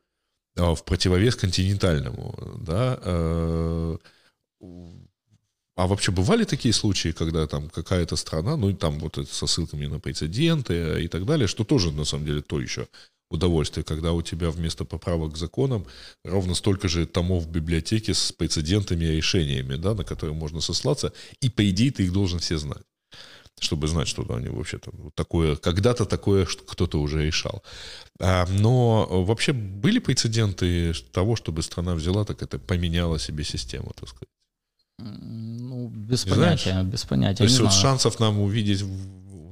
в 0.56 0.84
противовес 0.84 1.36
континентальному, 1.36 2.34
да, 2.60 2.98
э, 3.02 3.96
а 5.74 5.86
вообще 5.86 6.12
бывали 6.12 6.44
такие 6.44 6.74
случаи, 6.74 7.12
когда 7.12 7.46
там 7.46 7.70
какая-то 7.70 8.16
страна, 8.16 8.56
ну 8.56 8.68
и 8.70 8.74
там 8.74 8.98
вот 8.98 9.18
со 9.28 9.46
ссылками 9.46 9.86
на 9.86 9.98
прецеденты 9.98 11.02
и 11.02 11.08
так 11.08 11.24
далее, 11.24 11.48
что 11.48 11.64
тоже 11.64 11.90
на 11.90 12.04
самом 12.04 12.26
деле 12.26 12.42
то 12.42 12.60
еще 12.60 12.88
удовольствие, 13.30 13.82
когда 13.82 14.12
у 14.12 14.20
тебя 14.20 14.50
вместо 14.50 14.84
поправок 14.84 15.32
к 15.32 15.38
законам 15.38 15.86
ровно 16.24 16.54
столько 16.54 16.88
же 16.88 17.06
томов 17.06 17.44
в 17.44 17.50
библиотеке 17.50 18.12
с 18.12 18.30
прецедентами 18.32 19.06
и 19.06 19.16
решениями, 19.16 19.76
да, 19.76 19.94
на 19.94 20.04
которые 20.04 20.36
можно 20.36 20.60
сослаться, 20.60 21.14
и 21.40 21.48
по 21.48 21.68
идее 21.70 21.90
ты 21.90 22.04
их 22.04 22.12
должен 22.12 22.38
все 22.40 22.58
знать 22.58 22.84
чтобы 23.60 23.88
знать, 23.88 24.08
что 24.08 24.26
они 24.34 24.48
вообще-то 24.48 24.90
такое, 25.14 25.56
когда-то 25.56 26.04
такое 26.04 26.46
кто-то 26.46 27.00
уже 27.00 27.24
решал. 27.24 27.62
А, 28.20 28.46
но 28.48 29.24
вообще 29.24 29.52
были 29.52 29.98
прецеденты 29.98 30.92
того, 31.12 31.36
чтобы 31.36 31.62
страна 31.62 31.94
взяла, 31.94 32.24
так 32.24 32.42
это 32.42 32.58
поменяла 32.58 33.18
себе 33.18 33.44
систему, 33.44 33.92
так 33.94 34.08
сказать. 34.08 34.28
Ну, 34.98 35.88
без 35.88 36.24
не 36.26 36.32
понятия, 36.32 36.70
знаешь? 36.72 36.86
без 36.86 37.04
понятия. 37.04 37.38
То 37.38 37.44
есть 37.44 37.58
вот 37.58 37.72
знаю. 37.72 37.82
шансов 37.82 38.20
нам 38.20 38.40
увидеть 38.40 38.84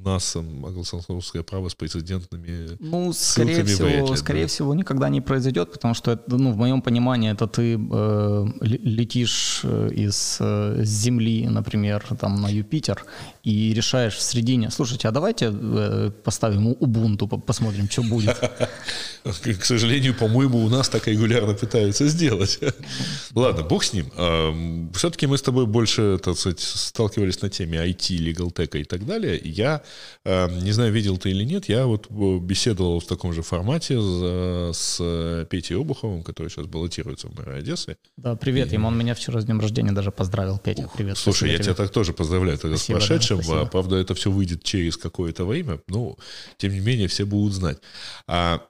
у 0.03 0.09
нас 0.09 0.37
англосаксонское 0.37 1.43
право 1.43 1.69
с 1.69 1.75
прецедентными 1.75 2.77
Ну, 2.81 3.13
скорее 3.13 3.65
всего, 3.65 3.89
вряд 3.89 4.11
ли, 4.11 4.17
скорее 4.17 4.43
да. 4.43 4.49
всего, 4.49 4.75
никогда 4.75 5.09
не 5.09 5.21
произойдет, 5.21 5.73
потому 5.73 5.95
что, 5.95 6.13
это, 6.13 6.37
ну, 6.37 6.53
в 6.53 6.57
моем 6.57 6.83
понимании, 6.83 7.33
это 7.33 7.47
ты 7.47 7.75
э, 7.75 8.47
летишь 8.61 9.61
э, 9.65 9.91
из 9.93 10.39
э, 10.41 10.83
Земли, 10.85 11.47
например, 11.49 12.05
там 12.19 12.41
на 12.41 12.49
Юпитер, 12.49 13.05
и 13.45 13.75
решаешь 13.75 14.15
в 14.15 14.23
середине, 14.23 14.71
слушайте, 14.71 15.09
а 15.09 15.11
давайте 15.11 15.51
э, 15.53 16.11
поставим 16.25 16.73
Ubuntu, 16.73 17.41
посмотрим, 17.41 17.89
что 17.91 18.03
будет. 18.03 18.37
К 19.61 19.65
сожалению, 19.65 20.15
по-моему, 20.15 20.65
у 20.65 20.69
нас 20.69 20.89
так 20.89 21.07
регулярно 21.09 21.55
пытаются 21.55 22.09
сделать. 22.09 22.59
Ладно, 23.35 23.65
бог 23.65 23.85
с 23.85 23.93
ним. 23.93 24.91
Все-таки 24.95 25.27
мы 25.27 25.37
с 25.37 25.43
тобой 25.43 25.67
больше, 25.67 26.19
так 26.23 26.39
сказать, 26.39 26.61
сталкивались 26.61 27.43
на 27.43 27.51
теме 27.51 27.79
IT, 27.79 28.19
legal 28.19 28.53
tech 28.53 28.81
и 28.81 28.85
так 28.85 29.05
далее. 29.05 29.41
Я, 29.45 29.83
не 30.25 30.73
знаю, 30.73 30.93
видел 30.93 31.17
ты 31.19 31.31
или 31.31 31.45
нет, 31.45 31.69
я 31.69 31.87
вот 31.87 32.11
беседовал 32.11 33.01
в 33.01 33.07
таком 33.07 33.33
же 33.33 33.43
формате 33.43 33.99
с 34.01 35.47
Петей 35.49 35.77
Обуховым, 35.77 36.23
который 36.23 36.49
сейчас 36.49 36.67
баллотируется 36.67 37.29
в 37.29 37.39
мэра 37.39 37.57
Одессы. 37.57 37.97
Да, 38.17 38.37
привет 38.37 38.73
ему. 38.73 38.89
Он 38.89 38.99
меня 38.99 39.15
вчера 39.15 39.41
с 39.41 39.45
днем 39.45 39.61
рождения 39.61 39.93
даже 39.93 40.11
поздравил. 40.11 40.59
Петя, 40.59 40.91
привет. 40.95 41.19
Слушай, 41.19 41.53
я 41.53 41.59
тебя 41.59 41.75
так 41.75 41.91
тоже 41.91 42.13
поздравляю 42.13 42.59
тогда 42.59 42.77
с 42.77 42.85
прошедшим. 42.85 43.43
Спасибо. 43.43 43.67
Правда, 43.67 43.97
это 43.97 44.15
все 44.15 44.31
выйдет 44.31 44.63
через 44.63 44.97
какое-то 44.97 45.45
время, 45.45 45.81
но 45.89 46.17
тем 46.59 46.73
не 46.73 46.81
менее 46.81 47.09
все 47.09 47.25
будут 47.25 47.55
знать. 47.55 47.79
А 48.27 48.63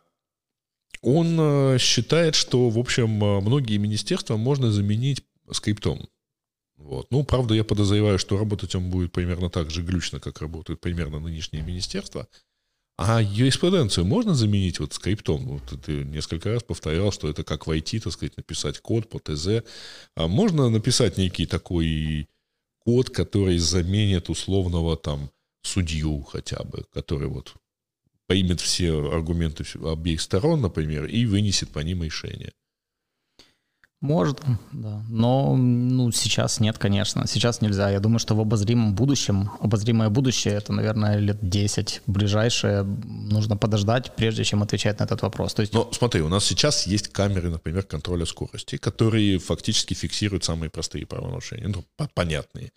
он 1.03 1.37
э, 1.39 1.79
считает, 1.79 2.35
что, 2.35 2.69
в 2.69 2.79
общем, 2.79 3.25
э, 3.25 3.41
многие 3.41 3.79
министерства 3.79 4.37
можно 4.37 4.71
заменить 4.71 5.23
скриптом. 5.51 6.07
Вот. 6.91 7.07
Ну, 7.13 7.23
правда, 7.23 7.55
я 7.55 7.63
подозреваю, 7.63 8.19
что 8.19 8.37
работать 8.37 8.75
он 8.75 8.91
будет 8.91 9.13
примерно 9.13 9.49
так 9.49 9.71
же 9.71 9.81
глючно, 9.81 10.19
как 10.19 10.41
работают 10.41 10.81
примерно 10.81 11.21
нынешние 11.21 11.63
министерства. 11.63 12.27
А 12.99 13.23
юриспруденцию 13.23 14.07
можно 14.07 14.35
заменить 14.35 14.81
вот 14.81 14.93
скриптом? 14.93 15.47
Вот 15.47 15.85
ты 15.85 16.03
несколько 16.05 16.53
раз 16.53 16.65
повторял, 16.65 17.13
что 17.13 17.29
это 17.29 17.45
как 17.45 17.69
в 17.69 17.71
IT, 17.71 18.01
так 18.01 18.13
сказать, 18.13 18.37
написать 18.37 18.81
код 18.81 19.09
по 19.09 19.21
ТЗ. 19.21 19.63
А 20.17 20.27
можно 20.27 20.69
написать 20.69 21.17
некий 21.17 21.47
такой 21.47 22.29
код, 22.81 23.11
который 23.11 23.59
заменит 23.59 24.29
условного 24.29 24.97
там 24.97 25.31
судью 25.63 26.23
хотя 26.23 26.65
бы, 26.65 26.87
который 26.93 27.29
вот 27.29 27.55
поймет 28.27 28.61
все 28.61 29.13
аргументы 29.13 29.65
обеих 29.81 30.21
сторон, 30.21 30.61
например, 30.61 31.07
и 31.07 31.25
вынесет 31.25 31.71
по 31.71 31.79
ним 31.79 32.03
решение. 32.03 32.51
Может, 34.01 34.41
да. 34.73 35.05
Но 35.11 35.55
ну, 35.57 36.11
сейчас 36.11 36.59
нет, 36.59 36.79
конечно. 36.79 37.27
Сейчас 37.27 37.61
нельзя. 37.61 37.91
Я 37.91 38.01
думаю, 38.01 38.19
что 38.19 38.35
в 38.35 38.41
обозримом 38.41 38.95
будущем, 38.95 39.51
обозримое 39.61 40.09
будущее, 40.09 40.55
это, 40.55 40.73
наверное, 40.73 41.19
лет 41.19 41.39
10 41.43 42.03
ближайшее, 42.07 42.83
нужно 42.83 43.59
подождать, 43.59 44.17
прежде 44.17 44.45
чем 44.45 44.63
отвечать 44.63 45.01
на 45.01 45.05
этот 45.05 45.21
вопрос. 45.21 45.53
То 45.53 45.61
есть... 45.61 45.75
Но 45.75 45.91
смотри, 45.93 46.23
у 46.23 46.29
нас 46.29 46.47
сейчас 46.47 46.87
есть 46.87 47.09
камеры, 47.09 47.51
например, 47.51 47.83
контроля 47.83 48.25
скорости, 48.25 48.79
которые 48.79 49.39
фактически 49.39 49.93
фиксируют 49.93 50.45
самые 50.45 50.71
простые 50.71 51.05
правонарушения, 51.05 51.69
ну, 51.69 51.85
понятные 52.15 52.73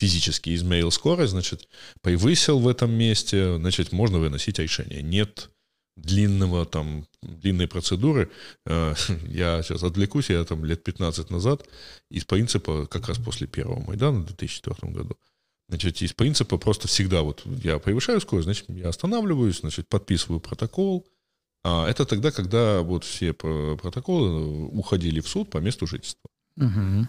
физически 0.00 0.54
измерил 0.54 0.92
скорость, 0.92 1.32
значит, 1.32 1.68
превысил 2.02 2.60
в 2.60 2.68
этом 2.68 2.92
месте, 2.92 3.56
значит, 3.56 3.90
можно 3.90 4.18
выносить 4.18 4.60
решение. 4.60 5.02
Нет 5.02 5.50
длинного 6.02 6.66
там, 6.66 7.06
длинной 7.22 7.68
процедуры. 7.68 8.30
Э, 8.66 8.94
я 9.28 9.62
сейчас 9.62 9.82
отвлекусь, 9.82 10.30
я 10.30 10.44
там 10.44 10.64
лет 10.64 10.82
15 10.82 11.30
назад 11.30 11.66
из 12.10 12.24
принципа, 12.24 12.86
как 12.86 13.08
раз 13.08 13.18
после 13.18 13.46
первого 13.46 13.80
Майдана 13.80 14.20
в 14.20 14.26
2004 14.26 14.92
году, 14.92 15.16
значит, 15.68 16.00
из 16.02 16.12
принципа 16.12 16.58
просто 16.58 16.88
всегда 16.88 17.22
вот 17.22 17.42
я 17.62 17.78
превышаю 17.78 18.20
скорость, 18.20 18.44
значит, 18.44 18.64
я 18.68 18.88
останавливаюсь, 18.88 19.60
значит, 19.60 19.88
подписываю 19.88 20.40
протокол. 20.40 21.06
А 21.64 21.88
это 21.88 22.04
тогда, 22.04 22.30
когда 22.30 22.82
вот 22.82 23.04
все 23.04 23.32
протоколы 23.32 24.68
уходили 24.68 25.20
в 25.20 25.28
суд 25.28 25.50
по 25.50 25.58
месту 25.58 25.86
жительства. 25.86 26.30
Угу. 26.56 27.08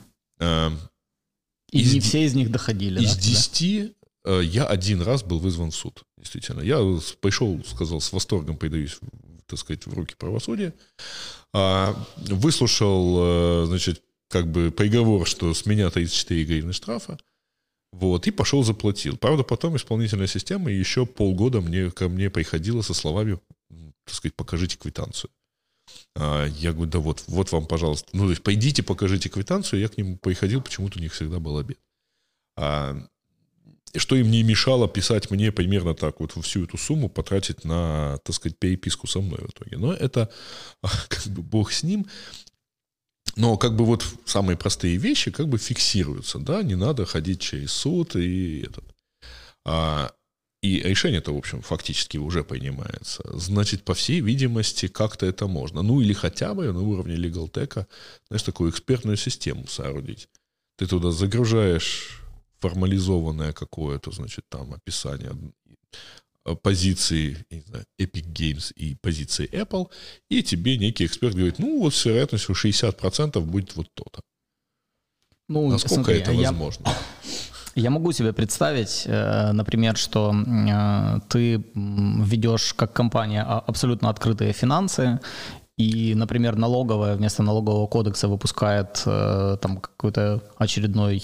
И 1.71 1.81
из, 1.81 1.93
не 1.93 1.99
все 1.99 2.25
из 2.25 2.33
них 2.33 2.51
доходили, 2.51 3.01
Из 3.01 3.15
да? 3.15 3.21
10 3.21 3.61
да? 3.61 3.91
Э, 3.91 3.93
я 4.25 4.65
один 4.65 5.01
раз 5.01 5.23
был 5.23 5.39
вызван 5.39 5.71
в 5.71 5.75
суд, 5.75 6.03
действительно. 6.17 6.61
Я 6.61 6.77
пришел, 7.21 7.63
сказал, 7.65 8.01
с 8.01 8.11
восторгом 8.11 8.57
предаюсь, 8.57 8.99
так 9.47 9.59
сказать, 9.59 9.85
в 9.85 9.93
руки 9.93 10.15
правосудия. 10.17 10.73
А, 11.53 11.95
выслушал, 12.17 13.63
э, 13.63 13.65
значит, 13.65 14.03
как 14.29 14.47
бы 14.47 14.71
приговор, 14.71 15.27
что 15.27 15.53
с 15.53 15.65
меня 15.65 15.89
34 15.89 16.45
гривны 16.45 16.73
штрафа. 16.73 17.17
Вот, 17.91 18.27
и 18.27 18.31
пошел 18.31 18.63
заплатил. 18.63 19.17
Правда, 19.17 19.43
потом 19.43 19.75
исполнительная 19.75 20.27
система 20.27 20.71
еще 20.71 21.07
полгода 21.07 21.59
мне, 21.59 21.89
ко 21.89 22.07
мне 22.07 22.29
приходила 22.29 22.83
со 22.83 22.93
словами, 22.93 23.39
так 24.05 24.13
сказать, 24.13 24.35
покажите 24.35 24.77
квитанцию. 24.77 25.31
А, 26.15 26.45
я 26.45 26.71
говорю, 26.71 26.91
да 26.91 26.99
вот, 26.99 27.23
вот 27.27 27.51
вам, 27.51 27.65
пожалуйста. 27.65 28.09
Ну, 28.13 28.25
то 28.25 28.29
есть, 28.29 28.43
пойдите, 28.43 28.83
покажите 28.83 29.29
квитанцию. 29.29 29.79
Я 29.79 29.87
к 29.87 29.97
ним 29.97 30.19
приходил, 30.19 30.61
почему-то 30.61 30.99
у 30.99 31.01
них 31.01 31.13
всегда 31.13 31.39
был 31.39 31.57
обед. 31.57 31.79
А, 32.55 32.95
что 33.95 34.15
им 34.15 34.29
не 34.29 34.43
мешало 34.43 34.87
писать 34.87 35.31
мне 35.31 35.51
примерно 35.51 35.95
так, 35.95 36.19
вот 36.19 36.33
всю 36.43 36.65
эту 36.65 36.77
сумму 36.77 37.09
потратить 37.09 37.63
на, 37.63 38.19
так 38.23 38.35
сказать, 38.35 38.57
переписку 38.57 39.07
со 39.07 39.19
мной 39.21 39.39
в 39.39 39.49
итоге. 39.49 39.77
Но 39.77 39.93
это 39.93 40.29
как 40.81 41.27
бы 41.27 41.41
бог 41.41 41.71
с 41.71 41.83
ним. 41.83 42.05
Но 43.35 43.57
как 43.57 43.75
бы 43.75 43.85
вот 43.85 44.05
самые 44.25 44.57
простые 44.57 44.97
вещи 44.97 45.31
как 45.31 45.47
бы 45.47 45.57
фиксируются, 45.57 46.39
да, 46.39 46.61
не 46.63 46.75
надо 46.75 47.05
ходить 47.05 47.41
через 47.41 47.71
суд 47.71 48.15
и 48.15 48.61
этот. 48.61 48.83
А, 49.65 50.11
и 50.61 50.81
решение-то, 50.81 51.33
в 51.33 51.37
общем, 51.37 51.61
фактически 51.61 52.17
уже 52.17 52.43
принимается. 52.43 53.23
Значит, 53.37 53.83
по 53.83 53.93
всей 53.93 54.19
видимости, 54.19 54.87
как-то 54.87 55.25
это 55.25 55.47
можно. 55.47 55.81
Ну, 55.81 56.01
или 56.01 56.13
хотя 56.13 56.53
бы 56.53 56.71
на 56.73 56.81
уровне 56.81 57.15
LegalTech, 57.15 57.85
знаешь, 58.27 58.43
такую 58.43 58.71
экспертную 58.71 59.15
систему 59.15 59.67
соорудить. 59.67 60.27
Ты 60.77 60.87
туда 60.87 61.11
загружаешь 61.11 62.21
формализованное 62.59 63.53
какое-то, 63.53 64.11
значит, 64.11 64.45
там 64.49 64.73
описание 64.73 65.31
позиции 66.55 67.45
не 67.51 67.61
знаю, 67.61 67.85
Epic 68.01 68.25
Games 68.33 68.73
и 68.73 68.95
позиции 68.95 69.47
Apple, 69.51 69.87
и 70.29 70.43
тебе 70.43 70.77
некий 70.77 71.05
эксперт 71.05 71.35
говорит, 71.35 71.59
ну, 71.59 71.79
вот 71.79 71.93
с 71.93 72.05
вероятностью 72.05 72.55
60% 72.55 73.39
будет 73.41 73.75
вот 73.75 73.87
то-то. 73.93 74.21
Ну, 75.47 75.69
Насколько 75.69 75.95
смотри, 75.95 76.19
это 76.19 76.33
возможно? 76.33 76.85
Я... 76.85 76.93
Я 77.75 77.89
могу 77.89 78.11
себе 78.11 78.33
представить, 78.33 79.03
э, 79.05 79.51
например, 79.53 79.95
что 79.95 80.33
э, 80.33 81.19
ты 81.29 81.63
ведешь 81.75 82.73
как 82.73 82.93
компания 82.93 83.43
а, 83.43 83.59
абсолютно 83.59 84.09
открытые 84.09 84.53
финансы, 84.53 85.19
и, 85.79 86.13
например, 86.13 86.57
налоговая 86.57 87.15
вместо 87.15 87.41
налогового 87.41 87.87
кодекса 87.87 88.27
выпускает 88.27 89.01
э, 89.05 89.57
там 89.61 89.77
какое-то 89.77 90.41
очередной, 90.57 91.23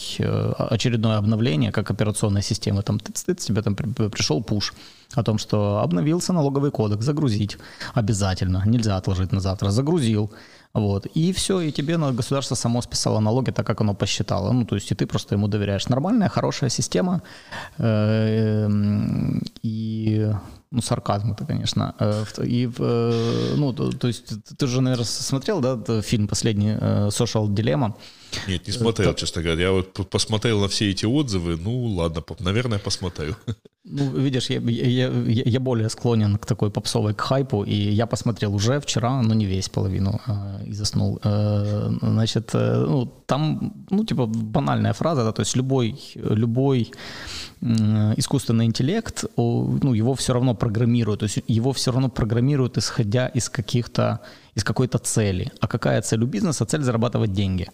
очередное 0.70 1.18
обновление, 1.18 1.72
как 1.74 1.91
операционная 1.91 2.41
система. 2.41 2.82
Там 2.82 2.97
тыц-тыц, 2.97 3.45
тебе 3.45 3.62
там 3.62 3.76
пришел 3.76 4.41
пуш 4.41 4.74
о 5.14 5.24
том, 5.24 5.39
что 5.39 5.82
обновился 5.84 6.34
налоговый 6.34 6.72
кодекс, 6.72 7.03
загрузить 7.06 7.58
обязательно, 7.93 8.64
нельзя 8.66 8.95
отложить 8.95 9.34
на 9.34 9.41
завтра, 9.41 9.72
загрузил. 9.72 10.32
Вот. 10.76 11.07
И 11.17 11.32
все, 11.32 11.61
и 11.61 11.71
тебе 11.71 11.97
государство 11.97 12.55
само 12.55 12.82
списало 12.82 13.19
налоги 13.21 13.51
так, 13.51 13.65
как 13.65 13.82
оно 13.82 13.93
посчитало. 13.95 14.53
Ну, 14.53 14.65
то 14.65 14.76
есть 14.76 14.91
и 14.91 14.95
ты 14.95 15.05
просто 15.05 15.36
ему 15.36 15.47
доверяешь. 15.47 15.89
Нормальная, 15.89 16.30
хорошая 16.30 16.69
система. 16.69 17.21
Э, 17.80 18.69
и 19.63 20.32
Ну, 20.71 20.82
сарказм 20.82 21.32
это, 21.32 21.45
конечно. 21.45 21.93
И, 22.43 22.69
ну, 23.57 23.73
то, 23.73 23.91
то 23.91 24.07
есть 24.07 24.34
ты 24.57 24.67
же, 24.67 24.82
наверное, 24.82 25.05
смотрел, 25.05 25.61
да, 25.61 26.01
фильм 26.01 26.28
последний 26.28 26.73
«Social 27.09 27.47
Dilemma»? 27.47 27.93
Нет, 28.47 28.67
не 28.67 28.73
смотрел, 28.73 29.11
это... 29.11 29.19
честно 29.19 29.41
говоря. 29.41 29.61
Я 29.61 29.71
вот 29.71 30.09
посмотрел 30.09 30.61
на 30.61 30.67
все 30.67 30.89
эти 30.89 31.05
отзывы, 31.05 31.57
ну 31.57 31.86
ладно, 31.86 32.23
наверное, 32.39 32.79
посмотрю. 32.79 33.36
Ну, 33.88 34.09
видишь, 34.17 34.49
я, 34.49 34.59
я, 34.59 35.09
я, 35.09 35.43
я 35.45 35.59
более 35.59 35.89
склонен 35.89 36.38
к 36.38 36.45
такой 36.45 36.71
попсовой 36.71 37.13
к 37.13 37.21
хайпу, 37.21 37.63
и 37.63 37.75
я 37.75 38.07
посмотрел 38.07 38.55
уже 38.55 38.79
вчера, 38.79 39.21
но 39.21 39.36
не 39.36 39.45
весь 39.45 39.69
половину, 39.69 40.19
э, 40.27 40.65
и 40.65 40.73
заснул. 40.73 41.19
Э, 41.23 41.91
значит, 42.01 42.49
э, 42.55 42.86
ну, 42.88 43.05
там, 43.27 43.73
ну, 43.91 44.03
типа, 44.03 44.25
банальная 44.25 44.93
фраза, 44.93 45.23
да, 45.23 45.31
то 45.31 45.41
есть 45.41 45.55
любой, 45.55 45.95
любой 46.15 46.91
искусственный 48.17 48.65
интеллект, 48.65 49.25
ну, 49.38 49.93
его 49.93 50.13
все 50.13 50.33
равно 50.33 50.55
программируют, 50.55 51.19
то 51.19 51.25
есть 51.25 51.39
его 51.47 51.71
все 51.71 51.91
равно 51.91 52.09
программируют, 52.09 52.77
исходя 52.77 53.27
из 53.27 53.49
каких-то, 53.49 54.19
из 54.55 54.63
какой-то 54.63 54.97
цели. 54.97 55.51
А 55.59 55.67
какая 55.67 56.01
цель 56.01 56.23
у 56.23 56.27
бизнеса? 56.27 56.65
Цель 56.65 56.81
зарабатывать 56.81 57.33
деньги. 57.33 57.67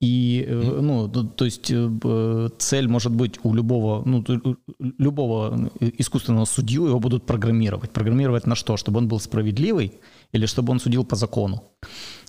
И, 0.00 0.44
э, 0.48 0.80
ну, 0.80 1.08
то 1.08 1.44
есть 1.44 1.70
э, 1.70 2.48
цель 2.58 2.88
может 2.88 3.12
быть 3.12 3.40
у 3.42 3.54
любого, 3.54 4.02
ну, 4.06 4.24
любого 4.98 5.70
искусственного 5.98 6.46
судью, 6.46 6.86
его 6.86 7.00
будут 7.00 7.26
программировать. 7.26 7.90
Программировать 7.90 8.46
на 8.46 8.54
что? 8.54 8.76
Чтобы 8.76 8.98
он 8.98 9.08
был 9.08 9.20
справедливый 9.20 9.92
или 10.32 10.46
чтобы 10.46 10.70
он 10.70 10.80
судил 10.80 11.04
по 11.04 11.16
закону? 11.16 11.62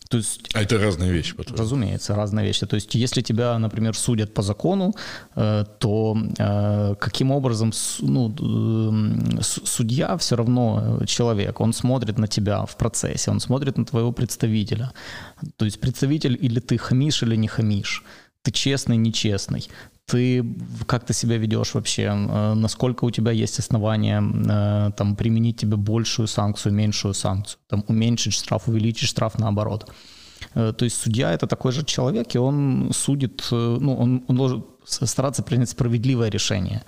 То 0.10 0.18
есть, 0.18 0.50
а 0.56 0.64
это 0.64 0.80
разные 0.80 1.12
вещи, 1.12 1.36
по 1.36 1.44
Разумеется, 1.56 2.16
разные 2.16 2.48
вещи. 2.48 2.66
То 2.66 2.76
есть, 2.76 2.96
если 2.96 3.22
тебя, 3.22 3.60
например, 3.60 3.96
судят 3.96 4.34
по 4.34 4.42
закону, 4.42 4.96
э, 5.36 5.66
то 5.78 6.18
э, 6.40 6.96
каким 7.00 7.32
образом 7.32 7.72
ну, 8.00 8.32
э, 8.32 9.42
судья 9.44 10.18
все 10.18 10.36
равно 10.36 11.00
человек, 11.06 11.62
он 11.62 11.74
смотрит 11.74 12.18
на 12.18 12.28
тебя 12.28 12.66
в 12.66 12.76
процессе, 12.76 13.30
он 13.30 13.40
смотрит 13.40 13.78
на 13.78 13.86
твоего 13.86 14.12
представителя. 14.12 14.92
То 15.58 15.66
есть 15.66 15.80
представитель 15.80 16.36
или 16.42 16.60
ты 16.60 16.80
хамишь, 16.80 17.22
или 17.24 17.36
не 17.36 17.48
хамишь 17.48 18.04
ты 18.42 18.52
честный, 18.52 18.98
нечестный, 18.98 19.68
ты 20.10 20.46
как 20.86 21.06
ты 21.06 21.14
себя 21.14 21.38
ведешь 21.38 21.74
вообще, 21.74 22.14
насколько 22.56 23.06
у 23.06 23.12
тебя 23.12 23.32
есть 23.32 23.60
основания 23.60 24.92
там, 24.98 25.16
применить 25.16 25.58
тебе 25.58 25.78
большую 25.78 26.28
санкцию, 26.28 26.74
меньшую 26.74 27.14
санкцию, 27.14 27.60
там, 27.68 27.84
уменьшить 27.88 28.34
штраф, 28.34 28.68
увеличить 28.68 29.10
штраф 29.10 29.40
наоборот. 29.40 29.90
Э, 30.56 30.74
то 30.74 30.86
есть 30.86 31.02
судья 31.02 31.32
это 31.32 31.48
такой 31.48 31.72
же 31.72 31.84
человек, 31.84 32.36
и 32.36 32.38
он 32.38 32.92
судит, 32.94 33.48
э, 33.52 33.78
ну, 33.80 33.96
он, 33.96 34.24
он 34.28 34.36
должен 34.36 34.64
стараться 34.86 35.44
принять 35.44 35.70
справедливое 35.70 36.30
решение. 36.30 36.82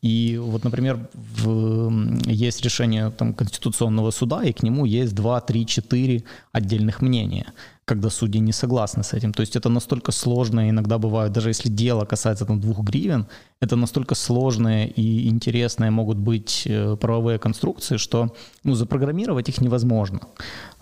И 0.00 0.38
вот, 0.42 0.64
например, 0.64 1.08
в, 1.14 1.90
есть 2.26 2.64
решение 2.64 3.10
там, 3.10 3.34
Конституционного 3.34 4.10
суда, 4.10 4.42
и 4.42 4.52
к 4.52 4.62
нему 4.62 4.84
есть 4.84 5.14
2, 5.14 5.40
3, 5.40 5.66
4 5.66 6.24
отдельных 6.52 7.02
мнения 7.02 7.52
когда 7.92 8.10
судьи 8.10 8.40
не 8.40 8.52
согласны 8.52 9.02
с 9.02 9.12
этим. 9.16 9.32
То 9.32 9.42
есть 9.42 9.56
это 9.56 9.68
настолько 9.68 10.12
сложно, 10.12 10.70
иногда 10.70 10.98
бывает, 10.98 11.32
даже 11.32 11.50
если 11.50 11.68
дело 11.68 12.04
касается 12.04 12.44
там 12.46 12.60
двух 12.60 12.78
гривен, 12.84 13.26
это 13.60 13.76
настолько 13.76 14.14
сложные 14.14 14.88
и 14.88 15.28
интересные 15.28 15.90
могут 15.90 16.18
быть 16.18 16.66
э, 16.66 16.96
правовые 16.96 17.38
конструкции, 17.38 17.98
что 17.98 18.34
ну, 18.64 18.74
запрограммировать 18.74 19.48
их 19.48 19.60
невозможно. 19.60 20.20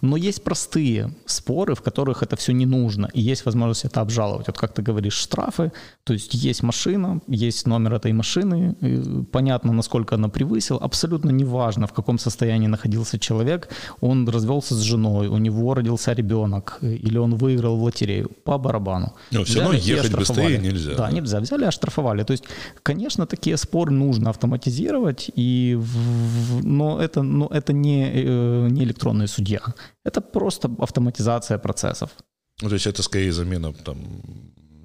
Но 0.01 0.17
есть 0.17 0.43
простые 0.43 1.13
споры, 1.27 1.75
в 1.75 1.83
которых 1.83 2.23
это 2.23 2.37
все 2.37 2.53
не 2.53 2.67
нужно, 2.67 3.09
и 3.15 3.21
есть 3.21 3.45
возможность 3.45 3.85
это 3.85 4.01
обжаловать. 4.01 4.47
Вот 4.47 4.59
как 4.59 4.73
ты 4.73 4.83
говоришь, 4.83 5.15
штрафы, 5.15 5.73
то 6.05 6.13
есть 6.13 6.35
есть 6.35 6.63
машина, 6.63 7.21
есть 7.29 7.67
номер 7.67 7.95
этой 7.95 8.13
машины, 8.13 8.77
понятно, 9.33 9.73
насколько 9.73 10.15
она 10.15 10.29
превысила, 10.29 10.81
абсолютно 10.81 11.31
неважно, 11.31 11.87
в 11.87 11.93
каком 11.93 12.19
состоянии 12.19 12.69
находился 12.69 13.19
человек, 13.19 13.69
он 14.01 14.29
развелся 14.29 14.75
с 14.75 14.81
женой, 14.81 15.29
у 15.29 15.39
него 15.39 15.75
родился 15.75 16.13
ребенок, 16.13 16.79
или 16.83 17.19
он 17.19 17.35
выиграл 17.35 17.77
в 17.77 17.83
лотерею, 17.83 18.31
по 18.45 18.59
барабану. 18.59 19.15
Но 19.31 19.45
все 19.45 19.61
равно 19.61 19.75
ехать 19.75 20.13
быстрее 20.13 20.59
нельзя. 20.59 20.95
Да, 20.95 21.11
нельзя, 21.11 21.41
взяли 21.41 21.65
оштрафовали. 21.65 22.25
То 22.25 22.33
есть, 22.33 22.45
конечно, 22.83 23.27
такие 23.27 23.57
споры 23.57 23.93
нужно 23.93 24.31
автоматизировать, 24.31 25.31
и, 25.37 25.79
но 26.63 27.01
это, 27.01 27.23
но 27.23 27.47
это 27.47 27.73
не, 27.73 28.11
э, 28.13 28.69
не 28.71 28.85
электронный 28.85 29.29
судья. 29.29 29.61
Это 30.05 30.21
просто 30.21 30.71
автоматизация 30.79 31.59
процессов. 31.59 32.11
Ну, 32.63 32.69
то 32.69 32.75
есть 32.75 32.87
это 32.87 33.03
скорее 33.03 33.33
замена 33.33 33.73
там 33.73 33.99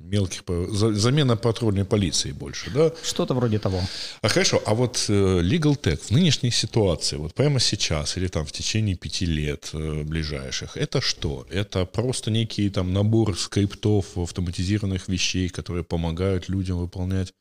мелких, 0.06 0.44
замена 0.70 1.36
патрульной 1.36 1.86
полиции 1.86 2.32
больше, 2.32 2.72
да? 2.72 2.92
Что-то 3.04 3.34
вроде 3.34 3.60
того. 3.60 3.82
А 4.22 4.28
хорошо, 4.28 4.62
а 4.66 4.74
вот 4.74 5.06
э, 5.10 5.42
Legal 5.42 5.78
Tech 5.80 5.98
в 5.98 6.12
нынешней 6.12 6.52
ситуации, 6.52 7.18
вот 7.18 7.34
прямо 7.34 7.60
сейчас 7.60 8.18
или 8.18 8.28
там 8.28 8.46
в 8.46 8.52
течение 8.52 8.96
пяти 8.96 9.26
лет 9.26 9.70
э, 9.74 10.04
ближайших, 10.04 10.78
это 10.78 11.02
что? 11.02 11.46
Это 11.50 11.86
просто 11.86 12.32
некий 12.32 12.70
там 12.70 12.94
набор 12.94 13.38
скриптов, 13.38 14.18
автоматизированных 14.18 15.08
вещей, 15.08 15.50
которые 15.50 15.84
помогают 15.84 16.50
людям 16.50 16.78
выполнять 16.78 17.34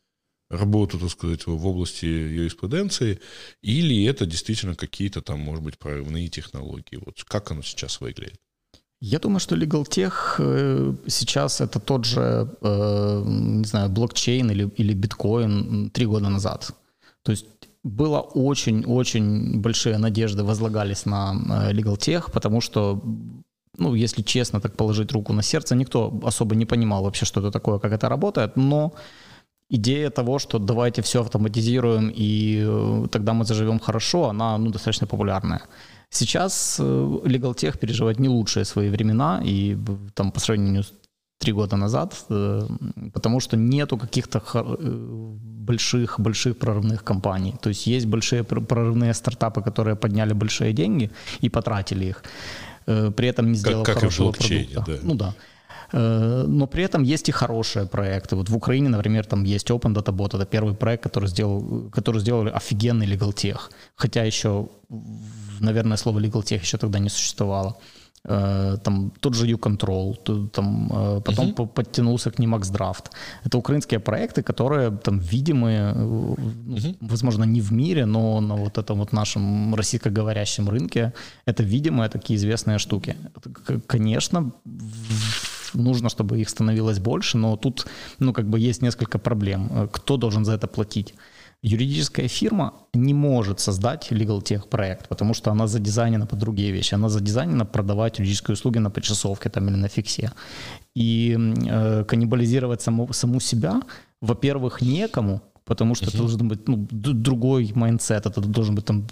работу, 0.57 0.99
так 0.99 1.09
сказать, 1.09 1.47
в 1.47 1.67
области 1.67 2.05
юриспруденции, 2.05 3.19
или 3.61 4.05
это 4.05 4.25
действительно 4.25 4.75
какие-то 4.75 5.21
там, 5.21 5.39
может 5.39 5.63
быть, 5.63 5.77
прорывные 5.77 6.27
технологии? 6.27 6.99
Вот 7.05 7.23
как 7.23 7.51
оно 7.51 7.61
сейчас 7.61 8.01
выглядит? 8.01 8.39
Я 9.01 9.19
думаю, 9.19 9.39
что 9.39 9.55
Legal 9.55 9.83
Tech 9.83 10.13
э, 10.39 10.95
сейчас 11.07 11.61
это 11.61 11.79
тот 11.79 12.05
же, 12.05 12.49
э, 12.61 13.23
не 13.25 13.65
знаю, 13.65 13.89
блокчейн 13.89 14.49
или, 14.51 14.69
или 14.77 14.93
биткоин 14.93 15.89
три 15.89 16.05
года 16.05 16.29
назад. 16.29 16.71
То 17.23 17.31
есть 17.31 17.45
было 17.83 18.19
очень-очень 18.19 19.61
большие 19.61 19.97
надежды 19.97 20.43
возлагались 20.43 21.05
на 21.05 21.33
э, 21.33 21.73
Legal 21.73 21.97
Tech, 21.97 22.31
потому 22.31 22.61
что 22.61 23.01
ну, 23.77 23.95
если 23.95 24.23
честно, 24.23 24.59
так 24.59 24.75
положить 24.77 25.11
руку 25.11 25.33
на 25.33 25.43
сердце, 25.43 25.75
никто 25.75 26.19
особо 26.23 26.55
не 26.55 26.65
понимал 26.65 27.03
вообще, 27.03 27.25
что 27.25 27.41
это 27.41 27.51
такое, 27.51 27.79
как 27.79 27.91
это 27.91 28.09
работает, 28.09 28.55
но 28.55 28.93
идея 29.69 30.09
того, 30.09 30.39
что 30.39 30.59
давайте 30.59 31.01
все 31.01 31.21
автоматизируем 31.21 32.11
и 32.15 33.07
тогда 33.11 33.33
мы 33.33 33.45
заживем 33.45 33.79
хорошо, 33.79 34.29
она 34.29 34.57
ну, 34.57 34.71
достаточно 34.71 35.07
популярная. 35.07 35.61
Сейчас 36.09 36.77
э, 36.79 36.83
Legal 36.83 37.53
Tech 37.53 37.77
переживает 37.77 38.19
не 38.19 38.29
лучшие 38.29 38.65
свои 38.65 38.89
времена, 38.89 39.41
и 39.45 39.77
там 40.13 40.31
по 40.31 40.39
сравнению 40.39 40.83
с 40.83 40.93
три 41.39 41.53
года 41.53 41.75
назад, 41.75 42.25
э, 42.29 42.67
потому 43.13 43.41
что 43.41 43.57
нету 43.57 43.97
каких-то 43.97 44.41
э, 44.53 44.75
больших, 45.67 46.19
больших 46.19 46.57
прорывных 46.57 47.03
компаний. 47.03 47.55
То 47.61 47.69
есть 47.69 47.87
есть 47.87 48.05
большие 48.05 48.43
прорывные 48.43 49.13
стартапы, 49.13 49.61
которые 49.61 49.95
подняли 49.95 50.33
большие 50.33 50.73
деньги 50.73 51.11
и 51.41 51.49
потратили 51.49 52.05
их, 52.05 52.23
при 52.85 53.27
этом 53.27 53.51
не 53.51 53.57
сделав 53.57 53.85
как, 53.85 53.95
как 53.95 54.03
хорошего 54.03 54.31
продукта. 54.31 54.83
Да. 54.87 54.97
Ну 55.03 55.15
да. 55.15 55.33
Но 55.91 56.67
при 56.67 56.83
этом 56.83 57.03
есть 57.03 57.29
и 57.29 57.31
хорошие 57.31 57.85
проекты. 57.85 58.35
Вот 58.35 58.49
в 58.49 58.55
Украине, 58.55 58.89
например, 58.89 59.25
там 59.25 59.43
есть 59.43 59.69
Open 59.69 59.93
Data 59.93 60.11
Bot. 60.11 60.35
Это 60.35 60.45
первый 60.45 60.73
проект, 60.73 61.03
который, 61.03 61.29
сделал, 61.29 61.89
который 61.91 62.21
сделали 62.21 62.49
офигенный 62.49 63.07
Legal 63.07 63.33
Tech. 63.33 63.59
Хотя 63.95 64.23
еще 64.23 64.67
наверное, 65.59 65.97
слово 65.97 66.19
legal 66.19 66.43
tech 66.43 66.61
еще 66.61 66.77
тогда 66.77 66.99
не 66.99 67.09
существовало. 67.09 67.75
Э, 68.27 68.77
там 68.83 69.11
тот 69.19 69.35
же 69.35 69.47
U-Control, 69.47 70.49
там, 70.49 70.89
э, 70.91 71.21
потом 71.21 71.51
uh-huh. 71.51 71.67
подтянулся 71.67 72.31
к 72.31 72.39
ним 72.39 72.55
Draft. 72.55 73.11
Это 73.43 73.57
украинские 73.57 73.99
проекты, 73.99 74.41
которые 74.41 74.91
там 74.91 75.19
видимые, 75.19 75.93
uh-huh. 75.93 76.95
возможно, 77.01 77.45
не 77.45 77.61
в 77.61 77.71
мире, 77.71 78.05
но 78.05 78.41
на 78.41 78.55
вот 78.55 78.77
этом 78.77 78.97
вот 78.97 79.13
нашем 79.13 79.75
российскоговорящем 79.75 80.69
рынке 80.69 81.13
это 81.45 81.63
видимые 81.63 82.09
такие 82.09 82.35
известные 82.37 82.79
штуки. 82.79 83.15
Конечно, 83.87 84.51
нужно, 85.75 86.09
чтобы 86.09 86.39
их 86.39 86.49
становилось 86.49 86.99
больше, 86.99 87.37
но 87.37 87.55
тут, 87.55 87.85
ну, 88.19 88.33
как 88.33 88.49
бы 88.49 88.59
есть 88.59 88.81
несколько 88.81 89.19
проблем. 89.19 89.89
Кто 89.91 90.17
должен 90.17 90.45
за 90.45 90.53
это 90.53 90.67
платить? 90.67 91.13
Юридическая 91.61 92.27
фирма 92.27 92.73
не 92.93 93.13
может 93.13 93.59
создать 93.59 94.11
legal 94.11 94.41
tech 94.41 94.67
проект, 94.69 95.07
потому 95.07 95.33
что 95.33 95.51
она 95.51 95.67
задизайнена 95.67 96.27
под 96.27 96.39
другие 96.39 96.71
вещи. 96.71 96.93
Она 96.93 97.09
задизайнена 97.09 97.65
продавать 97.65 98.19
юридические 98.19 98.53
услуги 98.53 98.77
на 98.77 98.91
почасовке 98.91 99.49
там, 99.49 99.67
или 99.69 99.75
на 99.75 99.87
фиксе. 99.87 100.31
И 100.95 101.35
э, 101.67 102.03
каннибализировать 102.03 102.81
саму, 102.81 103.11
саму 103.13 103.39
себя, 103.39 103.81
во-первых, 104.21 104.81
некому, 104.81 105.41
потому 105.65 105.95
что 105.95 106.05
uh-huh. 106.05 106.09
это 106.09 106.17
должен 106.17 106.47
быть 106.47 106.67
ну, 106.67 106.87
другой 106.91 107.71
mindset, 107.75 108.25
это 108.25 108.41
должен 108.41 108.75
быть 108.75 108.85
там 108.85 109.07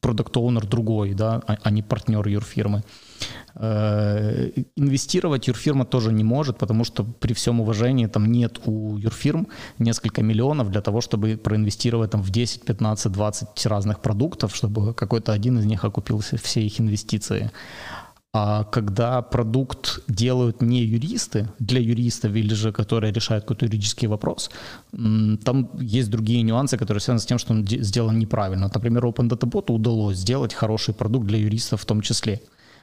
продукт 0.00 0.36
оунер 0.36 0.66
другой, 0.66 1.14
да, 1.14 1.42
а, 1.46 1.56
а 1.62 1.70
не 1.70 1.82
партнер 1.82 2.26
юрфирмы. 2.28 2.82
Э, 3.54 4.50
инвестировать 4.76 5.48
юрфирма 5.48 5.84
тоже 5.84 6.12
не 6.12 6.24
может, 6.24 6.58
потому 6.58 6.84
что 6.84 7.04
при 7.04 7.32
всем 7.32 7.60
уважении 7.60 8.06
там 8.06 8.30
нет 8.30 8.60
у 8.66 8.98
юрфирм 8.98 9.48
несколько 9.78 10.22
миллионов 10.22 10.70
для 10.70 10.80
того, 10.80 11.00
чтобы 11.00 11.36
проинвестировать 11.36 12.10
там 12.10 12.22
в 12.22 12.30
10, 12.30 12.64
15, 12.64 13.12
20 13.12 13.66
разных 13.66 14.00
продуктов, 14.00 14.54
чтобы 14.54 14.94
какой-то 14.94 15.32
один 15.32 15.58
из 15.58 15.64
них 15.64 15.84
окупился 15.84 16.36
все 16.36 16.62
их 16.62 16.80
инвестиции. 16.80 17.50
А 18.38 18.64
когда 18.64 19.22
продукт 19.22 20.00
делают 20.08 20.60
не 20.60 20.84
юристы, 20.84 21.48
для 21.58 21.80
юристов 21.80 22.34
или 22.36 22.52
же 22.54 22.70
которые 22.70 23.10
решают 23.10 23.44
какой-то 23.44 23.64
юридический 23.64 24.08
вопрос, 24.08 24.50
там 24.92 25.70
есть 25.80 26.10
другие 26.10 26.42
нюансы, 26.42 26.76
которые 26.76 27.00
связаны 27.00 27.20
с 27.20 27.26
тем, 27.26 27.38
что 27.38 27.54
он 27.54 27.66
сделан 27.66 28.18
неправильно. 28.18 28.70
Например, 28.74 29.06
Open 29.06 29.30
Data 29.30 29.48
Bot 29.48 29.72
удалось 29.72 30.18
сделать 30.18 30.52
хороший 30.52 30.92
продукт 30.92 31.26
для 31.26 31.38
юристов 31.38 31.80
в 31.80 31.86
том 31.86 32.02
числе 32.02 32.40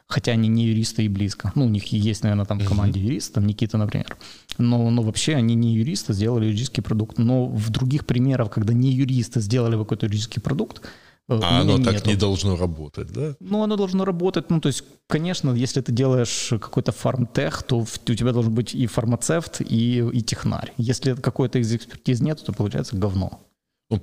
хотя 0.08 0.34
они 0.34 0.50
не 0.50 0.66
юристы 0.66 1.06
и 1.06 1.08
близко. 1.08 1.52
Ну, 1.56 1.66
у 1.66 1.70
них 1.70 1.86
есть, 1.86 2.24
наверное, 2.24 2.46
там 2.46 2.60
в 2.60 2.68
команде 2.68 3.00
юрист, 3.00 3.34
там 3.34 3.48
Никита, 3.48 3.78
например. 3.78 4.18
Но, 4.58 4.90
но 4.90 5.02
вообще 5.02 5.36
они 5.36 5.56
не 5.56 5.76
юристы, 5.76 6.14
сделали 6.14 6.46
юридический 6.46 6.84
продукт. 6.84 7.18
Но 7.18 7.46
в 7.46 7.70
других 7.70 8.06
примерах, 8.06 8.52
когда 8.52 8.74
не 8.74 8.92
юристы 8.92 9.40
сделали 9.40 9.78
какой-то 9.78 10.06
юридический 10.06 10.42
продукт, 10.42 10.82
а 11.30 11.62
оно 11.62 11.78
нету. 11.78 11.92
так 11.92 12.06
не 12.06 12.16
должно 12.16 12.58
работать, 12.58 13.12
да? 13.12 13.36
Ну, 13.40 13.64
оно 13.64 13.76
должно 13.78 14.04
работать. 14.06 14.50
Ну, 14.50 14.60
то 14.60 14.68
есть, 14.68 14.84
конечно, 15.08 15.52
если 15.52 15.82
ты 15.82 15.92
делаешь 15.92 16.50
какой-то 16.50 16.92
фармтех, 16.92 17.64
то 17.64 17.80
у 17.80 17.86
тебя 17.86 18.34
должен 18.34 18.54
быть 18.54 18.76
и 18.76 18.88
фармацевт, 18.88 19.62
и, 19.62 20.00
и 20.12 20.22
технарь. 20.22 20.74
Если 20.78 21.14
какой-то 21.16 21.60
из 21.60 21.74
экспертиз 21.74 22.20
нет, 22.20 22.44
то 22.44 22.52
получается 22.52 22.98
говно. 22.98 23.40
Ну, 23.90 24.02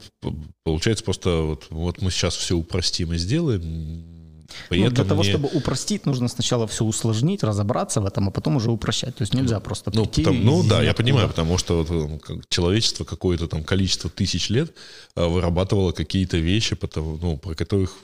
получается 0.65 1.05
просто 1.05 1.43
вот, 1.43 1.67
вот 1.71 2.01
мы 2.01 2.11
сейчас 2.11 2.37
все 2.37 2.57
упростим 2.57 3.13
и 3.13 3.19
сделаем, 3.19 4.20
ну, 4.71 4.91
для 4.91 5.05
того, 5.05 5.23
мне... 5.23 5.31
чтобы 5.31 5.49
упростить, 5.53 6.07
нужно 6.07 6.29
сначала 6.29 6.67
все 6.67 6.85
усложнить, 6.85 7.43
разобраться 7.43 8.01
в 8.01 8.07
этом, 8.07 8.29
а 8.29 8.31
потом 8.31 8.57
уже 8.57 8.71
упрощать. 8.71 9.17
То 9.17 9.23
есть 9.23 9.35
нельзя 9.35 9.61
просто 9.61 9.91
ну, 9.95 10.05
прийти 10.05 10.25
там, 10.25 10.45
Ну 10.45 10.63
да, 10.63 10.83
я 10.83 10.95
понимаю, 10.95 11.29
потому 11.29 11.59
что 11.59 11.83
вот, 11.83 12.49
человечество 12.49 13.05
какое-то 13.05 13.47
там 13.49 13.65
количество 13.65 14.11
тысяч 14.11 14.51
лет 14.51 14.75
а, 15.15 15.29
вырабатывало 15.29 15.93
какие-то 15.93 16.37
вещи, 16.37 16.77
потому, 16.77 17.17
ну, 17.17 17.37
про 17.37 17.55
которых 17.55 17.95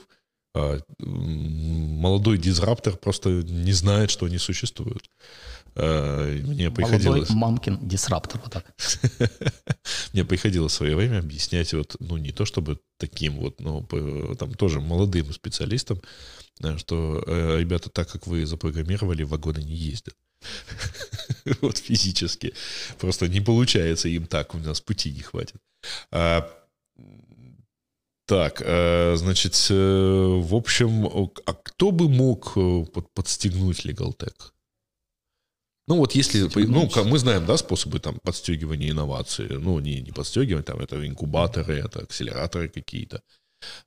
а, 0.55 0.79
молодой 0.99 2.37
дизраптор 2.37 2.97
просто 2.97 3.29
не 3.29 3.73
знает, 3.73 4.09
что 4.09 4.25
они 4.25 4.37
существуют. 4.37 5.03
А, 5.75 6.41
мне 6.43 6.71
приходилось... 6.71 7.29
Молодой 7.29 7.35
мамкин 7.35 7.79
дисраптор, 7.87 8.41
вот 8.43 8.51
так. 8.53 8.65
Мне 10.13 10.25
приходилось 10.25 10.73
в 10.73 10.75
свое 10.75 10.95
время 10.95 11.19
объяснять 11.19 11.73
вот, 11.73 11.95
ну, 11.99 12.17
не 12.17 12.31
то 12.31 12.45
чтобы 12.45 12.79
таким 12.97 13.37
вот, 13.37 13.59
но 13.61 13.81
там 14.37 14.53
тоже 14.53 14.81
молодым 14.81 15.31
специалистам, 15.33 16.01
что, 16.77 17.23
э, 17.25 17.59
ребята, 17.59 17.89
так 17.89 18.09
как 18.09 18.27
вы 18.27 18.45
запрограммировали, 18.45 19.23
вагоны 19.23 19.59
не 19.59 19.75
ездят. 19.75 20.15
Вот 21.61 21.77
физически. 21.77 22.53
Просто 22.99 23.27
не 23.27 23.41
получается 23.41 24.09
им 24.09 24.27
так, 24.27 24.53
у 24.55 24.57
нас 24.57 24.81
пути 24.81 25.11
не 25.11 25.21
хватит. 25.21 25.55
А, 26.11 26.49
так, 28.25 28.61
э, 28.65 29.15
значит, 29.15 29.67
э, 29.69 29.73
в 29.73 30.53
общем, 30.53 31.07
а 31.45 31.53
кто 31.53 31.91
бы 31.91 32.09
мог 32.09 32.57
подстегнуть 33.13 33.85
LegalTech? 33.85 34.51
Ну 35.87 35.97
вот 35.97 36.15
если, 36.15 36.49
ну 36.65 36.89
мы 37.05 37.17
знаем, 37.17 37.45
да, 37.45 37.55
способы 37.55 37.99
там 37.99 38.19
подстегивания 38.21 38.89
инноваций, 38.89 39.47
ну 39.49 39.79
не, 39.79 40.01
не 40.01 40.11
подстегивать, 40.11 40.65
там 40.65 40.79
это 40.79 41.07
инкубаторы, 41.07 41.75
это 41.75 41.99
акселераторы 41.99 42.67
какие-то. 42.67 43.21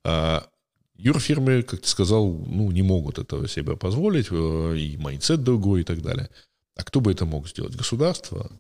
А, 0.03 0.49
юрфирмы, 0.95 1.63
как 1.63 1.81
ты 1.81 1.89
сказал, 1.89 2.33
ну 2.33 2.71
не 2.71 2.83
могут 2.83 3.19
этого 3.19 3.47
себе 3.49 3.77
позволить, 3.77 4.29
э, 4.31 4.77
и 4.79 4.97
mindset 4.97 5.43
другой 5.43 5.83
и 5.83 5.85
так 5.85 6.01
далее. 6.01 6.31
А 6.75 6.85
кто 6.85 7.01
бы 7.01 7.13
это 7.13 7.27
мог 7.27 7.47
сделать? 7.49 7.77
Государство? 7.77 8.51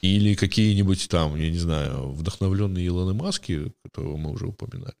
Или 0.00 0.34
какие-нибудь 0.34 1.08
там, 1.08 1.36
я 1.36 1.50
не 1.50 1.58
знаю, 1.58 2.12
вдохновленные 2.12 2.86
Илоны 2.86 3.12
Маски, 3.12 3.72
которого 3.82 4.16
мы 4.16 4.30
уже 4.30 4.46
упоминали? 4.46 4.94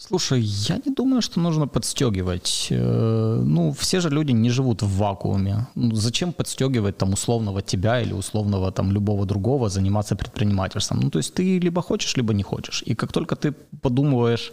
Слушай, 0.00 0.40
я 0.40 0.76
не 0.86 0.94
думаю, 0.94 1.22
что 1.22 1.40
нужно 1.40 1.66
подстегивать. 1.66 2.68
Э, 2.70 3.42
ну, 3.44 3.72
все 3.72 4.00
же 4.00 4.10
люди 4.10 4.32
не 4.32 4.50
живут 4.50 4.82
в 4.82 4.96
вакууме. 4.96 5.66
Ну, 5.74 5.94
зачем 5.94 6.32
подстегивать 6.32 6.98
там 6.98 7.12
условного 7.12 7.62
тебя 7.62 8.00
или 8.00 8.14
условного 8.14 8.70
там 8.70 8.92
любого 8.92 9.26
другого 9.26 9.68
заниматься 9.68 10.14
предпринимательством? 10.14 11.00
Ну, 11.00 11.10
то 11.10 11.18
есть 11.18 11.34
ты 11.34 11.58
либо 11.58 11.82
хочешь, 11.82 12.16
либо 12.16 12.32
не 12.32 12.44
хочешь. 12.44 12.84
И 12.86 12.94
как 12.94 13.12
только 13.12 13.34
ты 13.34 13.52
подумываешь, 13.82 14.52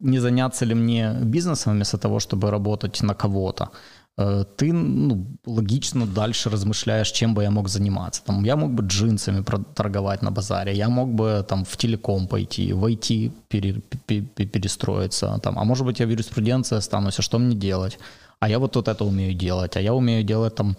не 0.00 0.18
заняться 0.18 0.64
ли 0.64 0.74
мне 0.74 1.14
бизнесом 1.22 1.74
вместо 1.74 1.98
того, 1.98 2.18
чтобы 2.18 2.50
работать 2.50 3.02
на 3.02 3.14
кого-то, 3.14 3.68
ты 4.16 4.72
ну, 4.72 5.26
логично 5.46 6.06
дальше 6.06 6.50
размышляешь, 6.50 7.10
чем 7.12 7.34
бы 7.34 7.42
я 7.42 7.50
мог 7.50 7.68
заниматься. 7.68 8.22
Там, 8.24 8.44
я 8.44 8.56
мог 8.56 8.72
бы 8.72 8.84
джинсами 8.86 9.44
торговать 9.74 10.22
на 10.22 10.30
базаре, 10.30 10.76
я 10.76 10.88
мог 10.88 11.08
бы 11.08 11.44
там, 11.48 11.64
в 11.64 11.76
телеком 11.76 12.28
пойти, 12.28 12.72
в 12.72 12.84
IT 12.84 13.32
пере, 13.48 13.80
перестроиться, 14.06 15.38
там, 15.42 15.58
а 15.58 15.64
может 15.64 15.86
быть 15.86 16.00
я 16.00 16.06
в 16.06 16.10
юриспруденции 16.10 16.76
останусь, 16.76 17.18
а 17.18 17.22
что 17.22 17.38
мне 17.38 17.56
делать? 17.56 17.98
А 18.40 18.48
я 18.48 18.58
вот, 18.58 18.74
вот 18.76 18.88
это 18.88 19.04
умею 19.04 19.34
делать, 19.34 19.76
а 19.76 19.80
я 19.80 19.92
умею 19.92 20.24
делать 20.24 20.54
там, 20.54 20.74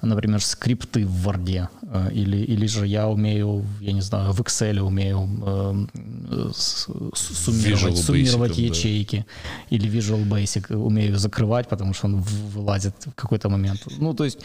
например, 0.00 0.40
скрипты 0.40 1.06
в 1.06 1.28
Word, 1.28 1.68
э, 1.82 2.10
или, 2.12 2.38
или 2.38 2.66
же 2.66 2.86
я 2.86 3.08
умею, 3.08 3.66
я 3.80 3.92
не 3.92 4.00
знаю, 4.00 4.32
в 4.32 4.40
Excel 4.40 4.80
умею 4.80 5.28
э, 5.46 6.50
суммировать, 6.54 7.98
суммировать 7.98 8.56
ячейки, 8.56 9.16
да. 9.16 9.76
или 9.76 9.90
Visual 9.90 10.26
Basic 10.26 10.74
умею 10.74 11.18
закрывать, 11.18 11.68
потому 11.68 11.92
что 11.92 12.06
он 12.06 12.22
вылазит 12.22 12.94
в 13.04 13.12
какой-то 13.12 13.50
момент. 13.50 13.82
Ну, 13.98 14.14
то 14.14 14.24
есть, 14.24 14.38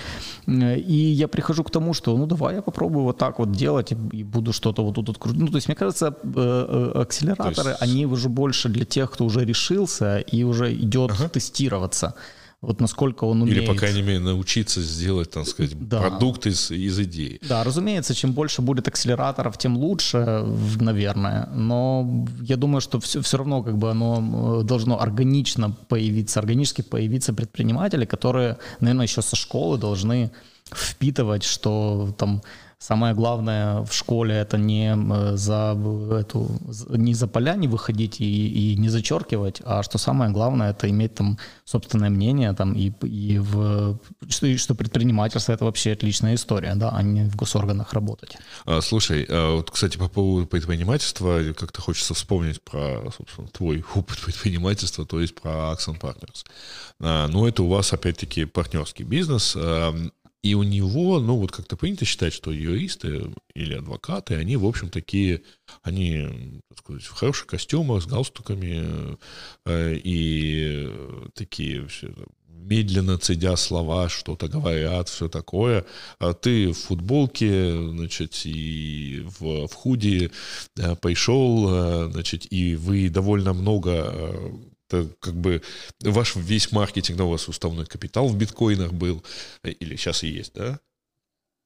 э, 0.47 0.77
и 0.79 1.13
я 1.13 1.29
прихожу 1.29 1.63
к 1.63 1.71
тому, 1.71 1.93
что, 1.93 2.17
ну, 2.17 2.25
давай 2.25 2.55
я 2.55 2.61
попробую 2.61 3.05
вот 3.05 3.17
так 3.17 3.39
вот 3.39 3.53
делать, 3.53 3.93
и 3.93 4.23
буду 4.23 4.51
что-то 4.51 4.83
вот 4.83 4.95
тут 4.95 5.07
вот 5.07 5.17
крутить. 5.17 5.41
Ну, 5.41 5.47
то 5.47 5.55
есть, 5.55 5.69
мне 5.69 5.75
кажется, 5.75 6.07
акселераторы, 6.07 7.69
есть... 7.69 7.81
они 7.81 8.05
уже 8.05 8.27
больше 8.27 8.67
для 8.67 8.83
тех, 8.83 9.11
кто 9.11 9.23
уже 9.23 9.45
решился 9.45 10.19
и 10.19 10.43
уже 10.43 10.73
идет 10.73 11.11
ага. 11.11 11.29
тестироваться 11.29 12.15
вот 12.61 12.81
насколько 12.81 13.23
он 13.23 13.41
умеет. 13.41 13.57
Или, 13.57 13.65
по 13.65 13.73
крайней 13.73 14.01
мере, 14.01 14.19
научиться 14.19 14.81
сделать, 14.81 15.31
так 15.31 15.47
сказать, 15.47 15.71
да. 15.87 16.01
продукт 16.01 16.45
из, 16.45 16.71
из 16.71 16.99
идеи. 16.99 17.39
Да, 17.47 17.63
разумеется, 17.63 18.13
чем 18.13 18.33
больше 18.33 18.61
будет 18.61 18.87
акселераторов, 18.87 19.57
тем 19.57 19.77
лучше, 19.77 20.43
наверное. 20.79 21.47
Но 21.53 22.25
я 22.41 22.57
думаю, 22.57 22.81
что 22.81 22.99
все, 22.99 23.21
все 23.21 23.37
равно 23.37 23.63
как 23.63 23.77
бы 23.77 23.89
оно 23.91 24.61
э, 24.61 24.63
должно 24.65 24.99
органично 24.99 25.71
появиться, 25.87 26.39
органически 26.39 26.81
появиться 26.81 27.33
предприниматели, 27.33 28.03
которые, 28.03 28.57
наверное, 28.81 29.05
еще 29.05 29.21
со 29.21 29.37
школы 29.37 29.77
должны 29.77 30.31
впитывать, 30.73 31.43
что 31.43 32.13
там 32.17 32.41
Самое 32.81 33.13
главное 33.13 33.81
в 33.81 33.93
школе 33.93 34.35
это 34.35 34.57
не 34.57 34.97
за 35.35 35.77
эту 36.17 36.49
не 36.87 37.13
за 37.13 37.27
поля 37.27 37.55
не 37.55 37.67
выходить 37.67 38.21
и, 38.21 38.71
и 38.71 38.77
не 38.77 38.87
зачеркивать, 38.87 39.61
а 39.65 39.83
что 39.83 39.97
самое 39.97 40.31
главное 40.31 40.71
это 40.71 40.89
иметь 40.89 41.13
там 41.13 41.37
собственное 41.65 42.09
мнение 42.09 42.53
там 42.53 42.73
и, 42.73 42.93
и 43.03 43.37
в 43.37 43.99
что, 44.29 44.57
что 44.57 44.75
предпринимательство 44.75 45.51
это 45.51 45.65
вообще 45.65 45.91
отличная 45.91 46.35
история, 46.35 46.73
да, 46.75 46.91
а 46.91 47.03
не 47.03 47.25
в 47.25 47.35
госорганах 47.35 47.91
работать. 47.91 48.37
А, 48.65 48.79
слушай, 48.79 49.25
а 49.27 49.57
вот 49.57 49.71
кстати 49.71 49.97
по 49.97 50.07
поводу 50.07 50.47
предпринимательства 50.47 51.41
как-то 51.51 51.81
хочется 51.81 52.13
вспомнить 52.13 52.61
про 52.61 53.11
собственно 53.11 53.49
твой 53.49 53.83
опыт 53.93 54.19
предпринимательства, 54.19 55.05
то 55.05 55.19
есть 55.19 55.35
про 55.35 55.73
Axon 55.73 55.99
Partners. 55.99 56.45
А, 57.01 57.27
ну 57.27 57.45
это 57.45 57.61
у 57.61 57.67
вас 57.67 57.91
опять-таки 57.91 58.45
партнерский 58.45 59.03
бизнес. 59.03 59.57
И 60.41 60.53
у 60.53 60.63
него, 60.63 61.19
ну 61.19 61.35
вот 61.35 61.51
как-то 61.51 61.75
принято 61.75 62.05
считать, 62.05 62.33
что 62.33 62.51
юристы 62.51 63.31
или 63.53 63.73
адвокаты, 63.73 64.35
они, 64.35 64.55
в 64.55 64.65
общем, 64.65 64.89
такие, 64.89 65.41
они, 65.83 66.61
так 66.69 66.79
сказать, 66.79 67.03
в 67.03 67.11
хороших 67.11 67.47
костюмах, 67.47 68.01
с 68.01 68.05
галстуками, 68.05 69.17
э, 69.65 69.95
и 70.01 70.89
такие 71.33 71.85
все, 71.87 72.13
медленно 72.69 73.17
цедя 73.17 73.55
слова, 73.55 74.07
что-то 74.09 74.47
говорят, 74.47 75.09
все 75.09 75.27
такое. 75.27 75.85
А 76.19 76.33
ты 76.33 76.71
в 76.71 76.77
футболке, 76.77 77.73
значит, 77.89 78.39
и 78.45 79.25
в, 79.39 79.67
в 79.67 79.73
худи 79.73 80.31
э, 80.77 80.95
пришел, 80.95 81.67
э, 81.69 82.11
значит, 82.11 82.51
и 82.51 82.75
вы 82.75 83.09
довольно 83.09 83.53
много 83.53 84.53
это 84.89 85.09
как 85.19 85.35
бы 85.35 85.61
ваш 86.03 86.35
весь 86.35 86.71
маркетинг, 86.71 87.17
да, 87.17 87.23
у 87.25 87.29
вас 87.29 87.47
уставной 87.47 87.85
капитал 87.85 88.27
в 88.27 88.35
биткоинах 88.35 88.93
был, 88.93 89.23
или 89.63 89.95
сейчас 89.95 90.23
и 90.23 90.27
есть, 90.27 90.53
да? 90.53 90.79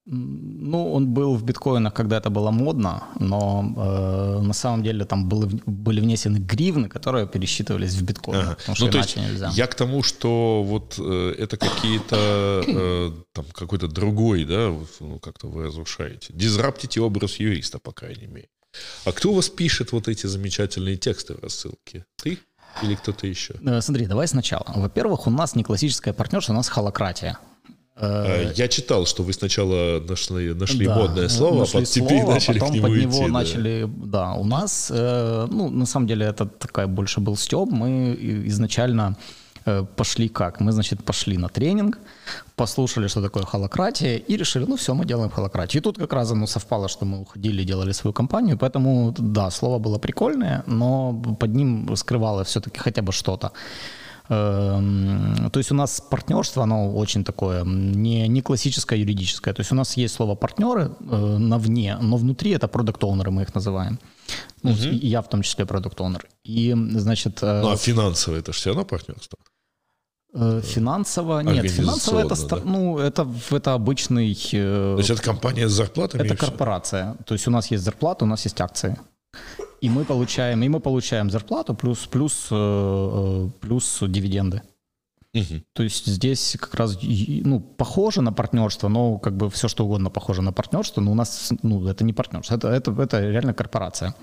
Ну, 0.05 0.93
он 0.93 1.13
был 1.13 1.35
в 1.35 1.43
биткоинах, 1.43 1.93
когда 1.93 2.17
это 2.17 2.29
было 2.29 2.51
модно, 2.51 3.03
но 3.19 3.63
э, 3.77 4.41
на 4.45 4.53
самом 4.53 4.83
деле 4.83 5.05
там 5.05 5.29
были, 5.29 5.61
были 5.65 6.01
внесены 6.01 6.39
гривны, 6.39 6.89
которые 6.89 7.25
пересчитывались 7.25 7.93
в 7.93 8.03
биткоин, 8.03 8.39
ага. 8.39 8.55
потому 8.55 8.75
что 8.75 8.85
ну, 8.85 8.91
то 8.91 8.97
есть 8.97 9.15
нельзя. 9.15 9.49
Я 9.55 9.65
к 9.67 9.75
тому, 9.75 10.03
что 10.03 10.61
вот 10.63 10.95
э, 10.97 11.35
это 11.39 11.55
какие-то 11.55 12.63
э, 12.67 13.11
там 13.31 13.45
какой-то 13.53 13.87
другой, 13.87 14.43
да, 14.43 14.75
ну, 14.99 15.19
как-то 15.19 15.47
вы 15.47 15.63
разрушаете. 15.63 16.33
Дизраптите 16.33 16.99
образ 16.99 17.39
юриста, 17.39 17.79
по 17.79 17.93
крайней 17.93 18.27
мере. 18.27 18.49
А 19.05 19.11
кто 19.13 19.31
у 19.31 19.35
вас 19.35 19.49
пишет 19.49 19.93
вот 19.93 20.09
эти 20.09 20.27
замечательные 20.27 20.97
тексты 20.97 21.35
в 21.35 21.39
рассылке? 21.39 22.05
Ты? 22.21 22.39
Или 22.81 22.95
кто-то 22.95 23.27
еще? 23.27 23.55
Э, 23.65 23.81
смотри, 23.81 24.05
давай 24.07 24.27
сначала. 24.27 24.65
Во-первых, 24.75 25.27
у 25.27 25.29
нас 25.29 25.55
не 25.55 25.63
классическая 25.63 26.13
партнерша, 26.13 26.51
у 26.51 26.55
нас 26.55 26.69
холократия. 26.69 27.37
Э, 27.95 28.51
я 28.55 28.67
читал, 28.67 29.05
что 29.05 29.23
вы 29.23 29.33
сначала 29.33 29.99
нашли, 29.99 30.53
нашли 30.53 30.87
да, 30.87 30.95
модное 30.95 31.29
слово, 31.29 31.59
нашли 31.59 31.79
а 31.79 31.81
под, 31.81 31.89
теперь 31.89 32.21
слово, 32.21 32.33
начали 32.33 32.59
потом 32.59 32.71
к 32.71 32.75
нему 32.75 32.87
под 32.87 32.97
идти, 32.97 33.05
него 33.05 33.27
да. 33.27 33.33
начали... 33.33 33.89
Да, 34.05 34.33
у 34.33 34.43
нас, 34.43 34.91
э, 34.93 35.47
ну, 35.49 35.69
на 35.69 35.85
самом 35.85 36.07
деле, 36.07 36.25
это 36.25 36.45
такая 36.45 36.87
больше 36.87 37.19
был 37.19 37.37
стёб. 37.37 37.69
Мы 37.71 38.17
изначально 38.47 39.15
пошли 39.95 40.29
как? 40.29 40.59
Мы, 40.59 40.71
значит, 40.71 41.03
пошли 41.03 41.37
на 41.37 41.49
тренинг, 41.49 41.99
послушали, 42.55 43.07
что 43.07 43.21
такое 43.21 43.43
холократия, 43.43 44.17
и 44.17 44.37
решили, 44.37 44.65
ну 44.65 44.75
все, 44.75 44.93
мы 44.93 45.05
делаем 45.05 45.29
холократию. 45.29 45.81
И 45.81 45.83
тут 45.83 45.97
как 45.97 46.13
раз 46.13 46.31
оно 46.31 46.47
совпало, 46.47 46.87
что 46.87 47.05
мы 47.05 47.21
уходили, 47.21 47.63
делали 47.63 47.93
свою 47.93 48.13
компанию, 48.13 48.57
поэтому, 48.57 49.13
да, 49.17 49.51
слово 49.51 49.79
было 49.79 49.99
прикольное, 49.99 50.63
но 50.67 51.13
под 51.39 51.55
ним 51.55 51.95
скрывало 51.95 52.43
все-таки 52.43 52.79
хотя 52.79 53.01
бы 53.01 53.11
что-то. 53.11 53.51
Эм, 54.29 55.49
то 55.51 55.59
есть 55.59 55.71
у 55.71 55.75
нас 55.75 56.01
партнерство, 56.01 56.63
оно 56.63 56.95
очень 56.95 57.23
такое, 57.23 57.63
не, 57.65 58.27
не 58.27 58.41
классическое 58.41 58.99
юридическое. 58.99 59.53
То 59.53 59.61
есть 59.61 59.71
у 59.71 59.75
нас 59.75 59.97
есть 59.97 60.15
слово 60.15 60.35
партнеры 60.35 60.91
э, 60.99 61.37
на 61.37 61.57
вне, 61.57 61.97
но 62.01 62.17
внутри 62.17 62.51
это 62.51 62.67
продукт 62.67 63.03
оунеры 63.03 63.31
мы 63.31 63.41
их 63.41 63.55
называем. 63.55 63.99
Ну, 64.63 64.71
угу. 64.71 64.79
Я 64.79 65.21
в 65.21 65.27
том 65.27 65.41
числе 65.41 65.65
продукт 65.65 65.99
оунер 65.99 66.25
И, 66.45 66.73
значит... 66.93 67.43
Э, 67.43 67.61
ну, 67.61 67.71
а 67.71 67.77
финансово 67.77 68.37
это 68.37 68.53
же 68.53 68.59
все 68.59 68.69
равно 68.69 68.85
партнерство? 68.85 69.37
Э, 70.33 70.61
финансово 70.63 71.41
нет, 71.41 71.69
финансово 71.69 72.19
это, 72.19 72.47
да? 72.47 72.59
ну, 72.65 72.97
это, 72.97 73.27
это 73.51 73.73
обычный... 73.73 74.33
Э, 74.53 74.95
То 74.95 74.97
есть 74.97 75.09
это 75.09 75.21
компания 75.21 75.67
с 75.67 75.71
зарплатами? 75.71 76.23
Это 76.23 76.35
корпорация. 76.35 77.15
То 77.25 77.35
есть 77.35 77.47
у 77.47 77.51
нас 77.51 77.71
есть 77.71 77.83
зарплата, 77.83 78.25
у 78.25 78.27
нас 78.27 78.45
есть 78.45 78.59
акции 78.61 78.97
и 79.83 79.89
мы 79.89 80.05
получаем, 80.05 80.63
и 80.63 80.69
мы 80.69 80.79
получаем 80.79 81.29
зарплату 81.29 81.73
плюс, 81.75 82.07
плюс, 82.07 82.47
э, 82.51 83.49
плюс 83.59 83.97
дивиденды. 84.01 84.61
Угу. 85.33 85.61
То 85.73 85.83
есть 85.83 86.05
здесь 86.05 86.55
как 86.59 86.75
раз 86.75 86.97
ну, 87.01 87.59
похоже 87.59 88.21
на 88.21 88.31
партнерство, 88.31 88.87
но 88.87 89.17
как 89.17 89.35
бы 89.35 89.49
все 89.49 89.67
что 89.67 89.85
угодно 89.85 90.09
похоже 90.09 90.41
на 90.41 90.53
партнерство, 90.53 91.01
но 91.01 91.11
у 91.11 91.15
нас 91.15 91.51
ну, 91.63 91.87
это 91.87 92.03
не 92.03 92.13
партнерство, 92.13 92.55
это, 92.55 92.67
это, 92.67 92.91
это 93.01 93.19
реально 93.19 93.53
корпорация. 93.53 94.13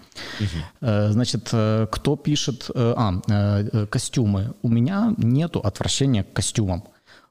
Угу. 0.40 0.86
Значит, 1.12 1.48
кто 1.48 2.16
пишет... 2.16 2.70
А, 2.74 3.86
костюмы. 3.90 4.54
У 4.62 4.68
меня 4.68 5.14
нету 5.16 5.60
отвращения 5.60 6.22
к 6.22 6.32
костюмам. 6.32 6.84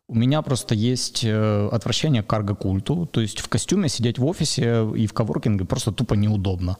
У 0.07 0.15
меня 0.15 0.41
просто 0.41 0.75
есть 0.75 1.23
отвращение 1.23 2.23
к 2.23 2.27
карго-культу, 2.27 3.05
то 3.05 3.21
есть 3.21 3.39
в 3.39 3.47
костюме 3.47 3.89
сидеть 3.89 4.17
в 4.19 4.25
офисе 4.25 4.89
и 4.95 5.07
в 5.07 5.13
коворкинге 5.13 5.65
просто 5.65 5.91
тупо 5.91 6.15
неудобно. 6.15 6.77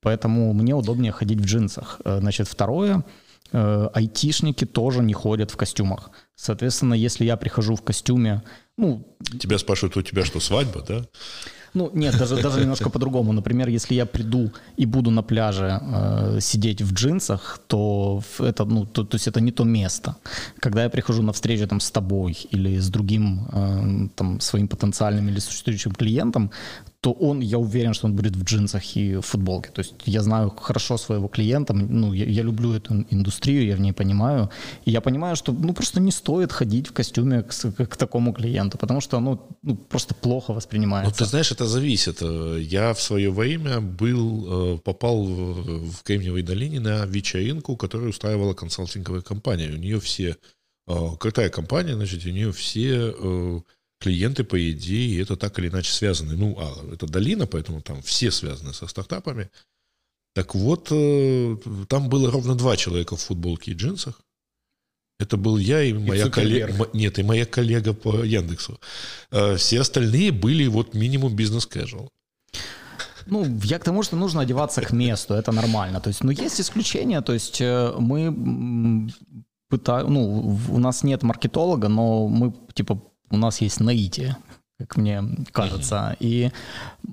Поэтому 0.00 0.52
мне 0.52 0.74
удобнее 0.74 1.12
ходить 1.12 1.40
в 1.40 1.44
джинсах. 1.44 2.00
Э, 2.04 2.20
значит, 2.20 2.46
второе, 2.46 3.04
э, 3.52 3.88
айтишники 3.94 4.64
тоже 4.64 5.02
не 5.02 5.12
ходят 5.12 5.50
в 5.50 5.56
костюмах. 5.56 6.10
Соответственно, 6.36 6.94
если 6.94 7.24
я 7.24 7.36
прихожу 7.36 7.74
в 7.74 7.82
костюме, 7.82 8.42
ну... 8.76 9.16
Тебя 9.40 9.58
спрашивают, 9.58 9.96
у 9.96 10.02
тебя 10.02 10.24
что, 10.24 10.40
свадьба, 10.40 10.84
да? 10.88 11.04
Ну, 11.74 11.90
нет, 11.94 12.18
даже, 12.18 12.42
даже 12.42 12.60
немножко 12.60 12.90
по-другому. 12.90 13.32
Например, 13.32 13.68
если 13.68 13.94
я 13.94 14.06
приду 14.06 14.50
и 14.76 14.86
буду 14.86 15.10
на 15.10 15.22
пляже 15.22 15.80
э, 15.80 16.40
сидеть 16.40 16.82
в 16.82 16.92
джинсах, 16.92 17.60
то 17.66 18.22
это, 18.38 18.64
ну, 18.64 18.86
то, 18.86 19.04
то 19.04 19.16
есть 19.16 19.28
это 19.28 19.40
не 19.40 19.52
то 19.52 19.64
место. 19.64 20.16
Когда 20.60 20.82
я 20.82 20.88
прихожу 20.88 21.22
на 21.22 21.32
встречу 21.32 21.66
там 21.66 21.80
с 21.80 21.90
тобой 21.90 22.36
или 22.54 22.78
с 22.78 22.88
другим 22.88 23.48
э, 23.52 24.08
там 24.16 24.40
своим 24.40 24.68
потенциальным 24.68 25.28
или 25.28 25.40
существующим 25.40 25.92
клиентом, 25.92 26.50
то 27.00 27.12
он, 27.12 27.40
я 27.40 27.58
уверен, 27.58 27.94
что 27.94 28.06
он 28.06 28.16
будет 28.16 28.34
в 28.34 28.42
джинсах 28.42 28.96
и 28.96 29.16
в 29.16 29.22
футболке. 29.22 29.70
То 29.70 29.80
есть 29.80 29.94
я 30.04 30.22
знаю 30.22 30.50
хорошо 30.50 30.98
своего 30.98 31.28
клиента, 31.28 31.72
ну, 31.72 32.12
я, 32.12 32.24
я 32.24 32.42
люблю 32.42 32.72
эту 32.72 33.06
индустрию, 33.10 33.66
я 33.66 33.76
в 33.76 33.80
ней 33.80 33.92
понимаю. 33.92 34.50
И 34.84 34.90
я 34.90 35.00
понимаю, 35.00 35.36
что 35.36 35.52
ну, 35.52 35.72
просто 35.72 36.00
не 36.00 36.10
стоит 36.10 36.52
ходить 36.52 36.88
в 36.88 36.92
костюме 36.92 37.42
к, 37.42 37.50
к, 37.50 37.86
к 37.86 37.96
такому 37.96 38.32
клиенту, 38.32 38.78
потому 38.78 39.00
что 39.00 39.16
оно 39.16 39.46
ну, 39.62 39.76
просто 39.76 40.14
плохо 40.14 40.52
воспринимается. 40.52 41.10
Ну, 41.10 41.24
ты 41.24 41.30
знаешь, 41.30 41.52
это 41.52 41.66
зависит. 41.66 42.20
Я 42.20 42.92
в 42.94 43.00
свое 43.00 43.30
время 43.30 43.80
был, 43.80 44.74
э, 44.74 44.78
попал 44.78 45.24
в 45.24 46.02
Кремниевой 46.02 46.42
долине 46.42 46.80
на 46.80 47.06
вечеринку, 47.06 47.76
которую 47.76 48.10
устраивала 48.10 48.54
консалтинговая 48.54 49.20
компания. 49.20 49.70
У 49.70 49.76
нее 49.76 50.00
все, 50.00 50.36
э, 50.88 51.08
крутая 51.20 51.48
компания, 51.48 51.94
значит, 51.94 52.26
у 52.26 52.30
нее 52.30 52.50
все 52.50 53.14
э, 53.16 53.60
клиенты, 53.98 54.44
по 54.44 54.70
идее, 54.70 55.22
это 55.22 55.36
так 55.36 55.58
или 55.58 55.68
иначе 55.68 55.92
связаны. 55.92 56.36
Ну, 56.36 56.56
а 56.58 56.94
это 56.94 57.06
долина, 57.06 57.46
поэтому 57.46 57.80
там 57.80 58.02
все 58.02 58.30
связаны 58.30 58.72
со 58.72 58.86
стартапами. 58.86 59.50
Так 60.34 60.54
вот, 60.54 60.88
э, 60.90 61.56
там 61.88 62.08
было 62.08 62.30
ровно 62.30 62.54
два 62.54 62.76
человека 62.76 63.16
в 63.16 63.20
футболке 63.20 63.72
и 63.72 63.74
джинсах. 63.74 64.20
Это 65.18 65.36
был 65.36 65.58
я 65.58 65.82
и 65.82 65.92
моя 65.92 66.28
коллега. 66.30 66.88
Нет, 66.92 67.18
и 67.18 67.22
моя 67.22 67.44
коллега 67.44 67.92
по 67.92 68.22
Яндексу. 68.22 68.78
Э, 69.32 69.56
все 69.56 69.80
остальные 69.80 70.30
были 70.30 70.68
вот 70.68 70.94
минимум 70.94 71.34
бизнес-casual. 71.34 72.08
Ну, 73.26 73.60
я 73.64 73.78
к 73.78 73.84
тому, 73.84 74.02
что 74.02 74.16
нужно 74.16 74.40
одеваться 74.40 74.80
к 74.80 74.92
месту, 74.92 75.34
это 75.34 75.52
нормально. 75.52 76.00
То 76.00 76.08
есть, 76.08 76.24
ну, 76.24 76.30
есть 76.30 76.60
исключения, 76.60 77.20
то 77.20 77.32
есть 77.34 77.60
э, 77.60 77.92
мы 77.98 79.10
пытаем, 79.68 80.14
ну, 80.14 80.58
у 80.70 80.78
нас 80.78 81.04
нет 81.04 81.22
маркетолога, 81.22 81.88
но 81.88 82.28
мы, 82.28 82.54
типа, 82.74 83.02
у 83.30 83.36
нас 83.36 83.60
есть 83.60 83.80
наитие, 83.80 84.36
как 84.78 84.96
мне 84.96 85.22
кажется. 85.52 86.16
И 86.20 86.50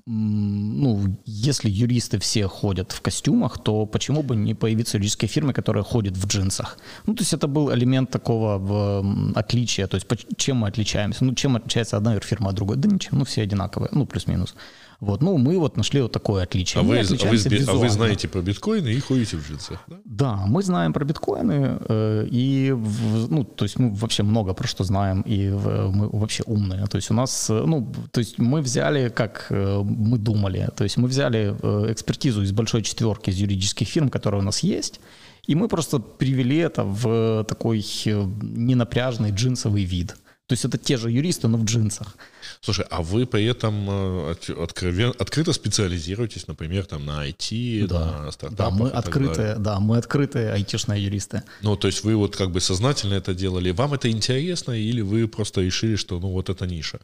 ну, 0.05 1.17
если 1.25 1.69
юристы 1.69 2.19
все 2.19 2.47
ходят 2.47 2.91
в 2.91 3.01
костюмах, 3.01 3.57
то 3.63 3.85
почему 3.85 4.21
бы 4.21 4.35
не 4.35 4.53
появиться 4.53 4.97
юридической 4.97 5.27
фирмы, 5.27 5.53
которая 5.53 5.83
ходит 5.83 6.15
в 6.15 6.27
джинсах? 6.27 6.77
Ну, 7.07 7.15
то 7.15 7.21
есть 7.21 7.33
это 7.33 7.47
был 7.47 7.73
элемент 7.73 8.11
такого 8.11 8.59
в, 8.59 9.33
отличия. 9.35 9.87
То 9.87 9.95
есть 9.95 10.07
чем 10.37 10.57
мы 10.57 10.67
отличаемся? 10.67 11.25
Ну, 11.25 11.33
чем 11.33 11.55
отличается 11.55 11.97
одна 11.97 12.19
фирма 12.19 12.49
от 12.49 12.55
другой? 12.55 12.77
Да 12.77 12.87
ничем, 12.87 13.17
ну, 13.17 13.25
все 13.25 13.41
одинаковые, 13.41 13.89
ну, 13.91 14.05
плюс-минус. 14.05 14.55
Вот, 14.99 15.21
ну, 15.21 15.37
мы 15.37 15.59
вот 15.59 15.77
нашли 15.77 16.01
вот 16.01 16.11
такое 16.11 16.43
отличие. 16.43 16.81
А, 16.81 16.83
вы, 16.83 16.99
а, 16.99 17.03
вы, 17.03 17.65
а 17.67 17.73
вы 17.73 17.89
знаете 17.89 18.27
про 18.27 18.41
биткоины 18.41 18.89
и 18.89 18.99
ходите 18.99 19.37
в 19.37 19.47
джинсах, 19.47 19.79
да? 19.87 19.97
Да, 20.05 20.43
мы 20.47 20.63
знаем 20.63 20.93
про 20.93 21.03
биткоины, 21.05 21.77
э, 21.87 22.27
и, 22.31 22.71
в, 22.71 23.31
ну, 23.31 23.43
то 23.43 23.65
есть 23.65 23.77
мы 23.79 23.93
вообще 23.93 24.23
много 24.23 24.53
про 24.53 24.67
что 24.67 24.83
знаем, 24.83 25.21
и 25.21 25.49
в, 25.49 25.91
мы 25.91 26.09
вообще 26.09 26.43
умные. 26.45 26.85
То 26.87 26.97
есть 26.97 27.11
у 27.11 27.13
нас, 27.13 27.49
э, 27.49 27.63
ну, 27.65 27.91
то 28.11 28.19
есть 28.19 28.39
мы 28.39 28.61
взяли, 28.61 29.09
как 29.09 29.47
э, 29.49 29.81
мы 29.83 30.17
думали, 30.17 30.69
то 30.75 30.83
есть 30.83 30.97
мы 30.97 31.07
взяли 31.07 31.55
э, 31.61 31.91
экспертизу 31.91 32.41
из 32.41 32.51
большой 32.51 32.83
четверки 32.83 33.29
из 33.29 33.35
юридических 33.35 33.87
фирм, 33.87 34.09
которые 34.09 34.41
у 34.41 34.45
нас 34.45 34.59
есть, 34.59 35.01
и 35.47 35.55
мы 35.55 35.67
просто 35.67 35.99
привели 35.99 36.57
это 36.57 36.83
в 36.83 37.43
такой 37.43 37.85
э, 38.05 38.25
ненапряжный 38.41 39.31
джинсовый 39.31 39.83
вид. 39.83 40.15
То 40.47 40.53
есть 40.53 40.63
это 40.63 40.77
те 40.77 40.97
же 40.97 41.09
юристы, 41.09 41.47
но 41.47 41.57
в 41.57 41.63
джинсах. 41.63 42.15
Слушай, 42.61 42.85
а 42.91 43.01
вы 43.01 43.25
при 43.25 43.45
этом 43.45 43.89
э, 43.89 44.35
откровен, 44.61 45.13
открыто 45.17 45.53
специализируетесь, 45.53 46.47
например, 46.47 46.85
там 46.85 47.03
на 47.03 47.27
IT, 47.27 47.87
да. 47.87 48.21
на 48.21 48.31
стартапах? 48.31 48.57
Да, 48.57 48.83
мы 48.83 48.89
открытые, 48.89 49.55
да, 49.55 49.79
мы 49.79 49.97
открытые 49.97 50.51
айтишные 50.51 51.03
юристы. 51.03 51.41
Ну, 51.63 51.75
то 51.75 51.87
есть 51.87 52.03
вы 52.03 52.15
вот 52.15 52.35
как 52.35 52.51
бы 52.51 52.61
сознательно 52.61 53.15
это 53.15 53.33
делали. 53.33 53.71
Вам 53.71 53.95
это 53.95 54.11
интересно 54.11 54.73
или 54.73 55.01
вы 55.01 55.27
просто 55.27 55.61
решили, 55.61 55.95
что 55.95 56.19
ну 56.19 56.29
вот 56.29 56.49
это 56.49 56.67
ниша? 56.67 56.99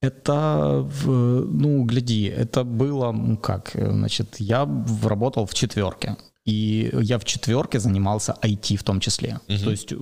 Это, 0.00 0.88
ну, 1.04 1.84
гляди, 1.84 2.24
это 2.24 2.62
было, 2.64 3.12
ну 3.12 3.36
как, 3.36 3.72
значит, 3.74 4.36
я 4.38 4.66
работал 5.02 5.44
в 5.44 5.54
четверке. 5.54 6.16
И 6.48 6.90
я 7.02 7.18
в 7.18 7.24
четверке 7.24 7.78
занимался 7.78 8.34
IT 8.42 8.76
в 8.76 8.82
том 8.82 9.00
числе. 9.00 9.38
Uh-huh. 9.48 9.64
То 9.64 9.70
есть 9.70 9.92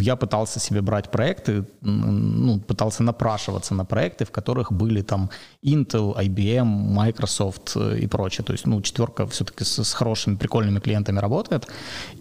я 0.00 0.14
пытался 0.14 0.60
себе 0.60 0.80
брать 0.80 1.10
проекты, 1.10 1.64
ну, 1.80 2.60
пытался 2.60 3.02
напрашиваться 3.02 3.74
на 3.74 3.84
проекты, 3.84 4.24
в 4.24 4.30
которых 4.30 4.70
были 4.70 5.02
там 5.02 5.28
Intel, 5.64 6.16
IBM, 6.16 6.64
Microsoft 6.64 7.72
э, 7.74 7.98
и 7.98 8.06
прочее. 8.06 8.44
То 8.44 8.52
есть, 8.52 8.66
ну, 8.66 8.80
четверка 8.80 9.26
все-таки 9.26 9.64
с, 9.64 9.84
с 9.84 9.92
хорошими, 9.92 10.36
прикольными 10.36 10.78
клиентами 10.78 11.18
работает. 11.18 11.66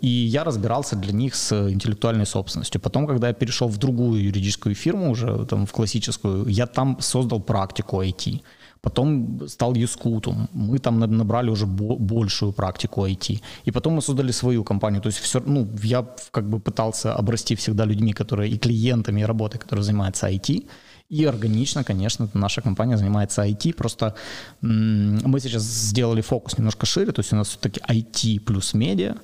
И 0.02 0.08
я 0.08 0.44
разбирался 0.44 0.96
для 0.96 1.14
них 1.14 1.36
с 1.36 1.70
интеллектуальной 1.72 2.26
собственностью. 2.26 2.82
Потом, 2.82 3.06
когда 3.06 3.28
я 3.28 3.34
перешел 3.34 3.68
в 3.68 3.78
другую 3.78 4.24
юридическую 4.24 4.74
фирму, 4.74 5.12
уже 5.12 5.46
там 5.46 5.68
в 5.68 5.72
классическую, 5.72 6.48
я 6.48 6.66
там 6.66 6.98
создал 7.00 7.40
практику 7.40 8.02
IT. 8.02 8.42
Потом 8.82 9.48
стал 9.48 9.76
Юскутум. 9.76 10.48
Мы 10.54 10.80
там 10.80 11.00
набрали 11.00 11.50
уже 11.50 11.66
большую 11.66 12.54
практику 12.54 13.06
IT. 13.06 13.42
И 13.66 13.72
потом 13.72 13.94
мы 13.94 14.02
создали 14.02 14.32
свою 14.32 14.64
компанию. 14.64 15.02
То 15.02 15.10
есть 15.10 15.20
все, 15.20 15.40
ну, 15.46 15.68
я 15.84 16.06
как 16.32 16.50
бы 16.50 16.60
пытался 16.60 17.14
обрасти 17.14 17.56
всегда 17.56 17.86
людьми, 17.86 18.14
которые 18.14 18.52
и 18.52 18.58
клиентами, 18.58 19.22
и 19.22 19.26
работой, 19.26 19.60
которые 19.60 19.84
занимаются 19.84 20.28
IT. 20.28 20.68
И 21.10 21.26
органично, 21.26 21.84
конечно, 21.84 22.30
наша 22.34 22.62
компания 22.62 22.98
занимается 22.98 23.46
IT. 23.46 23.74
Просто 23.74 24.14
мы 24.62 25.40
сейчас 25.40 25.64
сделали 25.64 26.22
фокус 26.22 26.58
немножко 26.58 26.86
шире. 26.86 27.12
То 27.12 27.22
есть 27.22 27.34
у 27.34 27.36
нас 27.36 27.48
все-таки 27.48 27.80
IT 27.90 28.40
плюс 28.42 28.74
медиа. 28.74 29.16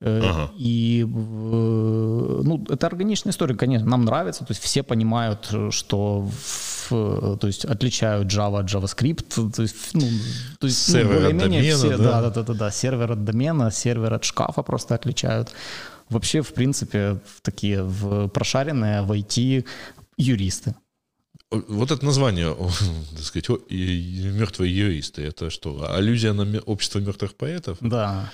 Э, 0.00 0.20
ага. 0.22 0.52
И 0.56 1.04
ну, 1.08 2.64
это 2.68 2.86
органичная 2.86 3.32
история, 3.32 3.56
конечно, 3.56 3.88
нам 3.88 4.04
нравится, 4.04 4.44
то 4.44 4.52
есть 4.52 4.62
все 4.62 4.82
понимают, 4.82 5.52
что 5.70 6.30
в, 6.88 7.36
то 7.36 7.46
есть 7.46 7.64
отличают 7.64 8.32
Java 8.32 8.60
от 8.60 8.66
JavaScript, 8.66 9.50
то 9.50 9.62
есть, 9.62 9.94
ну, 9.94 10.08
то 10.60 10.66
есть 10.68 10.94
ну, 10.94 11.04
более-менее 11.04 11.60
домена, 11.60 11.76
все, 11.76 11.96
да? 11.96 12.20
Да, 12.20 12.30
да, 12.30 12.42
да, 12.42 12.54
да, 12.54 12.70
сервер 12.70 13.12
от 13.12 13.24
домена, 13.24 13.70
сервер 13.72 14.14
от 14.14 14.24
шкафа 14.24 14.62
просто 14.62 14.94
отличают. 14.94 15.52
Вообще, 16.08 16.42
в 16.42 16.54
принципе, 16.54 17.20
такие 17.42 17.82
в 17.82 18.28
прошаренные 18.28 19.02
в 19.02 19.12
IT 19.12 19.66
юристы. 20.16 20.74
Вот 21.50 21.90
это 21.90 22.04
название, 22.04 22.54
так 23.16 23.24
сказать, 23.24 23.48
мертвые 23.70 24.76
юристы, 24.76 25.22
это 25.22 25.50
что, 25.50 25.92
аллюзия 25.92 26.34
на 26.34 26.60
общество 26.60 26.98
мертвых 26.98 27.34
поэтов? 27.34 27.78
Да. 27.80 28.30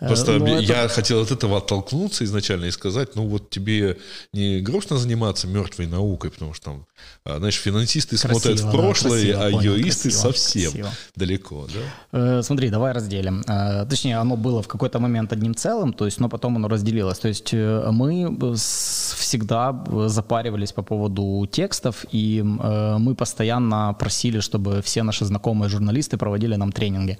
Просто 0.00 0.38
ну, 0.38 0.58
я 0.58 0.84
это... 0.84 0.94
хотел 0.94 1.20
от 1.20 1.30
этого 1.30 1.58
оттолкнуться 1.58 2.24
изначально 2.24 2.64
и 2.66 2.70
сказать, 2.70 3.16
ну 3.16 3.26
вот 3.26 3.50
тебе 3.50 3.98
не 4.32 4.60
грустно 4.60 4.96
заниматься 4.96 5.46
мертвой 5.46 5.86
наукой, 5.86 6.30
потому 6.30 6.54
что 6.54 6.64
там, 6.64 6.86
а, 7.24 7.38
знаешь, 7.38 7.56
финансисты 7.56 8.16
красиво, 8.16 8.40
смотрят 8.40 8.60
в 8.60 8.70
прошлое, 8.70 9.32
да, 9.32 9.38
красиво, 9.38 9.46
а 9.46 9.50
понял, 9.50 9.74
юристы 9.74 10.08
красиво, 10.10 10.22
совсем 10.22 10.72
красиво. 10.72 10.90
далеко, 11.16 11.66
да? 11.74 12.38
Э, 12.38 12.42
смотри, 12.42 12.70
давай 12.70 12.92
разделим. 12.92 13.44
Э, 13.46 13.86
точнее, 13.88 14.16
оно 14.16 14.36
было 14.36 14.62
в 14.62 14.68
какой-то 14.68 14.98
момент 15.00 15.32
одним 15.32 15.54
целым, 15.54 15.92
то 15.92 16.06
есть, 16.06 16.18
но 16.18 16.28
потом 16.28 16.56
оно 16.56 16.68
разделилось. 16.68 17.18
То 17.18 17.28
есть 17.28 17.52
э, 17.52 17.90
мы 17.90 18.54
всегда 18.56 19.84
запаривались 20.06 20.72
по 20.72 20.82
поводу 20.82 21.46
текстов, 21.50 22.06
и 22.10 22.42
мы 22.42 23.14
постоянно 23.14 23.94
просили, 23.98 24.40
чтобы 24.40 24.80
все 24.82 25.02
наши 25.02 25.24
знакомые 25.24 25.68
журналисты 25.68 26.16
проводили 26.16 26.56
нам 26.56 26.72
тренинги. 26.72 27.18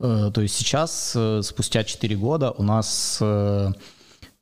Э, 0.00 0.30
то 0.32 0.40
есть 0.40 0.54
сейчас, 0.54 1.12
э, 1.16 1.42
спустя 1.42 1.84
4 1.84 2.16
года, 2.16 2.50
у 2.52 2.62
нас 2.62 3.18
э, 3.20 3.72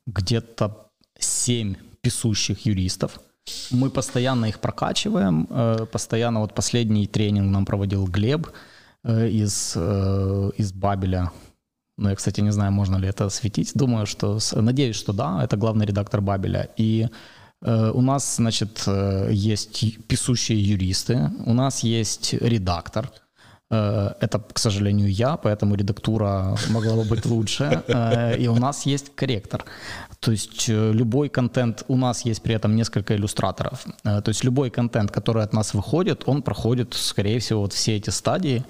где-то 0.05 0.89
7 1.19 1.75
писущих 2.01 2.65
юристов. 2.65 3.19
Мы 3.71 3.89
постоянно 3.89 4.45
их 4.45 4.59
прокачиваем. 4.59 5.47
Постоянно 5.91 6.41
вот 6.41 6.53
последний 6.53 7.07
тренинг 7.07 7.49
нам 7.49 7.65
проводил 7.65 8.05
Глеб 8.05 8.47
из, 9.05 9.77
из 9.77 10.73
Бабеля. 10.73 11.31
Ну, 11.97 12.09
я, 12.09 12.15
кстати, 12.15 12.41
не 12.41 12.51
знаю, 12.51 12.73
можно 12.73 12.97
ли 12.97 13.07
это 13.07 13.25
осветить. 13.25 13.71
Думаю, 13.73 14.05
что... 14.05 14.39
Надеюсь, 14.53 14.97
что 14.97 15.13
да. 15.13 15.41
Это 15.43 15.55
главный 15.55 15.85
редактор 15.85 16.19
Бабеля. 16.19 16.69
И 16.75 17.07
у 17.61 18.01
нас, 18.01 18.35
значит, 18.35 18.83
есть 19.29 20.05
писущие 20.07 20.61
юристы, 20.61 21.31
у 21.45 21.53
нас 21.53 21.83
есть 21.83 22.33
редактор– 22.33 23.09
это, 23.69 24.39
к 24.53 24.59
сожалению, 24.59 25.11
я, 25.11 25.35
поэтому 25.35 25.75
редактура 25.75 26.55
могла 26.69 26.95
бы 26.95 27.03
быть 27.03 27.25
лучше. 27.25 27.83
Э, 27.87 28.37
и 28.37 28.47
у 28.47 28.55
нас 28.55 28.85
есть 28.85 29.15
корректор. 29.15 29.65
То 30.19 30.31
есть 30.31 30.69
э, 30.69 30.91
любой 30.93 31.29
контент, 31.29 31.83
у 31.87 31.97
нас 31.97 32.25
есть 32.25 32.41
при 32.41 32.55
этом 32.55 32.75
несколько 32.75 33.15
иллюстраторов. 33.15 33.85
То 34.03 34.23
есть 34.27 34.43
любой 34.43 34.69
контент, 34.69 35.11
который 35.11 35.43
от 35.43 35.53
нас 35.53 35.73
выходит, 35.73 36.23
он 36.25 36.41
проходит, 36.41 36.93
скорее 36.93 37.39
всего, 37.39 37.61
вот 37.61 37.73
все 37.73 37.97
эти 37.97 38.09
стадии. 38.09 38.63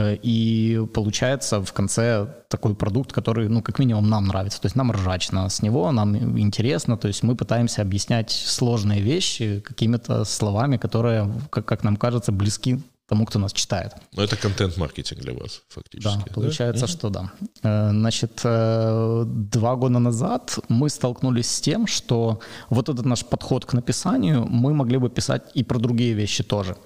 И 0.00 0.86
получается 0.92 1.62
в 1.62 1.72
конце 1.72 2.26
такой 2.48 2.74
продукт, 2.74 3.12
который, 3.12 3.48
ну, 3.48 3.62
как 3.62 3.78
минимум, 3.78 4.10
нам 4.10 4.26
нравится. 4.26 4.60
То 4.60 4.66
есть 4.66 4.76
нам 4.76 4.92
ржачно 4.92 5.48
с 5.48 5.62
него, 5.62 5.92
нам 5.92 6.38
интересно. 6.38 6.96
То 6.96 7.08
есть 7.08 7.22
мы 7.22 7.36
пытаемся 7.36 7.82
объяснять 7.82 8.30
сложные 8.30 9.00
вещи 9.00 9.60
какими-то 9.60 10.24
словами, 10.24 10.76
которые, 10.76 11.32
как, 11.50 11.64
как 11.64 11.84
нам 11.84 11.96
кажется, 11.96 12.32
близки 12.32 12.80
тому, 13.08 13.24
кто 13.24 13.38
нас 13.38 13.52
читает. 13.52 13.92
Но 14.12 14.22
это 14.22 14.36
контент-маркетинг 14.36 15.20
для 15.20 15.32
вас, 15.32 15.62
фактически. 15.68 16.24
Да, 16.26 16.34
получается, 16.34 16.86
да? 16.86 16.92
что 16.92 17.10
да. 17.10 17.32
Э, 17.62 17.90
значит, 17.90 18.40
э, 18.44 19.24
два 19.26 19.76
года 19.76 19.98
назад 19.98 20.58
мы 20.68 20.90
столкнулись 20.90 21.50
с 21.50 21.60
тем, 21.60 21.86
что 21.86 22.38
вот 22.70 22.88
этот 22.88 23.06
наш 23.06 23.24
подход 23.24 23.64
к 23.64 23.72
написанию 23.72 24.46
мы 24.46 24.74
могли 24.74 24.98
бы 24.98 25.08
писать 25.08 25.42
и 25.56 25.64
про 25.64 25.78
другие 25.78 26.12
вещи 26.12 26.44
тоже. 26.44 26.76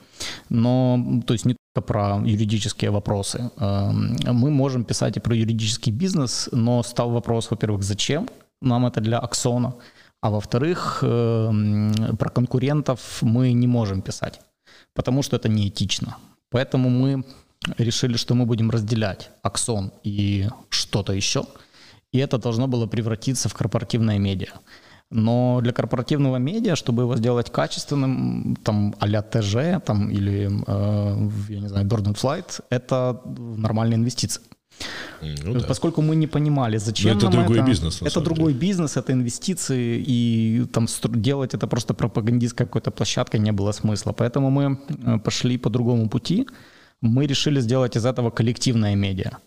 Но, 0.48 1.22
то 1.26 1.34
есть 1.34 1.44
не 1.44 1.56
только 1.74 1.86
про 1.86 2.22
юридические 2.24 2.90
вопросы. 2.90 3.50
Э, 3.58 3.90
мы 3.90 4.50
можем 4.50 4.84
писать 4.84 5.16
и 5.16 5.20
про 5.20 5.34
юридический 5.34 5.92
бизнес, 5.92 6.48
но 6.52 6.82
стал 6.82 7.10
вопрос, 7.10 7.50
во-первых, 7.50 7.82
зачем 7.82 8.28
нам 8.60 8.86
это 8.86 9.00
для 9.00 9.18
Аксона, 9.18 9.74
а 10.20 10.30
во-вторых, 10.30 10.98
про 11.00 12.30
конкурентов 12.30 13.22
мы 13.22 13.52
не 13.52 13.66
можем 13.66 14.02
писать 14.02 14.40
потому 14.94 15.22
что 15.22 15.36
это 15.36 15.48
неэтично. 15.48 16.16
Поэтому 16.50 16.90
мы 16.90 17.24
решили, 17.78 18.16
что 18.16 18.34
мы 18.34 18.46
будем 18.46 18.70
разделять 18.70 19.30
аксон 19.42 19.92
и 20.02 20.48
что-то 20.68 21.12
еще, 21.12 21.44
и 22.12 22.18
это 22.18 22.38
должно 22.38 22.66
было 22.66 22.86
превратиться 22.86 23.48
в 23.48 23.54
корпоративное 23.54 24.18
медиа. 24.18 24.52
Но 25.10 25.60
для 25.62 25.72
корпоративного 25.72 26.36
медиа, 26.38 26.74
чтобы 26.74 27.02
его 27.02 27.16
сделать 27.16 27.50
качественным, 27.50 28.56
там 28.64 28.94
а-ля 28.98 29.22
ТЖ 29.22 29.82
там, 29.84 30.10
или, 30.10 30.48
э, 30.66 31.30
я 31.50 31.60
не 31.60 31.68
знаю, 31.68 31.86
Bird 31.86 32.14
Flight, 32.14 32.62
это 32.70 33.20
нормальные 33.26 33.96
инвестиции. 33.98 34.42
Ну, 35.44 35.54
да. 35.54 35.66
Поскольку 35.66 36.02
мы 36.02 36.16
не 36.16 36.26
понимали, 36.26 36.78
зачем 36.78 37.12
Но 37.12 37.16
это 37.16 37.26
нам 37.26 37.32
другой 37.32 37.58
это. 37.58 37.66
бизнес. 37.66 38.02
Это 38.02 38.20
другой 38.20 38.52
деле. 38.52 38.68
бизнес, 38.68 38.96
это 38.96 39.12
инвестиции, 39.12 40.02
и 40.06 40.66
там 40.72 40.86
делать 41.14 41.54
это 41.54 41.66
просто 41.66 41.94
пропагандистской 41.94 42.66
какой-то 42.66 42.90
площадкой 42.90 43.40
не 43.40 43.52
было 43.52 43.72
смысла. 43.72 44.12
Поэтому 44.12 44.50
мы 44.50 44.78
э, 44.88 45.18
пошли 45.18 45.58
по 45.58 45.70
другому 45.70 46.08
пути. 46.08 46.46
Мы 47.00 47.26
решили 47.26 47.60
сделать 47.60 47.96
из 47.96 48.04
этого 48.04 48.30
коллективное 48.30 48.96
медиа. 48.96 49.38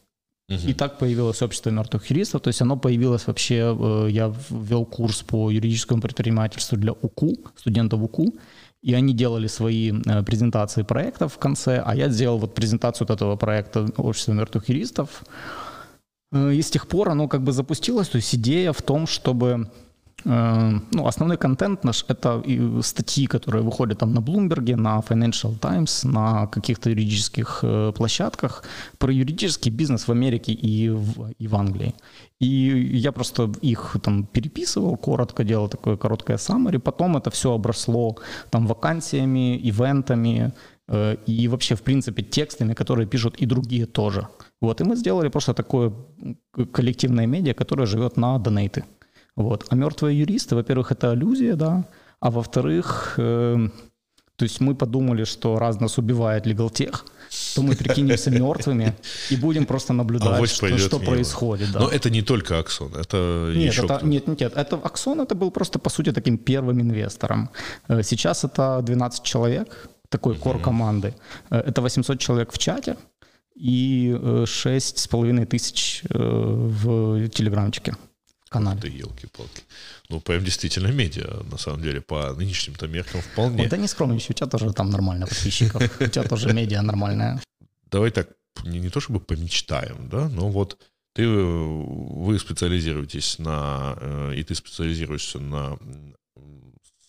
Угу. 0.49 0.67
И 0.67 0.73
так 0.73 0.99
появилось 0.99 1.41
общество 1.41 1.71
мертвых 1.71 2.11
юристов, 2.11 2.41
то 2.41 2.49
есть 2.49 2.61
оно 2.61 2.77
появилось 2.77 3.27
вообще, 3.27 3.55
э, 3.55 4.07
я 4.11 4.33
ввел 4.49 4.85
курс 4.85 5.23
по 5.23 5.49
юридическому 5.49 6.01
предпринимательству 6.01 6.77
для 6.77 6.91
УКУ, 6.91 7.37
студентов 7.55 8.01
УКУ, 8.01 8.33
и 8.85 8.93
они 8.93 9.13
делали 9.13 9.47
свои 9.47 9.91
э, 9.91 10.23
презентации 10.23 10.83
проектов 10.83 11.33
в 11.33 11.37
конце, 11.39 11.81
а 11.83 11.95
я 11.95 12.07
сделал 12.09 12.37
вот 12.37 12.53
презентацию 12.53 13.07
вот 13.07 13.15
этого 13.15 13.35
проекта 13.35 13.87
Общества 13.97 14.33
мертвых 14.33 14.69
юристов. 14.69 15.23
Э, 16.31 16.53
и 16.53 16.61
с 16.61 16.69
тех 16.69 16.87
пор 16.87 17.09
оно 17.09 17.27
как 17.27 17.41
бы 17.41 17.51
запустилось, 17.51 18.09
то 18.09 18.17
есть 18.17 18.35
идея 18.35 18.73
в 18.73 18.83
том, 18.83 19.07
чтобы 19.07 19.71
ну, 20.25 21.05
основной 21.05 21.37
контент 21.37 21.83
наш— 21.83 22.03
это 22.07 22.43
статьи, 22.81 23.27
которые 23.27 23.63
выходят 23.63 23.99
там 23.99 24.13
на 24.13 24.19
Bloomberg, 24.19 24.75
на 24.75 24.99
Financial 24.99 25.55
Times, 25.59 26.03
на 26.03 26.47
каких-то 26.47 26.89
юридических 26.89 27.59
э, 27.61 27.91
площадках 27.95 28.63
про 28.97 29.13
юридический 29.13 29.71
бизнес 29.71 30.07
в 30.07 30.11
Америке 30.11 30.51
и 30.51 30.89
в, 30.89 31.31
и 31.37 31.47
в 31.47 31.55
Англии. 31.55 31.93
И 32.39 32.47
я 32.97 33.11
просто 33.11 33.51
их 33.61 33.97
там 34.01 34.25
переписывал, 34.25 34.97
коротко 34.97 35.43
делал 35.43 35.69
такое 35.69 35.95
короткое 35.95 36.37
summary, 36.37 36.79
потом 36.79 37.17
это 37.17 37.29
все 37.29 37.53
обросло 37.53 38.17
там 38.49 38.65
вакансиями, 38.65 39.59
ивентами, 39.69 40.53
э, 40.87 41.17
и 41.27 41.47
вообще, 41.47 41.75
в 41.75 41.81
принципе, 41.81 42.23
текстами, 42.23 42.73
которые 42.73 43.07
пишут 43.07 43.35
и 43.41 43.45
другие 43.45 43.85
тоже. 43.85 44.27
Вот, 44.59 44.81
и 44.81 44.83
мы 44.83 44.95
сделали 44.95 45.29
просто 45.29 45.53
такое 45.53 45.93
коллективное 46.71 47.27
медиа, 47.27 47.53
которое 47.53 47.85
живет 47.85 48.17
на 48.17 48.39
донейты. 48.39 48.83
Вот. 49.35 49.65
А 49.69 49.75
мертвые 49.75 50.19
юристы, 50.19 50.55
во-первых, 50.55 50.91
это 50.91 51.11
аллюзия, 51.11 51.55
да, 51.55 51.85
а 52.19 52.31
во-вторых, 52.31 53.15
э, 53.17 53.69
то 54.37 54.43
есть 54.43 54.61
мы 54.61 54.75
подумали, 54.75 55.25
что 55.25 55.59
раз 55.59 55.79
нас 55.79 55.97
убивает 55.97 56.45
легалтех, 56.45 57.05
то 57.55 57.61
мы 57.61 57.75
прикинемся 57.75 58.31
мертвыми 58.41 58.95
и 59.29 59.35
будем 59.35 59.65
просто 59.65 59.93
наблюдать, 59.93 60.41
а 60.41 60.47
что, 60.47 60.77
что 60.77 60.99
происходит. 60.99 61.71
Да. 61.71 61.79
Но 61.81 61.89
это 61.89 62.09
не 62.09 62.21
только 62.21 62.59
Аксон, 62.59 62.95
это 62.95 63.51
нет, 63.53 63.73
еще 63.73 63.85
это, 63.85 64.05
нет, 64.05 64.27
нет, 64.27 64.53
это 64.55 64.75
Аксон 64.77 65.19
это 65.21 65.35
был 65.35 65.51
просто, 65.51 65.79
по 65.79 65.89
сути, 65.89 66.11
таким 66.11 66.37
первым 66.37 66.79
инвестором. 66.79 67.49
Э, 67.89 68.03
сейчас 68.03 68.45
это 68.45 68.81
12 68.81 69.23
человек, 69.23 69.89
такой 70.09 70.35
кор 70.35 70.61
команды. 70.61 71.13
Э, 71.49 71.57
это 71.57 71.81
800 71.81 72.19
человек 72.19 72.53
в 72.53 72.57
чате 72.57 72.95
и 73.55 74.13
6,5 74.17 75.45
тысяч 75.45 76.03
в 76.09 77.29
телеграмчике 77.29 77.95
канале. 78.55 78.79
Да 78.79 78.87
елки-палки. 78.87 79.63
Ну, 80.09 80.21
прям 80.21 80.43
действительно 80.43 80.91
медиа, 80.91 81.43
на 81.51 81.57
самом 81.57 81.81
деле, 81.81 82.01
по 82.01 82.33
нынешним-то 82.33 82.87
меркам 82.87 83.21
вполне. 83.21 83.63
Вот, 83.63 83.69
да 83.69 83.77
не 83.77 83.87
скромничай, 83.87 84.31
у 84.31 84.33
тебя 84.33 84.47
тоже 84.47 84.73
там 84.73 84.89
нормально 84.89 85.27
подписчиков, 85.27 85.81
у 85.99 86.07
тебя 86.07 86.23
тоже 86.23 86.53
медиа 86.53 86.81
нормальная. 86.81 87.41
Давай 87.91 88.11
так, 88.11 88.29
не, 88.63 88.79
не 88.79 88.89
то 88.89 88.99
чтобы 88.99 89.19
помечтаем, 89.19 90.09
да, 90.09 90.29
но 90.29 90.49
вот 90.49 90.77
ты, 91.13 91.27
вы 91.27 92.39
специализируетесь 92.39 93.39
на, 93.39 93.97
э, 93.99 94.33
и 94.37 94.43
ты 94.43 94.55
специализируешься 94.55 95.39
на 95.39 95.77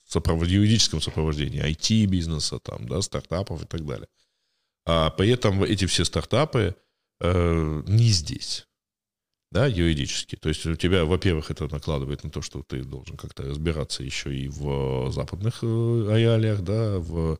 сопровод, 0.05 0.49
юридическом 0.49 1.01
сопровождении 1.01 1.63
IT-бизнеса, 1.63 2.59
там, 2.59 2.89
да, 2.89 3.03
стартапов 3.03 3.63
и 3.63 3.67
так 3.67 3.85
далее. 3.85 4.09
А 4.85 5.11
при 5.11 5.31
этом 5.31 5.63
эти 5.65 5.87
все 5.87 6.05
стартапы 6.05 6.77
э, 7.21 7.83
не 7.87 8.09
здесь 8.09 8.67
да, 9.53 9.67
юридически. 9.67 10.37
То 10.37 10.49
есть 10.49 10.67
у 10.67 10.75
тебя, 10.75 11.05
во-первых, 11.05 11.51
это 11.51 11.69
накладывает 11.69 12.25
на 12.25 12.31
то, 12.31 12.43
что 12.43 12.63
ты 12.63 12.83
должен 12.83 13.17
как-то 13.17 13.45
разбираться 13.45 14.03
еще 14.03 14.35
и 14.35 14.49
в 14.49 15.11
западных 15.13 15.61
э, 15.63 15.67
реалиях, 15.67 16.63
да, 16.63 16.99
в 16.99 17.39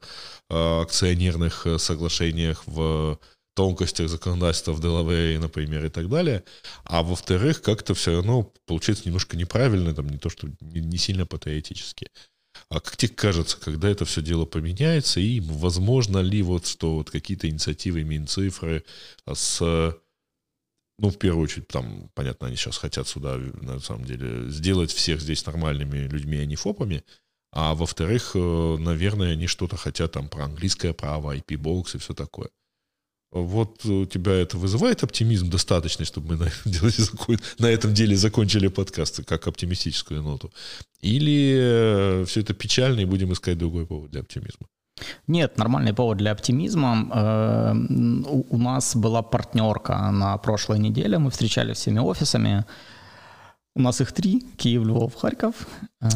э, 0.49 0.81
акционерных 0.83 1.67
э, 1.67 1.79
соглашениях, 1.79 2.63
в 2.67 3.19
тонкостях 3.55 4.09
законодательства 4.09 4.73
в 4.73 4.81
Делавере, 4.81 5.39
например, 5.39 5.85
и 5.87 5.89
так 5.89 6.09
далее. 6.09 6.45
А 6.85 7.03
во-вторых, 7.03 7.63
как-то 7.63 7.95
все 7.95 8.13
равно 8.17 8.53
получается 8.67 9.05
немножко 9.07 9.37
неправильно, 9.37 9.95
там 9.95 10.09
не 10.09 10.19
то, 10.19 10.29
что 10.29 10.49
не 10.61 10.99
сильно 10.99 11.27
патриотически. 11.27 12.11
А 12.69 12.81
как 12.81 12.97
тебе 12.97 13.15
кажется, 13.15 13.59
когда 13.59 13.89
это 13.89 14.05
все 14.05 14.23
дело 14.23 14.45
поменяется, 14.45 15.21
и 15.21 15.41
возможно 15.41 16.19
ли 16.19 16.43
вот, 16.43 16.67
что 16.67 16.97
вот 16.97 17.11
какие-то 17.11 17.49
инициативы 17.49 18.05
Минцифры 18.05 18.85
с 19.31 19.97
ну, 20.99 21.11
в 21.11 21.19
первую 21.19 21.45
очередь, 21.45 21.69
там, 21.69 22.11
понятно, 22.15 22.47
они 22.47 22.57
сейчас 22.57 22.79
хотят 22.79 23.07
сюда, 23.07 23.37
на 23.37 23.81
самом 23.81 24.05
деле, 24.05 24.51
сделать 24.51 24.91
всех 24.91 25.21
здесь 25.21 25.45
нормальными 25.45 26.09
людьми, 26.09 26.39
а 26.39 26.47
не 26.47 26.57
фопами. 26.57 27.05
А 27.53 27.75
во-вторых, 27.75 28.33
э, 28.35 28.77
наверное, 28.79 29.33
они 29.33 29.47
что-то 29.47 29.77
хотят 29.77 30.13
там 30.13 30.29
про 30.29 30.45
английское 30.45 30.93
право, 30.93 31.37
IP-бокс 31.37 31.95
и 31.95 31.99
все 31.99 32.15
такое. 32.15 32.49
Вот 33.33 33.85
у 33.85 34.07
тебя 34.07 34.33
это 34.33 34.57
вызывает 34.57 35.03
оптимизм 35.03 35.51
достаточный, 35.51 36.07
чтобы 36.07 36.29
мы 36.29 36.37
на 36.37 36.45
этом 36.45 36.73
деле, 36.73 36.93
на 37.59 37.67
этом 37.67 37.95
деле 37.95 38.17
закончили 38.17 38.69
подкасты 38.69 39.25
как 39.25 39.47
оптимистическую 39.47 40.23
ноту? 40.23 40.53
Или 41.03 41.57
э, 41.59 42.25
все 42.27 42.41
это 42.41 42.55
печально 42.55 43.01
и 43.01 43.05
будем 43.05 43.33
искать 43.33 43.59
другой 43.59 43.87
повод 43.87 44.11
для 44.11 44.21
оптимизма? 44.21 44.67
Нет, 45.27 45.59
нормальный 45.59 45.93
повод 45.93 46.19
для 46.19 46.33
оптимизма. 46.33 47.09
Э, 47.13 47.75
у 48.51 48.59
нас 48.59 48.97
была 48.97 49.23
партнерка 49.23 50.11
на 50.11 50.37
прошлой 50.39 50.79
неделе, 50.79 51.19
мы 51.19 51.31
встречались 51.31 51.79
всеми 51.79 51.99
офисами. 51.99 52.65
У 53.75 53.83
нас 53.83 54.01
их 54.01 54.13
три, 54.13 54.41
Киев, 54.57 54.85
Львов, 54.85 55.15
Харьков. 55.15 55.55
Э, 56.01 56.09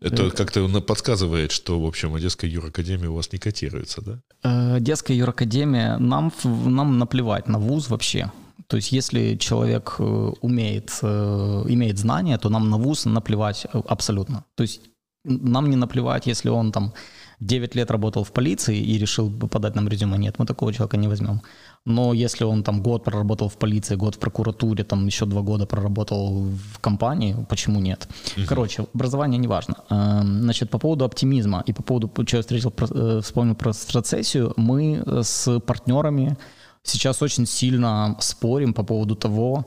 Это 0.00 0.30
как-то 0.30 0.68
подсказывает, 0.80 1.52
что, 1.52 1.80
в 1.80 1.86
общем, 1.86 2.14
Одесская 2.14 2.50
юракадемия 2.50 3.08
у 3.08 3.14
вас 3.14 3.32
не 3.32 3.38
котируется, 3.38 4.02
да? 4.02 4.20
Э, 4.42 4.76
Одесская 4.76 5.16
юракадемия, 5.16 5.98
нам, 5.98 6.32
нам 6.44 6.98
наплевать 6.98 7.48
на 7.48 7.58
вуз 7.58 7.88
вообще. 7.88 8.32
То 8.66 8.76
есть 8.76 8.92
если 8.92 9.36
человек 9.36 10.00
умеет, 10.00 10.90
имеет 11.02 11.98
знания, 11.98 12.38
то 12.38 12.48
нам 12.48 12.70
на 12.70 12.78
вуз 12.78 13.04
наплевать 13.04 13.66
абсолютно. 13.88 14.44
То 14.54 14.62
есть 14.62 14.80
нам 15.24 15.70
не 15.70 15.76
наплевать, 15.76 16.26
если 16.26 16.48
он 16.48 16.72
там 16.72 16.94
9 17.40 17.74
лет 17.74 17.90
работал 17.90 18.24
в 18.24 18.32
полиции 18.32 18.78
и 18.78 18.98
решил 18.98 19.30
подать 19.30 19.74
нам 19.74 19.88
резюме. 19.88 20.18
Нет, 20.18 20.38
мы 20.38 20.46
такого 20.46 20.72
человека 20.72 20.96
не 20.96 21.08
возьмем. 21.08 21.40
Но 21.86 22.14
если 22.14 22.44
он 22.44 22.62
там 22.62 22.82
год 22.82 23.04
проработал 23.04 23.48
в 23.48 23.56
полиции, 23.56 23.96
год 23.96 24.14
в 24.14 24.18
прокуратуре, 24.18 24.84
там 24.84 25.06
еще 25.06 25.26
два 25.26 25.42
года 25.42 25.66
проработал 25.66 26.44
в 26.44 26.78
компании, 26.80 27.36
почему 27.48 27.80
нет? 27.80 28.08
Угу. 28.36 28.46
Короче, 28.48 28.86
образование 28.94 29.38
не 29.38 29.48
важно. 29.48 29.74
Эм, 29.90 30.42
значит, 30.42 30.70
по 30.70 30.78
поводу 30.78 31.04
оптимизма 31.04 31.62
и 31.66 31.72
по 31.72 31.82
поводу, 31.82 32.10
что 32.26 32.36
я 32.36 32.42
встретил, 32.42 32.72
э, 32.78 33.20
вспомнил 33.22 33.54
про 33.54 33.72
страцессию, 33.72 34.52
мы 34.56 35.02
с 35.22 35.60
партнерами 35.60 36.36
сейчас 36.82 37.22
очень 37.22 37.46
сильно 37.46 38.16
спорим 38.20 38.72
по 38.72 38.84
поводу 38.84 39.14
того, 39.14 39.66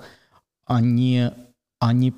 а 0.65 0.81
не, 0.81 1.31
а 1.79 1.93
не 1.93 2.13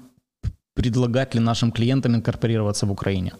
предлагать 0.73 1.35
ли 1.35 1.41
нашим 1.41 1.71
клиентам 1.71 2.15
инкорпорироваться 2.15 2.85
в 2.85 2.91
Украине. 2.91 3.33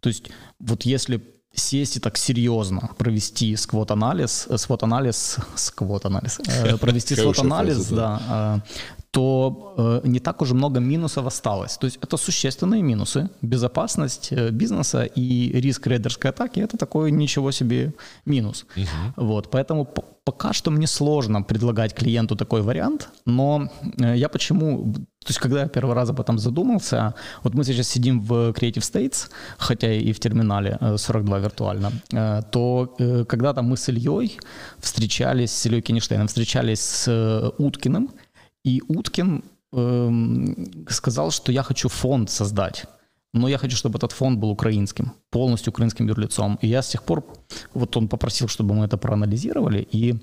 То 0.00 0.08
есть 0.08 0.30
вот 0.58 0.82
если 0.82 1.22
сесть 1.54 1.96
и 1.96 2.00
так 2.00 2.16
серьезно 2.16 2.90
провести 2.96 3.56
сквот-анализ, 3.56 4.46
э, 4.48 4.58
свот-анализ, 4.58 5.36
сквот-анализ, 5.54 6.40
э, 6.46 6.76
провести 6.80 7.14
свот-анализ, 7.14 7.86
да, 7.88 8.62
э, 8.66 8.68
то 9.10 10.00
не 10.04 10.20
так 10.20 10.40
уже 10.40 10.54
много 10.54 10.80
минусов 10.80 11.26
осталось. 11.26 11.76
То 11.76 11.86
есть 11.86 11.98
это 12.00 12.16
существенные 12.16 12.82
минусы. 12.82 13.28
Безопасность 13.42 14.32
бизнеса 14.32 15.04
и 15.04 15.52
риск 15.60 15.86
рейдерской 15.86 16.30
атаки– 16.30 16.60
это 16.62 16.78
такой 16.78 17.10
ничего 17.10 17.52
себе 17.52 17.92
минус. 18.24 18.64
Угу. 18.74 19.26
Вот, 19.26 19.50
поэтому 19.50 19.84
пока 20.24 20.54
что 20.54 20.70
мне 20.70 20.86
сложно 20.86 21.42
предлагать 21.42 21.94
клиенту 21.94 22.36
такой 22.36 22.62
вариант, 22.62 23.10
но 23.26 23.68
я 23.98 24.30
почему 24.30 24.94
то 25.24 25.30
есть, 25.30 25.38
когда 25.38 25.60
я 25.60 25.68
первый 25.68 25.94
раз 25.94 26.10
об 26.10 26.20
этом 26.20 26.38
задумался, 26.38 27.14
вот 27.42 27.54
мы 27.54 27.64
сейчас 27.64 27.88
сидим 27.88 28.20
в 28.20 28.50
Creative 28.50 28.82
States, 28.82 29.30
хотя 29.58 29.92
и 29.92 30.12
в 30.12 30.18
терминале 30.18 30.78
42 30.96 31.38
э, 31.38 31.40
виртуально, 31.40 31.92
э, 32.12 32.42
то 32.50 32.94
э, 32.98 33.24
когда-то 33.24 33.62
мы 33.62 33.76
с 33.76 33.88
Ильей 33.88 34.38
встречались, 34.78 35.52
с 35.52 35.66
Ильей 35.66 35.82
Кенштейном, 35.82 36.26
встречались 36.26 36.80
с 36.80 37.52
Уткиным, 37.58 38.10
и 38.64 38.82
Уткин 38.88 39.42
эм, 39.72 40.86
сказал, 40.88 41.30
что 41.30 41.52
я 41.52 41.62
хочу 41.62 41.88
фонд 41.88 42.30
создать, 42.30 42.84
но 43.32 43.48
я 43.48 43.58
хочу, 43.58 43.76
чтобы 43.76 43.98
этот 43.98 44.12
фонд 44.12 44.38
был 44.38 44.50
украинским, 44.50 45.12
полностью 45.30 45.72
украинским 45.72 46.08
юрлицом. 46.08 46.58
И 46.62 46.68
я 46.68 46.82
с 46.82 46.88
тех 46.88 47.02
пор, 47.02 47.24
вот 47.74 47.96
он 47.96 48.08
попросил, 48.08 48.48
чтобы 48.48 48.74
мы 48.74 48.84
это 48.84 48.96
проанализировали, 48.96 49.86
и 49.92 50.14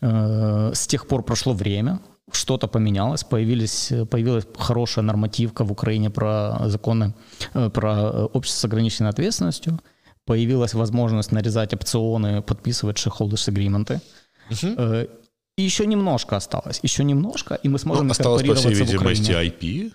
э, 0.00 0.72
с 0.74 0.86
тех 0.86 1.06
пор 1.06 1.22
прошло 1.22 1.52
время, 1.52 2.00
что-то 2.32 2.68
поменялось, 2.68 3.24
появились, 3.24 3.92
появилась 4.10 4.46
хорошая 4.56 5.04
нормативка 5.04 5.64
в 5.64 5.72
Украине 5.72 6.10
про 6.10 6.68
законы, 6.68 7.14
э, 7.54 7.70
про 7.70 8.26
общество 8.26 8.60
с 8.60 8.64
ограниченной 8.64 9.10
ответственностью, 9.10 9.80
появилась 10.24 10.74
возможность 10.74 11.32
нарезать 11.32 11.74
опционы, 11.74 12.42
подписывать 12.42 12.96
shareholders 12.96 13.48
агрименты. 13.48 14.00
Угу. 14.50 15.08
И 15.58 15.62
еще 15.62 15.86
немножко 15.86 16.36
осталось, 16.36 16.78
еще 16.84 17.02
немножко, 17.02 17.54
и 17.54 17.68
мы 17.68 17.78
сможем 17.78 18.06
ну, 18.06 18.12
осталось, 18.12 18.46
по 18.46 18.54
всей 18.54 18.74
видимости, 18.74 19.32
IP, 19.32 19.92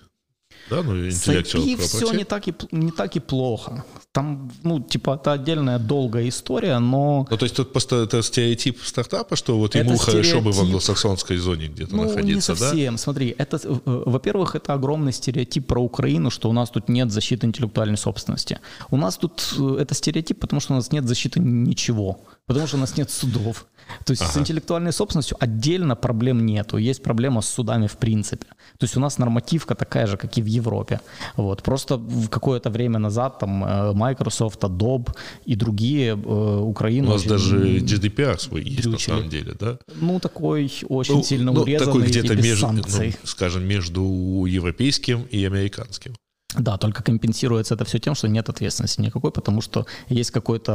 да, 0.70 0.82
ну, 0.82 0.94
IP 0.94 1.76
все 1.76 2.12
не 2.12 2.24
так, 2.24 2.48
и, 2.48 2.54
не 2.70 2.90
так 2.90 3.16
и 3.16 3.20
плохо. 3.20 3.84
Там, 4.12 4.50
ну, 4.62 4.80
типа, 4.80 5.18
это 5.20 5.32
отдельная 5.32 5.78
долгая 5.78 6.28
история, 6.28 6.78
но... 6.78 7.26
Ну, 7.30 7.36
то 7.36 7.44
есть 7.44 7.56
тут 7.56 7.72
просто 7.72 7.96
это 8.04 8.22
стереотип 8.22 8.80
стартапа, 8.82 9.36
что 9.36 9.58
вот 9.58 9.74
ему 9.74 9.94
это 9.94 10.02
хорошо 10.02 10.40
бы 10.40 10.52
в 10.52 10.60
англосаксонской 10.60 11.36
зоне 11.36 11.66
где-то 11.66 11.96
ну, 11.96 12.04
находиться, 12.04 12.52
не 12.52 12.58
совсем. 12.58 12.94
да? 12.94 12.98
Смотри, 12.98 13.34
это, 13.36 13.60
э, 13.62 13.78
во-первых, 13.84 14.54
это 14.54 14.72
огромный 14.72 15.12
стереотип 15.12 15.66
про 15.66 15.80
Украину, 15.82 16.30
что 16.30 16.48
у 16.48 16.52
нас 16.52 16.70
тут 16.70 16.88
нет 16.88 17.10
защиты 17.10 17.46
интеллектуальной 17.46 17.98
собственности. 17.98 18.60
У 18.90 18.96
нас 18.96 19.16
тут 19.16 19.54
э, 19.58 19.78
это 19.80 19.94
стереотип, 19.94 20.38
потому 20.40 20.60
что 20.60 20.72
у 20.72 20.76
нас 20.76 20.92
нет 20.92 21.06
защиты 21.06 21.40
ничего, 21.40 22.20
потому 22.46 22.66
что 22.66 22.76
у 22.76 22.80
нас 22.80 22.96
нет 22.96 23.10
судов. 23.10 23.66
То 24.04 24.12
есть 24.12 24.22
ага. 24.22 24.32
с 24.32 24.36
интеллектуальной 24.36 24.92
собственностью 24.92 25.36
отдельно 25.40 25.96
проблем 25.96 26.44
нету. 26.46 26.78
Есть 26.78 27.02
проблема 27.02 27.40
с 27.40 27.48
судами 27.48 27.86
в 27.86 27.96
принципе. 27.96 28.46
То 28.78 28.84
есть 28.84 28.96
у 28.96 29.00
нас 29.00 29.18
нормативка 29.18 29.74
такая 29.74 30.06
же, 30.06 30.16
как 30.16 30.36
и 30.38 30.42
в 30.42 30.46
Европе. 30.58 31.00
Вот. 31.36 31.62
Просто 31.62 31.96
в 31.96 32.28
какое-то 32.28 32.70
время 32.70 32.98
назад 32.98 33.38
там 33.38 33.64
э, 33.64 33.92
Microsoft, 33.92 34.62
Adobe 34.64 35.08
и 35.46 35.56
другие 35.56 36.12
э, 36.12 36.58
Украину... 36.60 37.08
У 37.08 37.12
нас 37.12 37.24
даже 37.24 37.78
GDPR 37.78 38.38
свой 38.38 38.62
есть 38.62 38.86
на 38.86 38.98
самом 38.98 39.28
деле, 39.28 39.54
да? 39.58 39.78
Ну, 40.00 40.20
такой 40.20 40.70
очень 40.88 41.16
ну, 41.16 41.22
сильно 41.22 41.52
ну, 41.52 41.62
урезанный 41.62 41.92
такой 41.92 42.06
где-то 42.08 42.34
между, 42.36 42.72
ну, 42.72 42.82
скажем, 43.24 43.64
между 43.64 44.44
европейским 44.46 45.22
и 45.30 45.44
американским. 45.44 46.14
Да, 46.58 46.76
только 46.76 47.02
компенсируется 47.02 47.74
это 47.74 47.84
все 47.84 47.98
тем, 47.98 48.14
что 48.14 48.28
нет 48.28 48.48
ответственности 48.48 49.00
никакой, 49.00 49.30
потому 49.30 49.60
что 49.60 49.86
есть 50.08 50.30
какой-то 50.30 50.72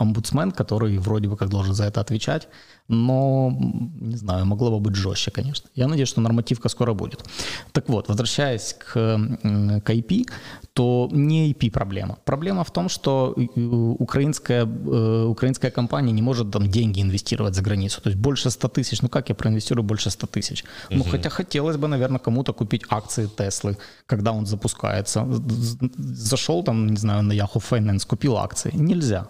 э, 0.00 0.02
омбудсмен, 0.02 0.52
который 0.52 0.98
вроде 0.98 1.28
бы 1.28 1.36
как 1.36 1.48
должен 1.48 1.74
за 1.74 1.84
это 1.84 2.00
отвечать, 2.00 2.48
но, 2.88 3.50
не 4.00 4.16
знаю, 4.16 4.46
могло 4.46 4.70
бы 4.70 4.80
быть 4.80 4.94
жестче, 4.94 5.30
конечно. 5.30 5.68
Я 5.74 5.88
надеюсь, 5.88 6.08
что 6.08 6.20
нормативка 6.20 6.68
скоро 6.68 6.94
будет. 6.94 7.24
Так 7.72 7.88
вот, 7.88 8.08
возвращаясь 8.08 8.74
к, 8.74 8.92
к 8.92 9.90
IP, 9.90 10.26
то 10.72 11.08
не 11.12 11.52
IP 11.52 11.70
проблема. 11.70 12.18
Проблема 12.24 12.64
в 12.64 12.70
том, 12.70 12.88
что 12.88 13.34
э, 13.36 13.60
украинская, 13.98 14.66
э, 14.66 15.24
украинская 15.24 15.70
компания 15.70 16.12
не 16.12 16.22
может 16.22 16.50
там 16.50 16.68
деньги 16.68 17.02
инвестировать 17.02 17.54
за 17.54 17.62
границу. 17.62 18.00
То 18.00 18.10
есть 18.10 18.20
больше 18.20 18.50
100 18.50 18.68
тысяч. 18.68 19.02
Ну 19.02 19.08
как 19.08 19.28
я 19.28 19.34
проинвестирую 19.34 19.84
больше 19.84 20.10
100 20.10 20.26
тысяч? 20.26 20.64
Угу. 20.90 20.98
Ну 20.98 21.04
хотя 21.04 21.28
хотелось 21.28 21.76
бы, 21.76 21.88
наверное, 21.88 22.18
кому-то 22.18 22.52
купить 22.52 22.82
акции 22.88 23.26
Теслы, 23.26 23.76
когда 24.06 24.32
он 24.32 24.46
запускается. 25.08 25.26
Зашел 25.96 26.62
там, 26.62 26.86
не 26.86 26.96
знаю, 26.96 27.22
на 27.22 27.32
Yahoo 27.32 27.62
Finance, 27.70 28.06
купил 28.06 28.36
акции. 28.36 28.70
Нельзя. 28.74 29.26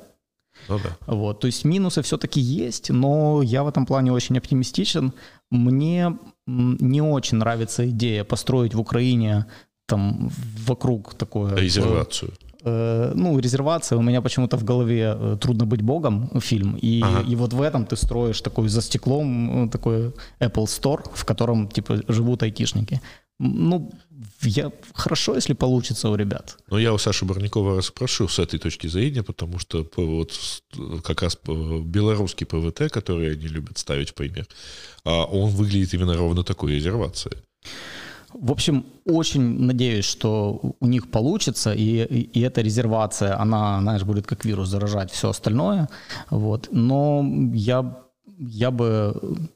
Ну, 0.69 0.79
да. 0.79 0.97
Вот, 1.07 1.41
то 1.41 1.47
есть 1.47 1.65
минусы 1.65 2.03
все-таки 2.03 2.41
есть, 2.41 2.91
но 2.91 3.43
я 3.43 3.63
в 3.63 3.69
этом 3.69 3.87
плане 3.87 4.13
очень 4.13 4.39
оптимистичен. 4.39 5.13
Мне 5.51 6.19
не 6.47 7.03
очень 7.03 7.39
нравится 7.39 7.89
идея 7.89 8.25
построить 8.25 8.75
в 8.75 8.81
Украине 8.81 9.47
там 9.87 10.31
вокруг 10.67 11.15
такое... 11.15 11.57
Резервацию. 11.57 12.33
Э, 12.65 13.13
ну, 13.15 13.39
резервация. 13.39 13.99
У 13.99 14.03
меня 14.03 14.21
почему-то 14.21 14.57
в 14.57 14.65
голове 14.65 15.17
э, 15.19 15.37
«Трудно 15.41 15.67
быть 15.67 15.83
богом» 15.83 16.29
фильм. 16.41 16.77
И, 16.83 17.01
ага. 17.03 17.33
и 17.33 17.37
вот 17.37 17.53
в 17.53 17.61
этом 17.61 17.85
ты 17.85 17.97
строишь 17.97 18.41
такой 18.41 18.69
за 18.69 18.83
стеклом 18.83 19.67
э, 19.67 19.71
такой 19.71 20.13
Apple 20.41 20.67
Store, 20.67 21.03
в 21.13 21.25
котором 21.25 21.69
типа 21.69 22.01
живут 22.09 22.43
айтишники. 22.43 23.01
Ну, 23.41 23.91
я, 24.43 24.73
хорошо, 24.95 25.35
если 25.35 25.55
получится 25.55 26.09
у 26.09 26.15
ребят. 26.15 26.59
Но 26.71 26.79
я 26.79 26.93
у 26.93 26.99
Саши 26.99 27.25
Барникова 27.25 27.81
спрошу 27.81 28.29
с 28.29 28.39
этой 28.39 28.59
точки 28.59 28.87
зрения, 28.89 29.23
потому 29.23 29.59
что 29.59 29.87
вот 29.97 30.33
как 31.03 31.23
раз 31.23 31.39
белорусский 31.45 32.47
ПВТ, 32.47 32.91
который 32.93 33.33
они 33.33 33.49
любят 33.49 33.79
ставить 33.79 34.15
пример, 34.15 34.47
а 35.05 35.25
он 35.25 35.51
выглядит 35.51 35.95
именно 35.95 36.17
ровно 36.17 36.43
такой 36.45 36.73
резервацией. 36.73 37.37
В 38.35 38.51
общем, 38.51 38.87
очень 39.05 39.43
надеюсь, 39.61 40.07
что 40.07 40.75
у 40.81 40.87
них 40.87 41.11
получится, 41.11 41.75
и, 41.75 42.03
и, 42.05 42.21
и 42.23 42.41
эта 42.41 42.63
резервация, 42.63 43.39
она, 43.39 43.81
знаешь, 43.81 44.05
будет 44.05 44.27
как 44.27 44.45
вирус 44.45 44.69
заражать 44.69 45.11
все 45.11 45.29
остальное. 45.29 45.89
Вот. 46.31 46.69
Но 46.73 47.23
я, 47.53 48.03
я 48.39 48.71
бы 48.71 49.51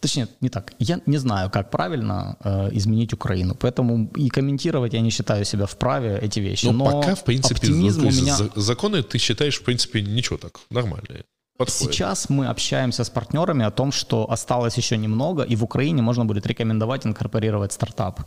Точнее, 0.00 0.28
не 0.40 0.48
так. 0.48 0.72
Я 0.78 1.00
не 1.06 1.18
знаю, 1.18 1.50
как 1.50 1.70
правильно 1.70 2.36
э, 2.44 2.70
изменить 2.72 3.12
Украину. 3.12 3.54
Поэтому 3.54 4.10
и 4.16 4.28
комментировать 4.28 4.94
я 4.94 5.00
не 5.00 5.10
считаю 5.10 5.44
себя 5.44 5.66
вправе 5.66 6.18
эти 6.22 6.40
вещи. 6.40 6.66
Но, 6.66 6.72
Но 6.72 6.84
пока, 6.84 7.14
в 7.14 7.24
принципе, 7.24 7.54
оптимизм 7.54 8.02
ну, 8.02 8.08
у 8.08 8.12
меня... 8.12 8.36
законы 8.56 9.02
ты 9.02 9.18
считаешь, 9.18 9.60
в 9.60 9.64
принципе, 9.64 10.02
ничего 10.02 10.38
так, 10.38 10.60
нормальные. 10.70 11.24
Подходит. 11.58 11.94
Сейчас 11.94 12.30
мы 12.30 12.46
общаемся 12.46 13.04
с 13.04 13.10
партнерами 13.10 13.64
о 13.64 13.70
том, 13.70 13.92
что 13.92 14.30
осталось 14.30 14.78
еще 14.78 14.96
немного, 14.96 15.42
и 15.42 15.56
в 15.56 15.64
Украине 15.64 16.02
можно 16.02 16.24
будет 16.24 16.46
рекомендовать 16.46 17.06
инкорпорировать 17.06 17.72
стартап. 17.72 18.20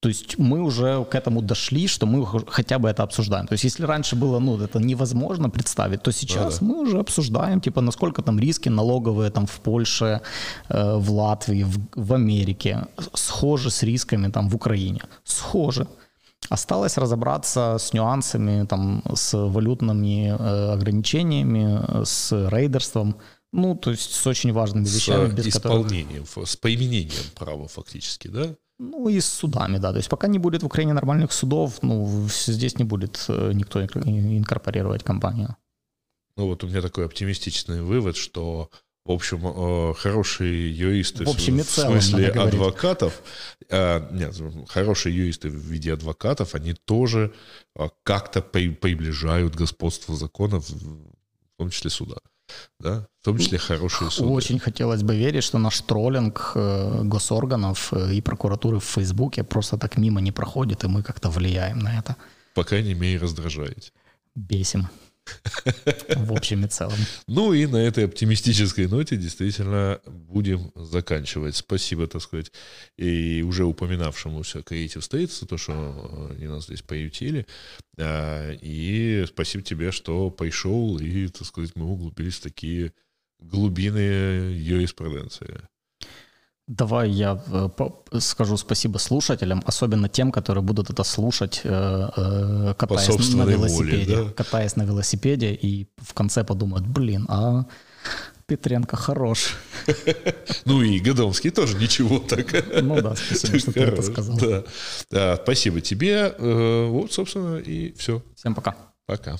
То 0.00 0.08
есть 0.08 0.38
мы 0.38 0.62
уже 0.62 1.04
к 1.04 1.14
этому 1.14 1.42
дошли, 1.42 1.86
что 1.86 2.06
мы 2.06 2.26
хотя 2.48 2.78
бы 2.78 2.88
это 2.88 3.02
обсуждаем. 3.02 3.46
То 3.46 3.52
есть 3.52 3.64
если 3.64 3.84
раньше 3.84 4.16
было, 4.16 4.38
ну, 4.38 4.58
это 4.58 4.78
невозможно 4.78 5.50
представить, 5.50 6.02
то 6.02 6.12
сейчас 6.12 6.58
да. 6.58 6.66
мы 6.66 6.80
уже 6.80 6.98
обсуждаем, 6.98 7.60
типа, 7.60 7.82
насколько 7.82 8.22
там 8.22 8.38
риски 8.38 8.70
налоговые 8.70 9.30
там 9.30 9.46
в 9.46 9.60
Польше, 9.60 10.22
э, 10.70 10.96
в 10.96 11.10
Латвии, 11.10 11.64
в, 11.64 11.78
в 11.94 12.14
Америке 12.14 12.86
схожи 13.12 13.70
с 13.70 13.82
рисками 13.82 14.30
там 14.30 14.48
в 14.48 14.56
Украине. 14.56 15.02
Схожи. 15.24 15.86
Осталось 16.48 16.96
разобраться 16.96 17.76
с 17.78 17.92
нюансами, 17.92 18.64
там, 18.66 19.02
с 19.14 19.36
валютными 19.36 20.28
э, 20.30 20.72
ограничениями, 20.72 22.04
с 22.04 22.32
рейдерством. 22.48 23.16
Ну, 23.52 23.74
то 23.74 23.90
есть 23.90 24.14
с 24.14 24.26
очень 24.26 24.52
важными 24.52 24.86
вещами. 24.86 25.28
С 25.28 25.32
без 25.34 25.46
исполнением, 25.48 26.24
которых... 26.24 26.48
с 26.48 26.56
поименением 26.56 27.24
права 27.34 27.68
фактически, 27.68 28.28
да? 28.28 28.54
Ну 28.82 29.08
и 29.08 29.20
с 29.20 29.26
судами, 29.26 29.76
да. 29.76 29.90
То 29.92 29.98
есть 29.98 30.08
пока 30.08 30.26
не 30.26 30.38
будет 30.38 30.62
в 30.62 30.66
Украине 30.66 30.94
нормальных 30.94 31.32
судов, 31.32 31.82
ну 31.82 32.26
здесь 32.30 32.78
не 32.78 32.84
будет 32.84 33.22
э, 33.28 33.52
никто 33.52 33.84
инкорпорировать 33.84 35.02
компанию. 35.02 35.54
Ну 36.36 36.46
вот 36.46 36.64
у 36.64 36.66
меня 36.66 36.80
такой 36.80 37.04
оптимистичный 37.04 37.82
вывод, 37.82 38.16
что 38.16 38.70
в 39.04 39.12
общем, 39.12 39.42
э, 39.44 39.94
хорошие 39.98 40.74
юристы, 40.74 41.26
в, 41.26 41.28
общем 41.28 41.58
в 41.58 41.64
смысле 41.64 42.28
адвокатов, 42.28 43.22
э, 43.68 44.08
нет, 44.12 44.34
хорошие 44.68 45.14
юристы 45.14 45.50
в 45.50 45.56
виде 45.56 45.92
адвокатов, 45.92 46.54
они 46.54 46.72
тоже 46.72 47.34
как-то 48.02 48.40
приближают 48.40 49.56
господство 49.56 50.16
законов, 50.16 50.70
в 50.70 51.58
том 51.58 51.68
числе 51.68 51.90
суда 51.90 52.16
да, 52.78 53.06
в 53.20 53.24
том 53.24 53.38
числе 53.38 53.58
хорошие 53.58 54.10
суды. 54.10 54.28
Очень 54.28 54.58
хотелось 54.58 55.02
бы 55.02 55.16
верить, 55.16 55.44
что 55.44 55.58
наш 55.58 55.80
троллинг 55.80 56.52
э, 56.54 57.02
госорганов 57.04 57.92
э, 57.92 58.14
и 58.14 58.20
прокуратуры 58.20 58.78
в 58.78 58.84
Фейсбуке 58.84 59.42
просто 59.42 59.76
так 59.76 59.98
мимо 59.98 60.20
не 60.20 60.32
проходит, 60.32 60.84
и 60.84 60.88
мы 60.88 61.02
как-то 61.02 61.30
влияем 61.30 61.78
на 61.78 61.98
это. 61.98 62.16
По 62.54 62.64
крайней 62.64 62.94
мере, 62.94 63.18
раздражаете. 63.18 63.92
Бесим. 64.34 64.88
В 66.16 66.32
общем 66.32 66.64
и 66.64 66.68
целом. 66.68 66.98
Ну 67.26 67.52
и 67.52 67.66
на 67.66 67.76
этой 67.76 68.04
оптимистической 68.04 68.86
ноте 68.86 69.16
действительно 69.16 70.00
будем 70.06 70.72
заканчивать. 70.74 71.56
Спасибо, 71.56 72.06
так 72.06 72.22
сказать, 72.22 72.52
и 72.96 73.42
уже 73.42 73.64
упоминавшемуся 73.64 74.60
Creative 74.60 75.00
States, 75.00 75.46
то, 75.46 75.56
что 75.56 76.30
они 76.30 76.46
нас 76.46 76.64
здесь 76.64 76.82
поютили. 76.82 77.46
А, 77.98 78.52
и 78.52 79.24
спасибо 79.26 79.62
тебе, 79.62 79.92
что 79.92 80.30
пришел, 80.30 80.98
и, 80.98 81.28
так 81.28 81.46
сказать, 81.46 81.72
мы 81.74 81.86
углубились 81.86 82.36
в 82.36 82.42
такие 82.42 82.92
глубины 83.38 84.52
юриспруденции. 84.54 85.62
Давай 86.70 87.10
я 87.10 87.42
э, 87.48 87.68
скажу 88.20 88.56
спасибо 88.56 88.98
слушателям, 88.98 89.60
особенно 89.66 90.08
тем, 90.08 90.30
которые 90.30 90.62
будут 90.62 90.88
это 90.88 91.02
слушать, 91.02 91.62
э, 91.64 92.08
э, 92.16 92.74
катаясь 92.78 93.34
на 93.34 93.42
велосипеде, 93.42 94.14
воле, 94.14 94.28
да? 94.28 94.32
катаясь 94.32 94.76
на 94.76 94.84
велосипеде, 94.84 95.52
и 95.52 95.88
в 95.96 96.14
конце 96.14 96.44
подумают, 96.44 96.86
блин, 96.86 97.26
а 97.28 97.64
Петренко 98.46 98.96
хорош. 98.96 99.56
Ну 100.64 100.82
и 100.82 101.00
Годомский 101.00 101.50
тоже 101.50 101.76
ничего 101.76 102.20
так. 102.20 102.46
Ну 102.82 103.02
да, 103.02 103.16
спасибо, 103.16 103.58
что 103.58 103.72
ты 103.72 103.80
это 103.80 104.02
сказал. 104.02 104.38
Спасибо 105.42 105.80
тебе. 105.80 106.34
Вот, 106.38 107.12
собственно, 107.12 107.56
и 107.56 107.92
все. 107.94 108.22
Всем 108.36 108.54
пока. 108.54 108.76
Пока. 109.06 109.36